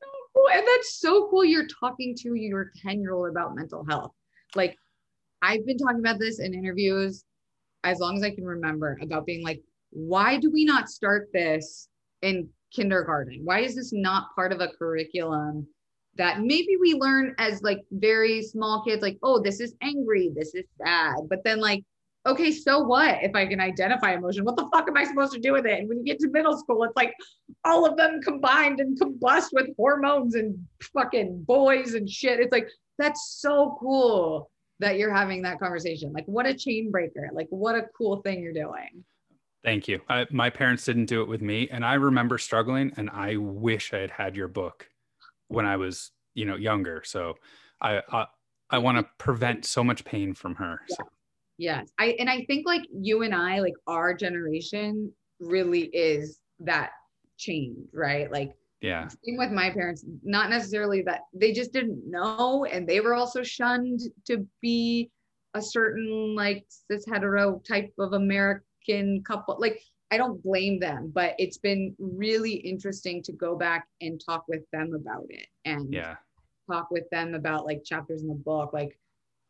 so 0.00 0.08
cool. 0.34 0.48
And 0.52 0.66
that's 0.66 1.00
so 1.00 1.28
cool. 1.30 1.44
You're 1.44 1.66
talking 1.66 2.14
to 2.20 2.34
your 2.34 2.70
10 2.82 3.00
year 3.00 3.14
old 3.14 3.30
about 3.30 3.54
mental 3.54 3.84
health. 3.88 4.12
Like, 4.54 4.76
I've 5.42 5.64
been 5.66 5.78
talking 5.78 6.00
about 6.00 6.18
this 6.18 6.38
in 6.38 6.54
interviews 6.54 7.24
as 7.84 7.98
long 7.98 8.16
as 8.16 8.22
I 8.22 8.30
can 8.30 8.44
remember 8.44 8.98
about 9.02 9.24
being 9.24 9.42
like, 9.42 9.62
why 9.90 10.36
do 10.36 10.50
we 10.50 10.64
not 10.64 10.88
start 10.88 11.28
this 11.32 11.88
in 12.22 12.48
kindergarten? 12.74 13.40
Why 13.42 13.60
is 13.60 13.74
this 13.74 13.92
not 13.92 14.34
part 14.34 14.52
of 14.52 14.60
a 14.60 14.68
curriculum 14.68 15.66
that 16.16 16.40
maybe 16.40 16.76
we 16.80 16.94
learn 16.94 17.34
as 17.38 17.62
like 17.62 17.78
very 17.92 18.42
small 18.42 18.84
kids, 18.84 19.02
like, 19.02 19.18
oh, 19.22 19.40
this 19.40 19.60
is 19.60 19.74
angry, 19.82 20.30
this 20.34 20.54
is 20.54 20.64
sad. 20.84 21.16
But 21.28 21.42
then, 21.44 21.60
like, 21.60 21.82
okay, 22.26 22.52
so 22.52 22.80
what 22.80 23.22
if 23.22 23.34
I 23.34 23.46
can 23.46 23.60
identify 23.60 24.12
emotion? 24.12 24.44
What 24.44 24.56
the 24.56 24.68
fuck 24.72 24.88
am 24.88 24.96
I 24.96 25.04
supposed 25.04 25.32
to 25.32 25.40
do 25.40 25.52
with 25.52 25.66
it? 25.66 25.78
And 25.78 25.88
when 25.88 25.98
you 25.98 26.04
get 26.04 26.18
to 26.20 26.30
middle 26.30 26.56
school, 26.58 26.82
it's 26.84 26.96
like 26.96 27.14
all 27.64 27.86
of 27.86 27.96
them 27.96 28.20
combined 28.22 28.80
and 28.80 28.98
combust 29.00 29.48
with 29.52 29.68
hormones 29.76 30.34
and 30.34 30.58
fucking 30.94 31.44
boys 31.44 31.94
and 31.94 32.08
shit. 32.08 32.40
It's 32.40 32.52
like, 32.52 32.68
that's 32.98 33.38
so 33.40 33.76
cool 33.80 34.50
that 34.80 34.98
you're 34.98 35.14
having 35.14 35.42
that 35.42 35.58
conversation. 35.58 36.12
Like, 36.12 36.26
what 36.26 36.46
a 36.46 36.54
chain 36.54 36.90
breaker. 36.90 37.30
Like, 37.32 37.48
what 37.50 37.74
a 37.74 37.86
cool 37.96 38.20
thing 38.22 38.42
you're 38.42 38.52
doing. 38.52 39.04
Thank 39.62 39.88
you. 39.88 40.00
I, 40.08 40.26
my 40.30 40.48
parents 40.48 40.84
didn't 40.84 41.06
do 41.06 41.20
it 41.20 41.28
with 41.28 41.42
me, 41.42 41.68
and 41.70 41.84
I 41.84 41.94
remember 41.94 42.38
struggling. 42.38 42.92
And 42.96 43.10
I 43.10 43.36
wish 43.36 43.92
I 43.92 43.98
had 43.98 44.10
had 44.10 44.36
your 44.36 44.48
book 44.48 44.88
when 45.48 45.66
I 45.66 45.76
was, 45.76 46.12
you 46.34 46.46
know, 46.46 46.56
younger. 46.56 47.02
So 47.04 47.34
I 47.80 48.00
I, 48.10 48.26
I 48.70 48.78
want 48.78 48.98
to 48.98 49.06
prevent 49.18 49.66
so 49.66 49.84
much 49.84 50.04
pain 50.04 50.32
from 50.32 50.54
her. 50.54 50.80
So, 50.88 51.04
Yes. 51.60 51.92
I 51.98 52.16
and 52.18 52.30
I 52.30 52.46
think 52.46 52.66
like 52.66 52.86
you 52.90 53.22
and 53.22 53.34
I, 53.34 53.60
like 53.60 53.74
our 53.86 54.14
generation 54.14 55.12
really 55.40 55.90
is 55.92 56.40
that 56.60 56.92
change, 57.36 57.76
right? 57.92 58.32
Like 58.32 58.54
yeah, 58.80 59.08
same 59.08 59.36
with 59.36 59.50
my 59.50 59.68
parents, 59.68 60.02
not 60.24 60.48
necessarily 60.48 61.02
that 61.02 61.20
they 61.34 61.52
just 61.52 61.74
didn't 61.74 62.10
know 62.10 62.64
and 62.64 62.88
they 62.88 63.00
were 63.00 63.12
also 63.12 63.42
shunned 63.42 64.00
to 64.26 64.46
be 64.62 65.10
a 65.52 65.60
certain 65.60 66.34
like 66.34 66.64
cis 66.70 67.04
hetero 67.06 67.60
type 67.68 67.92
of 67.98 68.14
American 68.14 69.22
couple. 69.22 69.58
Like 69.60 69.82
I 70.10 70.16
don't 70.16 70.42
blame 70.42 70.80
them, 70.80 71.12
but 71.14 71.34
it's 71.38 71.58
been 71.58 71.94
really 71.98 72.54
interesting 72.54 73.22
to 73.24 73.32
go 73.32 73.54
back 73.54 73.86
and 74.00 74.18
talk 74.18 74.46
with 74.48 74.62
them 74.72 74.94
about 74.94 75.26
it 75.28 75.46
and 75.66 75.92
yeah, 75.92 76.16
talk 76.70 76.90
with 76.90 77.04
them 77.10 77.34
about 77.34 77.66
like 77.66 77.84
chapters 77.84 78.22
in 78.22 78.28
the 78.28 78.34
book. 78.34 78.72
Like, 78.72 78.98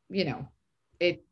you 0.08 0.24
know, 0.24 0.48
it 0.98 1.24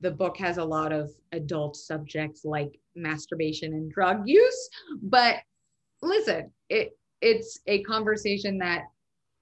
the 0.00 0.10
book 0.10 0.36
has 0.36 0.58
a 0.58 0.64
lot 0.64 0.92
of 0.92 1.10
adult 1.32 1.76
subjects 1.76 2.44
like 2.44 2.78
masturbation 2.94 3.72
and 3.72 3.90
drug 3.90 4.22
use, 4.26 4.68
but 5.02 5.36
listen, 6.02 6.50
it 6.68 6.96
it's 7.20 7.60
a 7.66 7.82
conversation 7.82 8.58
that 8.58 8.82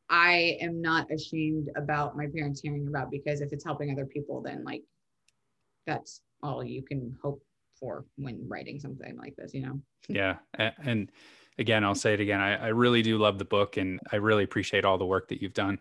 I 0.09 0.57
am 0.61 0.81
not 0.81 1.11
ashamed 1.11 1.69
about 1.77 2.17
my 2.17 2.27
parents 2.35 2.61
hearing 2.61 2.87
about 2.89 3.11
because 3.11 3.41
if 3.41 3.53
it's 3.53 3.65
helping 3.65 3.91
other 3.91 4.07
people, 4.07 4.41
then 4.41 4.65
like 4.65 4.83
that's 5.87 6.21
all 6.43 6.65
you 6.65 6.83
can 6.83 7.15
hope 7.23 7.43
for 7.79 8.05
when 8.17 8.43
writing 8.49 8.81
something 8.81 9.17
like 9.17 9.37
this, 9.37 9.53
you 9.53 9.63
know? 9.63 9.81
yeah. 10.09 10.37
And 10.55 11.11
again, 11.59 11.85
I'll 11.85 11.95
say 11.95 12.15
it 12.15 12.21
again. 12.21 12.41
I, 12.41 12.57
I 12.57 12.69
really 12.69 13.03
do 13.03 13.19
love 13.19 13.39
the 13.39 13.45
book, 13.45 13.77
and 13.77 14.01
I 14.13 14.17
really 14.17 14.45
appreciate 14.45 14.85
all 14.85 14.99
the 14.99 15.07
work 15.07 15.29
that 15.29 15.43
you've 15.43 15.55
done. 15.55 15.79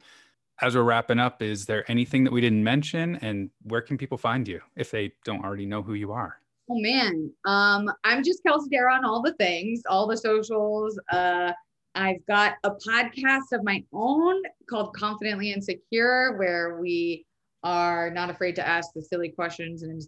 As 0.61 0.75
we're 0.75 0.83
wrapping 0.83 1.19
up, 1.19 1.41
is 1.41 1.65
there 1.65 1.89
anything 1.91 2.23
that 2.23 2.31
we 2.31 2.39
didn't 2.39 2.63
mention, 2.63 3.17
and 3.17 3.49
where 3.63 3.81
can 3.81 3.97
people 3.97 4.17
find 4.17 4.47
you 4.47 4.61
if 4.75 4.89
they 4.89 5.11
don't 5.25 5.43
already 5.43 5.65
know 5.65 5.81
who 5.81 5.95
you 5.95 6.11
are? 6.11 6.39
Oh 6.69 6.79
man, 6.79 7.31
um, 7.45 7.91
I'm 8.03 8.23
just 8.23 8.41
Kelsey 8.43 8.69
Darragh 8.69 8.97
on 8.97 9.05
all 9.05 9.21
the 9.21 9.33
things, 9.33 9.81
all 9.87 10.07
the 10.07 10.17
socials. 10.17 10.97
Uh, 11.11 11.51
I've 11.93 12.25
got 12.25 12.53
a 12.63 12.71
podcast 12.71 13.51
of 13.51 13.63
my 13.63 13.83
own 13.93 14.41
called 14.69 14.95
Confidently 14.95 15.51
Insecure, 15.51 16.37
where 16.37 16.79
we 16.79 17.25
are 17.63 18.09
not 18.09 18.29
afraid 18.29 18.55
to 18.55 18.67
ask 18.67 18.91
the 18.95 19.01
silly 19.01 19.29
questions 19.29 19.83
and 19.83 20.01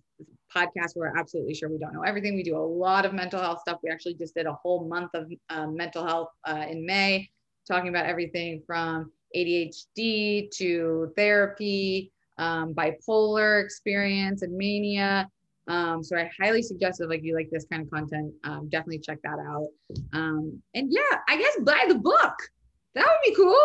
podcast 0.55 0.95
where 0.95 1.11
we're 1.11 1.19
absolutely 1.19 1.53
sure 1.53 1.69
we 1.69 1.77
don't 1.77 1.93
know 1.93 2.03
everything. 2.03 2.35
We 2.35 2.43
do 2.43 2.55
a 2.55 2.59
lot 2.59 3.05
of 3.05 3.13
mental 3.13 3.41
health 3.41 3.59
stuff. 3.61 3.79
We 3.83 3.89
actually 3.89 4.15
just 4.15 4.33
did 4.33 4.45
a 4.45 4.53
whole 4.53 4.87
month 4.87 5.11
of 5.13 5.31
um, 5.49 5.75
mental 5.75 6.05
health 6.05 6.29
uh, 6.45 6.65
in 6.69 6.85
May, 6.85 7.29
talking 7.67 7.89
about 7.89 8.05
everything 8.05 8.61
from 8.65 9.11
ADHD 9.35 10.49
to 10.51 11.11
therapy, 11.15 12.11
um, 12.37 12.73
bipolar 12.73 13.63
experience, 13.63 14.41
and 14.41 14.55
mania. 14.55 15.29
Um, 15.67 16.01
so 16.03 16.15
I 16.17 16.29
highly 16.39 16.61
suggest 16.61 17.01
if 17.01 17.09
like 17.09 17.23
you 17.23 17.35
like 17.35 17.49
this 17.51 17.65
kind 17.69 17.83
of 17.83 17.91
content, 17.91 18.33
um, 18.43 18.69
definitely 18.69 18.99
check 18.99 19.19
that 19.23 19.37
out. 19.39 19.67
Um, 20.13 20.61
and 20.73 20.91
yeah, 20.91 21.19
I 21.27 21.37
guess 21.37 21.57
buy 21.61 21.85
the 21.87 21.95
book. 21.95 22.33
That 22.95 23.05
would 23.05 23.29
be 23.29 23.35
cool. 23.35 23.59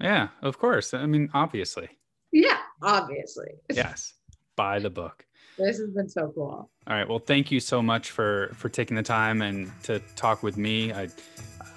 Yeah, 0.00 0.28
of 0.42 0.58
course. 0.58 0.92
I 0.92 1.06
mean, 1.06 1.30
obviously. 1.32 1.88
Yeah, 2.32 2.58
obviously. 2.82 3.48
Yes. 3.72 4.14
Buy 4.56 4.78
the 4.78 4.90
book. 4.90 5.26
This 5.58 5.78
has 5.78 5.90
been 5.90 6.08
so 6.08 6.32
cool. 6.34 6.70
All 6.86 6.96
right. 6.96 7.08
Well, 7.08 7.18
thank 7.18 7.50
you 7.50 7.60
so 7.60 7.82
much 7.82 8.10
for 8.10 8.50
for 8.54 8.68
taking 8.68 8.96
the 8.96 9.02
time 9.02 9.42
and 9.42 9.70
to 9.84 10.00
talk 10.14 10.42
with 10.42 10.56
me. 10.56 10.92
I 10.92 11.08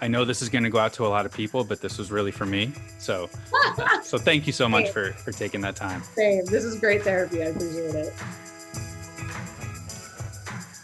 I 0.01 0.07
know 0.07 0.23
this 0.23 0.41
is 0.41 0.49
going 0.49 0.63
to 0.63 0.69
go 0.69 0.79
out 0.79 0.93
to 0.93 1.05
a 1.05 1.09
lot 1.09 1.25
of 1.25 1.33
people, 1.33 1.63
but 1.63 1.81
this 1.81 1.97
was 1.97 2.11
really 2.11 2.31
for 2.31 2.45
me. 2.45 2.71
So 2.99 3.29
so 4.03 4.17
thank 4.17 4.47
you 4.47 4.53
so 4.53 4.69
much 4.69 4.89
for 4.89 5.11
for 5.13 5.31
taking 5.31 5.61
that 5.61 5.75
time. 5.75 6.01
Same. 6.15 6.45
This 6.45 6.63
is 6.63 6.79
great 6.79 7.03
therapy. 7.03 7.43
I 7.43 7.47
appreciate 7.47 7.95
it. 7.95 8.13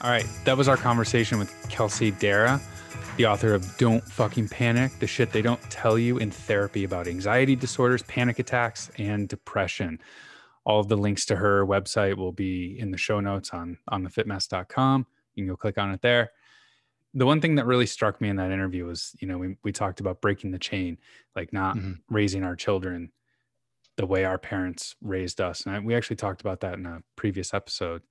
All 0.01 0.10
right. 0.12 0.28
That 0.43 0.58
was 0.58 0.67
our 0.67 0.78
conversation 0.78 1.39
with 1.39 1.51
Kelsey 1.69 2.12
Darragh, 2.12 2.62
the 3.17 3.25
author 3.25 3.54
of 3.54 3.78
Don't 3.78 4.04
Fucking 4.04 4.49
Panic, 4.49 4.99
the 4.99 5.08
shit 5.08 5.32
they 5.32 5.41
don't 5.41 5.62
tell 5.71 5.97
you 5.97 6.17
in 6.17 6.30
therapy 6.30 6.84
about 6.84 7.08
anxiety 7.08 7.56
disorders, 7.56 8.04
panic 8.04 8.38
attacks, 8.39 8.91
and 8.97 9.28
depression. 9.28 9.99
All 10.65 10.80
of 10.80 10.89
the 10.89 10.97
links 10.97 11.25
to 11.28 11.36
her 11.38 11.65
website 11.65 12.17
will 12.17 12.32
be 12.32 12.78
in 12.80 12.91
the 12.91 12.97
show 12.97 13.19
notes 13.19 13.51
on 13.51 13.78
on 13.88 14.06
thefitmess.com. 14.06 15.08
You 15.36 15.43
can 15.43 15.47
go 15.47 15.58
click 15.58 15.78
on 15.78 15.91
it 15.91 16.01
there. 16.01 16.32
The 17.15 17.25
one 17.25 17.41
thing 17.41 17.56
that 17.56 17.65
really 17.65 17.86
struck 17.86 18.21
me 18.21 18.30
in 18.30 18.36
that 18.36 18.51
interview 18.51 18.86
was, 18.86 19.15
you 19.19 19.28
know, 19.28 19.38
we, 19.38 19.56
we 19.63 19.71
talked 19.71 19.99
about 20.01 20.21
breaking 20.21 20.51
the 20.51 20.60
chain, 20.60 20.97
like 21.36 21.51
not 21.54 21.78
Mhm. 21.78 21.99
raising 22.10 22.43
our 22.43 22.56
children 22.56 23.12
the 23.97 24.06
way 24.06 24.25
our 24.25 24.38
parents 24.38 24.95
raised 25.01 25.39
us. 25.39 25.65
And 25.65 25.73
I, 25.75 25.80
we 25.80 25.95
actually 25.95 26.17
talked 26.17 26.41
about 26.41 26.60
that 26.60 26.73
in 26.73 26.86
a 26.86 27.01
previous 27.15 27.54
episode. 27.54 28.01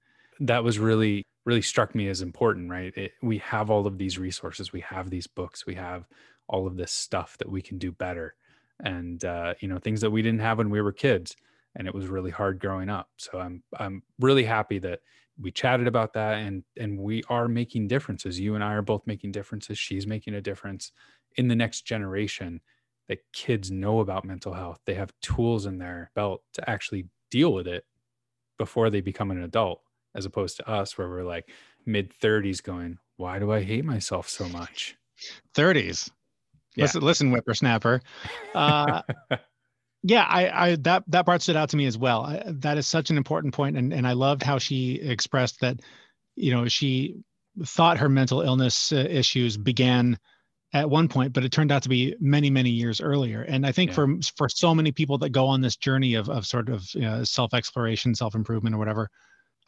That 0.40 0.64
was 0.64 0.78
really, 0.78 1.22
really 1.44 1.62
struck 1.62 1.94
me 1.94 2.08
as 2.08 2.22
important, 2.22 2.70
right? 2.70 2.96
It, 2.96 3.12
we 3.22 3.38
have 3.38 3.70
all 3.70 3.86
of 3.86 3.98
these 3.98 4.18
resources, 4.18 4.72
we 4.72 4.80
have 4.80 5.10
these 5.10 5.26
books, 5.26 5.66
we 5.66 5.74
have 5.74 6.08
all 6.48 6.66
of 6.66 6.76
this 6.76 6.90
stuff 6.90 7.36
that 7.38 7.50
we 7.50 7.60
can 7.60 7.76
do 7.78 7.92
better. 7.92 8.34
And, 8.80 9.22
uh, 9.24 9.54
you 9.60 9.68
know, 9.68 9.78
things 9.78 10.00
that 10.00 10.10
we 10.10 10.22
didn't 10.22 10.40
have 10.40 10.58
when 10.58 10.70
we 10.70 10.80
were 10.80 10.92
kids. 10.92 11.36
And 11.76 11.86
it 11.86 11.94
was 11.94 12.06
really 12.06 12.30
hard 12.30 12.58
growing 12.58 12.88
up. 12.88 13.10
So 13.18 13.38
I'm, 13.38 13.62
I'm 13.78 14.02
really 14.18 14.44
happy 14.44 14.78
that 14.78 15.00
we 15.40 15.50
chatted 15.50 15.86
about 15.86 16.12
that 16.12 16.34
and 16.38 16.64
and 16.76 16.98
we 16.98 17.22
are 17.28 17.48
making 17.48 17.88
differences 17.88 18.38
you 18.38 18.54
and 18.54 18.62
i 18.62 18.72
are 18.72 18.82
both 18.82 19.06
making 19.06 19.32
differences 19.32 19.78
she's 19.78 20.06
making 20.06 20.34
a 20.34 20.40
difference 20.40 20.92
in 21.36 21.48
the 21.48 21.56
next 21.56 21.82
generation 21.82 22.60
that 23.08 23.18
kids 23.32 23.70
know 23.70 24.00
about 24.00 24.24
mental 24.24 24.54
health 24.54 24.78
they 24.86 24.94
have 24.94 25.12
tools 25.20 25.66
in 25.66 25.78
their 25.78 26.10
belt 26.14 26.42
to 26.52 26.68
actually 26.70 27.06
deal 27.30 27.52
with 27.52 27.66
it 27.66 27.84
before 28.58 28.90
they 28.90 29.00
become 29.00 29.30
an 29.30 29.42
adult 29.42 29.82
as 30.14 30.24
opposed 30.24 30.56
to 30.56 30.70
us 30.70 30.96
where 30.96 31.08
we're 31.08 31.24
like 31.24 31.50
mid 31.84 32.12
30s 32.18 32.62
going 32.62 32.98
why 33.16 33.38
do 33.38 33.52
i 33.52 33.62
hate 33.62 33.84
myself 33.84 34.28
so 34.28 34.48
much 34.48 34.96
30s. 35.54 36.10
Yeah. 36.76 36.84
Listen, 36.84 37.00
listen, 37.02 37.30
whippersnapper. 37.30 38.00
Uh, 38.54 39.02
yeah, 40.06 40.24
I, 40.28 40.66
I 40.66 40.76
that 40.76 41.02
that 41.08 41.24
part 41.24 41.40
stood 41.40 41.56
out 41.56 41.70
to 41.70 41.78
me 41.78 41.86
as 41.86 41.96
well. 41.96 42.24
I, 42.24 42.42
that 42.46 42.76
is 42.76 42.86
such 42.86 43.08
an 43.08 43.16
important 43.16 43.54
point, 43.54 43.78
and 43.78 43.92
and 43.92 44.06
I 44.06 44.12
loved 44.12 44.42
how 44.42 44.58
she 44.58 44.96
expressed 44.96 45.60
that, 45.60 45.80
you 46.36 46.52
know, 46.52 46.68
she 46.68 47.16
thought 47.64 47.96
her 47.98 48.10
mental 48.10 48.42
illness 48.42 48.92
uh, 48.92 48.96
issues 48.96 49.56
began 49.56 50.18
at 50.74 50.90
one 50.90 51.08
point, 51.08 51.32
but 51.32 51.42
it 51.42 51.52
turned 51.52 51.72
out 51.72 51.84
to 51.84 51.88
be 51.88 52.14
many, 52.20 52.50
many 52.50 52.68
years 52.68 53.00
earlier. 53.00 53.42
And 53.42 53.64
I 53.66 53.72
think 53.72 53.90
yeah. 53.90 53.94
for 53.94 54.08
for 54.36 54.48
so 54.50 54.74
many 54.74 54.92
people 54.92 55.16
that 55.18 55.30
go 55.30 55.46
on 55.46 55.62
this 55.62 55.76
journey 55.76 56.16
of 56.16 56.28
of 56.28 56.44
sort 56.44 56.68
of 56.68 56.84
you 56.92 57.00
know, 57.00 57.24
self 57.24 57.54
exploration, 57.54 58.14
self 58.14 58.34
improvement, 58.34 58.74
or 58.74 58.78
whatever, 58.78 59.08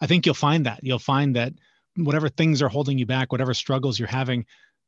I 0.02 0.06
think 0.06 0.26
you'll 0.26 0.34
find 0.34 0.66
that 0.66 0.80
you'll 0.82 0.98
find 0.98 1.34
that 1.36 1.54
whatever 1.96 2.28
things 2.28 2.60
are 2.60 2.68
holding 2.68 2.98
you 2.98 3.06
back, 3.06 3.32
whatever 3.32 3.54
struggles 3.54 3.98
you're 3.98 4.06
having, 4.06 4.44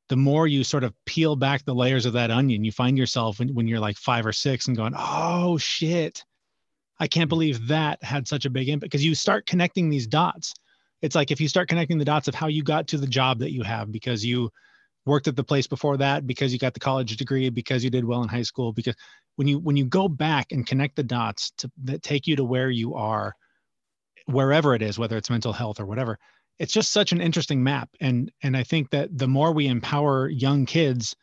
the 0.08 0.16
more 0.16 0.46
you 0.46 0.64
sort 0.64 0.84
of 0.84 0.94
peel 1.04 1.36
back 1.36 1.64
the 1.64 1.74
layers 1.74 2.06
of 2.06 2.14
that 2.14 2.30
onion, 2.30 2.64
you 2.64 2.72
find 2.72 2.96
yourself 2.96 3.38
when, 3.38 3.54
when 3.54 3.66
you're 3.66 3.80
like 3.80 3.96
five 3.96 4.24
or 4.24 4.32
six 4.32 4.66
and 4.66 4.76
going, 4.76 4.94
oh 4.96 5.58
shit, 5.58 6.24
I 6.98 7.06
can't 7.06 7.24
mm-hmm. 7.24 7.28
believe 7.30 7.68
that 7.68 8.02
had 8.02 8.26
such 8.26 8.44
a 8.44 8.50
big 8.50 8.68
impact 8.68 8.90
because 8.90 9.04
you 9.04 9.14
start 9.14 9.46
connecting 9.46 9.90
these 9.90 10.06
dots. 10.06 10.54
It's 11.02 11.14
like 11.14 11.30
if 11.30 11.40
you 11.40 11.48
start 11.48 11.68
connecting 11.68 11.98
the 11.98 12.04
dots 12.04 12.26
of 12.26 12.34
how 12.34 12.48
you 12.48 12.62
got 12.62 12.88
to 12.88 12.98
the 12.98 13.06
job 13.06 13.38
that 13.40 13.52
you 13.52 13.62
have 13.62 13.92
because 13.92 14.24
you 14.24 14.50
worked 15.06 15.28
at 15.28 15.36
the 15.36 15.44
place 15.44 15.66
before 15.66 15.96
that, 15.98 16.26
because 16.26 16.52
you 16.52 16.58
got 16.58 16.74
the 16.74 16.80
college 16.80 17.16
degree, 17.16 17.48
because 17.50 17.84
you 17.84 17.90
did 17.90 18.04
well 18.04 18.22
in 18.22 18.28
high 18.28 18.42
school, 18.42 18.72
because 18.72 18.94
when 19.36 19.46
you 19.46 19.58
when 19.60 19.76
you 19.76 19.84
go 19.84 20.08
back 20.08 20.50
and 20.50 20.66
connect 20.66 20.96
the 20.96 21.02
dots 21.02 21.52
to 21.58 21.70
that 21.84 22.02
take 22.02 22.26
you 22.26 22.34
to 22.34 22.44
where 22.44 22.70
you 22.70 22.94
are, 22.94 23.34
wherever 24.26 24.74
it 24.74 24.82
is, 24.82 24.98
whether 24.98 25.16
it's 25.16 25.30
mental 25.30 25.52
health 25.52 25.78
or 25.78 25.86
whatever, 25.86 26.18
it's 26.58 26.72
just 26.72 26.92
such 26.92 27.12
an 27.12 27.20
interesting 27.20 27.62
map. 27.62 27.88
And 28.00 28.30
and 28.42 28.56
I 28.56 28.62
think 28.62 28.90
that 28.90 29.16
the 29.16 29.28
more 29.28 29.52
we 29.52 29.66
empower 29.66 30.28
young 30.28 30.66
kids 30.66 31.16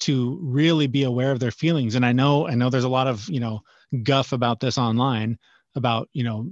to 0.00 0.38
really 0.42 0.88
be 0.88 1.04
aware 1.04 1.30
of 1.30 1.40
their 1.40 1.50
feelings, 1.50 1.94
and 1.94 2.04
I 2.04 2.12
know 2.12 2.48
I 2.48 2.54
know 2.54 2.70
there's 2.70 2.84
a 2.84 2.88
lot 2.88 3.06
of 3.06 3.28
you 3.28 3.40
know 3.40 3.62
guff 4.02 4.32
about 4.32 4.60
this 4.60 4.78
online 4.78 5.38
about 5.74 6.08
you 6.12 6.24
know 6.24 6.48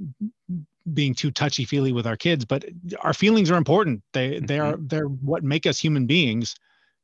being 0.94 1.14
too 1.14 1.30
touchy 1.30 1.64
feely 1.64 1.92
with 1.92 2.06
our 2.06 2.16
kids 2.16 2.44
but 2.44 2.64
our 3.00 3.12
feelings 3.12 3.50
are 3.50 3.56
important 3.56 4.02
they 4.12 4.40
they 4.40 4.58
are 4.58 4.74
mm-hmm. 4.74 4.86
they're 4.86 5.04
what 5.04 5.44
make 5.44 5.66
us 5.66 5.78
human 5.78 6.06
beings 6.06 6.54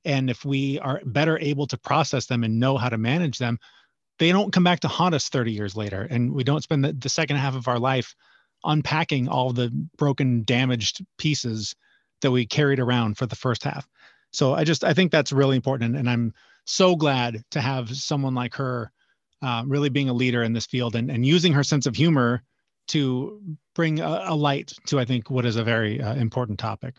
and 0.05 0.31
if 0.31 0.45
we 0.45 0.79
are 0.81 1.01
better 1.05 1.39
able 1.41 1.67
to 1.67 1.77
process 1.79 2.27
them 2.27 2.43
and 2.43 2.59
know 2.59 2.77
how 2.77 2.89
to 2.89 2.99
manage 2.99 3.39
them 3.39 3.59
they 4.19 4.33
don't 4.33 4.53
come 4.53 4.65
back 4.65 4.81
to 4.81 4.89
haunt 4.89 5.15
us 5.15 5.29
30 5.29 5.53
years 5.53 5.77
later 5.77 6.07
and 6.11 6.33
we 6.33 6.43
don't 6.43 6.63
spend 6.63 6.85
the, 6.85 6.93
the 6.95 7.09
second 7.09 7.37
half 7.37 7.55
of 7.55 7.69
our 7.69 7.79
life 7.79 8.15
unpacking 8.67 9.29
all 9.29 9.53
the 9.53 9.71
broken 9.97 10.43
damaged 10.45 11.05
pieces 11.19 11.75
that 12.23 12.31
we 12.31 12.47
carried 12.47 12.81
around 12.81 13.17
for 13.17 13.27
the 13.27 13.37
first 13.37 13.65
half 13.65 13.89
so 14.33 14.55
i 14.55 14.65
just 14.65 14.85
i 14.85 14.93
think 14.93 15.11
that's 15.11 15.33
really 15.33 15.57
important 15.57 15.97
and, 15.97 16.09
i'm 16.09 16.33
so 16.69 16.97
glad 16.97 17.43
to 17.51 17.61
have 17.61 17.89
someone 17.97 18.35
like 18.35 18.55
her 18.55 18.91
uh, 19.43 19.63
really 19.67 19.89
being 19.89 20.09
a 20.09 20.13
leader 20.13 20.43
in 20.43 20.53
this 20.53 20.67
field 20.67 20.97
and, 20.97 21.11
and 21.11 21.25
using 21.25 21.53
her 21.53 21.63
sense 21.63 21.87
of 21.87 21.95
humor 21.95 22.43
to 22.89 23.41
bring 23.75 24.01
a, 24.01 24.25
a 24.27 24.35
light 24.35 24.73
to, 24.87 24.99
I 24.99 25.05
think, 25.05 25.31
what 25.31 25.45
is 25.45 25.57
a 25.57 25.65
very 25.65 26.01
uh, 26.01 26.15
important 26.15 26.59
topic. 26.59 26.95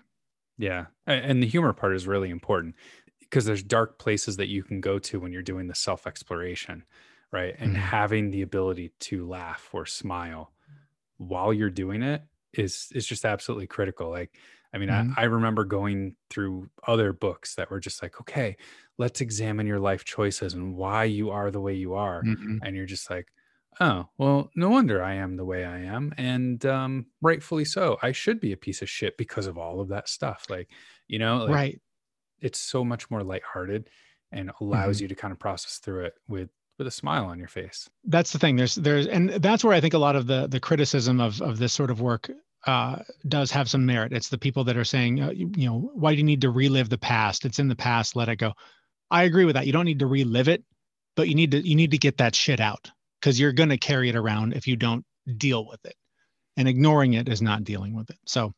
Yeah. 0.58 0.86
And 1.06 1.42
the 1.42 1.48
humor 1.48 1.74
part 1.74 1.96
is 1.96 2.08
really 2.08 2.30
important 2.30 2.76
because 3.20 3.46
there's 3.46 3.64
dark 3.64 4.00
places 4.00 4.38
that 4.38 4.48
you 4.48 4.64
can 4.64 4.82
go 4.82 5.00
to 5.00 5.20
when 5.20 5.32
you're 5.32 5.42
doing 5.42 5.68
the 5.68 5.76
self 5.76 6.08
exploration, 6.08 6.84
right? 7.32 7.56
And 7.60 7.72
mm-hmm. 7.72 7.82
having 7.82 8.32
the 8.32 8.42
ability 8.42 8.92
to 9.02 9.28
laugh 9.28 9.70
or 9.72 9.86
smile 9.86 10.52
while 11.18 11.54
you're 11.54 11.70
doing 11.70 12.04
it 12.04 12.22
is 12.54 12.88
is 12.94 13.06
just 13.06 13.26
absolutely 13.26 13.68
critical. 13.68 14.10
Like, 14.10 14.38
I 14.74 14.78
mean, 14.78 14.90
mm-hmm. 14.90 15.14
I, 15.18 15.24
I 15.24 15.26
remember 15.26 15.64
going 15.64 16.16
through 16.30 16.70
other 16.88 17.14
books 17.14 17.56
that 17.56 17.70
were 17.70 17.80
just 17.80 18.02
like, 18.02 18.20
okay, 18.22 18.58
let's 18.98 19.22
examine 19.22 19.68
your 19.68 19.80
life 19.80 20.04
choices 20.06 20.54
and 20.54 20.76
why 20.76 21.06
you 21.06 21.30
are 21.30 21.52
the 21.52 21.62
way 21.62 21.74
you 21.74 21.94
are. 21.94 22.24
Mm-hmm. 22.24 22.58
And 22.64 22.76
you're 22.76 22.86
just 22.86 23.10
like, 23.10 23.28
oh, 23.80 24.08
well, 24.18 24.50
no 24.56 24.70
wonder 24.70 25.04
I 25.04 25.16
am 25.16 25.38
the 25.38 25.46
way 25.46 25.64
I 25.64 25.80
am. 25.82 26.14
And 26.18 26.66
um, 26.66 27.06
rightfully 27.22 27.66
so. 27.66 27.98
I 28.02 28.12
should 28.12 28.40
be 28.40 28.52
a 28.52 28.58
piece 28.58 28.82
of 28.82 28.90
shit 28.90 29.18
because 29.18 29.46
of 29.46 29.58
all 29.58 29.80
of 29.80 29.90
that 29.90 30.10
stuff. 30.10 30.48
Like, 30.50 30.70
you 31.08 31.20
know, 31.20 31.38
like, 31.46 31.54
right. 31.54 31.82
It's 32.40 32.60
so 32.60 32.84
much 32.84 33.10
more 33.10 33.24
lighthearted 33.24 33.90
and 34.32 34.52
allows 34.62 34.98
mm-hmm. 34.98 35.06
you 35.06 35.08
to 35.08 35.16
kind 35.16 35.32
of 35.32 35.40
process 35.40 35.80
through 35.80 36.06
it 36.06 36.14
with 36.28 36.50
with 36.78 36.88
a 36.88 36.92
smile 36.92 37.26
on 37.26 37.40
your 37.40 37.48
face. 37.48 37.90
That's 38.06 38.32
the 38.32 38.40
thing. 38.40 38.56
There's 38.56 38.76
there's 38.76 39.08
and 39.08 39.30
that's 39.30 39.64
where 39.64 39.74
I 39.74 39.82
think 39.82 39.94
a 39.94 40.00
lot 40.00 40.16
of 40.16 40.28
the 40.28 40.48
the 40.48 40.60
criticism 40.60 41.20
of 41.20 41.42
of 41.42 41.58
this 41.58 41.74
sort 41.74 41.92
of 41.92 42.02
work 42.02 42.30
uh, 42.66 42.98
does 43.28 43.52
have 43.52 43.70
some 43.70 43.86
merit. 43.86 44.14
It's 44.14 44.30
the 44.30 44.38
people 44.38 44.64
that 44.66 44.78
are 44.78 44.84
saying, 44.84 45.22
uh, 45.22 45.32
you, 45.32 45.52
you 45.56 45.68
know, 45.68 45.92
why 45.94 46.12
do 46.12 46.18
you 46.18 46.24
need 46.24 46.42
to 46.42 46.50
relive 46.50 46.90
the 46.90 46.98
past? 46.98 47.46
It's 47.46 47.60
in 47.60 47.68
the 47.68 47.76
past. 47.76 48.16
Let 48.16 48.30
it 48.30 48.38
go. 48.38 48.54
I 49.10 49.24
agree 49.24 49.46
with 49.46 49.56
that. 49.56 49.66
You 49.66 49.74
don't 49.74 49.86
need 49.86 50.00
to 50.00 50.08
relive 50.08 50.50
it, 50.50 50.64
but 51.16 51.30
you 51.30 51.36
need 51.36 51.52
to 51.52 51.68
you 51.68 51.76
need 51.76 51.92
to 51.92 51.98
get 51.98 52.18
that 52.18 52.36
shit 52.36 52.60
out 52.60 52.92
because 53.20 53.40
you're 53.40 53.54
going 53.54 53.70
to 53.70 53.78
carry 53.78 54.10
it 54.10 54.16
around 54.16 54.54
if 54.54 54.68
you 54.68 54.76
don't 54.76 55.06
deal 55.38 55.66
with 55.68 55.84
it. 55.86 55.96
And 56.58 56.68
ignoring 56.68 57.14
it 57.14 57.30
is 57.30 57.42
not 57.42 57.64
dealing 57.64 57.96
with 57.96 58.10
it. 58.10 58.18
So 58.26 58.54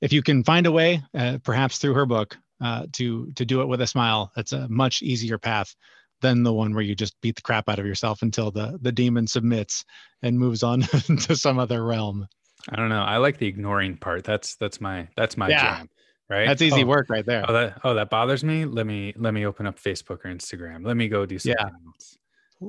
if 0.00 0.12
you 0.12 0.22
can 0.22 0.44
find 0.44 0.66
a 0.66 0.72
way, 0.72 1.02
uh, 1.12 1.38
perhaps 1.42 1.78
through 1.78 1.94
her 1.94 2.06
book, 2.06 2.36
uh, 2.60 2.86
to 2.92 3.30
to 3.32 3.44
do 3.44 3.60
it 3.60 3.66
with 3.66 3.80
a 3.80 3.86
smile, 3.86 4.32
that's 4.34 4.52
a 4.52 4.68
much 4.68 5.02
easier 5.02 5.38
path 5.38 5.74
than 6.22 6.42
the 6.42 6.52
one 6.52 6.72
where 6.72 6.82
you 6.82 6.94
just 6.94 7.20
beat 7.20 7.36
the 7.36 7.42
crap 7.42 7.68
out 7.68 7.78
of 7.78 7.86
yourself 7.86 8.22
until 8.22 8.50
the 8.50 8.78
the 8.80 8.92
demon 8.92 9.26
submits 9.26 9.84
and 10.22 10.38
moves 10.38 10.62
on 10.62 10.80
to 11.20 11.36
some 11.36 11.58
other 11.58 11.84
realm. 11.84 12.26
I 12.68 12.76
don't 12.76 12.88
know. 12.88 13.02
I 13.02 13.18
like 13.18 13.38
the 13.38 13.46
ignoring 13.46 13.96
part. 13.98 14.24
That's 14.24 14.56
that's 14.56 14.80
my 14.80 15.08
that's 15.16 15.36
my 15.36 15.48
yeah. 15.48 15.78
jam 15.78 15.88
right? 16.32 16.48
That's 16.48 16.62
easy 16.62 16.82
oh, 16.82 16.86
work 16.86 17.06
right 17.10 17.24
there. 17.24 17.44
Oh, 17.46 17.52
that 17.52 17.80
oh 17.84 17.94
that 17.94 18.10
bothers 18.10 18.42
me. 18.42 18.64
Let 18.64 18.86
me 18.86 19.12
let 19.16 19.34
me 19.34 19.46
open 19.46 19.66
up 19.66 19.78
Facebook 19.78 20.24
or 20.24 20.34
Instagram. 20.34 20.84
Let 20.84 20.96
me 20.96 21.08
go 21.08 21.26
do 21.26 21.38
something 21.38 21.56
yeah. 21.58 21.90
else. 21.94 22.18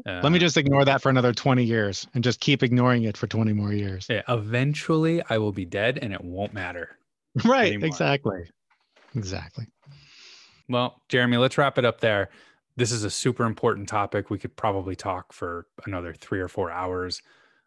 Uh, 0.08 0.22
let 0.24 0.32
me 0.32 0.40
just 0.40 0.58
ignore 0.58 0.84
that 0.86 1.04
for 1.04 1.10
another 1.10 1.34
20 1.34 1.64
years 1.64 2.08
and 2.16 2.24
just 2.24 2.40
keep 2.40 2.64
ignoring 2.64 3.04
it 3.04 3.16
for 3.16 3.28
20 3.28 3.54
more 3.54 3.72
years. 3.72 4.08
Yeah, 4.10 4.24
eventually 4.28 5.22
I 5.30 5.38
will 5.38 5.52
be 5.52 5.66
dead 5.66 6.00
and 6.02 6.12
it 6.12 6.24
won't 6.24 6.54
matter. 6.54 6.98
Right, 7.44 7.70
anymore. 7.70 7.88
exactly. 7.88 8.44
Exactly. 9.16 9.66
Well, 10.70 11.02
Jeremy, 11.10 11.38
let's 11.38 11.58
wrap 11.58 11.80
it 11.80 11.86
up 11.86 12.00
there. 12.00 12.30
This 12.76 12.92
is 12.92 13.04
a 13.04 13.10
super 13.10 13.46
important 13.46 13.88
topic. 13.88 14.30
We 14.30 14.40
could 14.40 14.56
probably 14.56 14.96
talk 14.96 15.34
for 15.34 15.68
another 15.86 16.14
3 16.14 16.40
or 16.40 16.48
4 16.48 16.72
hours 16.72 17.22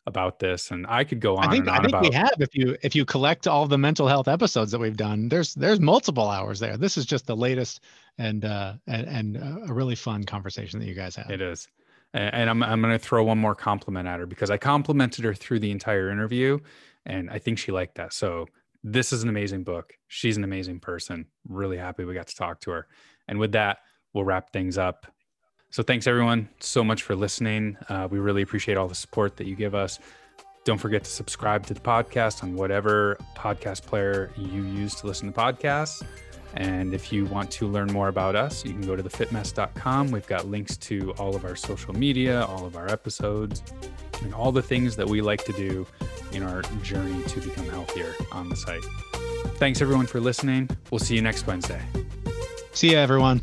about 0.07 0.39
this 0.39 0.71
and 0.71 0.87
i 0.87 1.03
could 1.03 1.21
go 1.21 1.37
on 1.37 1.49
i 1.49 1.51
think, 1.51 1.69
I 1.69 1.79
think 1.79 1.89
about... 1.89 2.03
we 2.03 2.13
have 2.13 2.35
if 2.39 2.55
you 2.55 2.77
if 2.83 2.95
you 2.95 3.05
collect 3.05 3.49
all 3.49 3.67
the 3.67 3.77
mental 3.77 4.07
health 4.07 4.29
episodes 4.29 4.71
that 4.71 4.79
we've 4.79 4.97
done. 4.97 5.29
There's 5.29 5.55
there's 5.55 5.81
multiple 5.81 6.31
hours 6.31 6.61
there. 6.61 6.77
This 6.77 6.97
is 6.97 7.07
just 7.07 7.27
the 7.27 7.37
latest 7.37 7.83
and 8.19 8.45
uh 8.45 8.75
and, 8.87 9.37
and 9.37 9.69
a 9.69 9.75
really 9.75 9.97
fun 9.97 10.25
conversation 10.25 10.79
that 10.79 10.87
you 10.87 10.95
guys 10.95 11.17
have. 11.17 11.31
It 11.31 11.41
is. 11.41 11.69
And 12.15 12.49
i'm, 12.49 12.63
I'm 12.63 12.81
going 12.81 12.93
to 12.93 12.99
throw 12.99 13.25
one 13.25 13.39
more 13.39 13.55
compliment 13.55 14.07
at 14.07 14.21
her 14.21 14.27
because 14.27 14.51
i 14.51 14.57
complimented 14.57 15.25
her 15.25 15.35
through 15.35 15.59
the 15.59 15.73
entire 15.73 16.11
interview 16.11 16.59
and 17.05 17.29
i 17.29 17.39
think 17.39 17.59
she 17.59 17.73
liked 17.73 17.97
that. 17.97 18.13
So 18.13 18.47
this 18.85 19.13
is 19.13 19.25
an 19.25 19.29
amazing 19.29 19.65
book. 19.65 19.95
She's 20.07 20.37
an 20.37 20.45
amazing 20.45 20.79
person. 20.79 21.27
Really 21.49 21.77
happy 21.77 22.05
we 22.05 22.15
got 22.15 22.29
to 22.29 22.37
talk 22.37 22.61
to 22.61 22.71
her. 22.71 22.87
And 23.27 23.41
with 23.41 23.53
that 23.53 23.79
we'll 24.17 24.25
wrap 24.25 24.51
things 24.53 24.77
up 24.77 25.07
so 25.71 25.83
thanks 25.83 26.07
everyone 26.07 26.49
so 26.59 26.83
much 26.83 27.03
for 27.03 27.15
listening. 27.15 27.77
Uh, 27.89 28.09
we 28.11 28.19
really 28.19 28.41
appreciate 28.41 28.79
all 28.79 28.89
the 28.89 28.95
support 28.95 29.37
that 29.37 29.47
you 29.47 29.55
give 29.55 29.75
us. 29.75 29.99
Don't 30.65 30.79
forget 30.79 31.05
to 31.05 31.11
subscribe 31.11 31.67
to 31.67 31.75
the 31.75 31.81
podcast 31.81 32.43
on 32.43 32.55
whatever 32.55 33.19
podcast 33.37 33.83
player 33.83 34.31
you 34.37 34.63
use 34.63 34.95
to 34.97 35.07
listen 35.07 35.33
to 35.33 35.39
podcasts. 35.39 36.03
And 36.55 36.95
if 36.95 37.13
you 37.13 37.27
want 37.27 37.51
to 37.51 37.69
learn 37.69 37.93
more 37.93 38.09
about 38.09 38.35
us, 38.35 38.65
you 38.65 38.73
can 38.73 38.81
go 38.81 38.97
to 38.97 39.03
thefitmess.com. 39.03 40.11
We've 40.11 40.27
got 40.27 40.47
links 40.47 40.79
to 40.79 41.13
all 41.19 41.37
of 41.37 41.45
our 41.45 41.55
social 41.55 41.93
media, 41.93 42.47
all 42.47 42.65
of 42.65 42.77
our 42.77 42.91
episodes, 42.91 43.63
and 44.23 44.33
all 44.33 44.53
the 44.53 44.63
things 44.63 44.97
that 44.97 45.07
we 45.07 45.21
like 45.21 45.45
to 45.45 45.53
do 45.53 45.87
in 46.33 46.43
our 46.43 46.63
journey 46.83 47.23
to 47.25 47.41
become 47.41 47.69
healthier 47.69 48.15
on 48.33 48.49
the 48.49 48.57
site. 48.57 48.85
Thanks 49.59 49.83
everyone 49.83 50.07
for 50.07 50.21
listening. 50.21 50.71
We'll 50.91 51.01
see 51.01 51.17
you 51.17 51.23
next 51.23 51.47
Wednesday. 51.47 51.83
See 52.73 52.93
you, 52.93 52.97
everyone. 52.97 53.43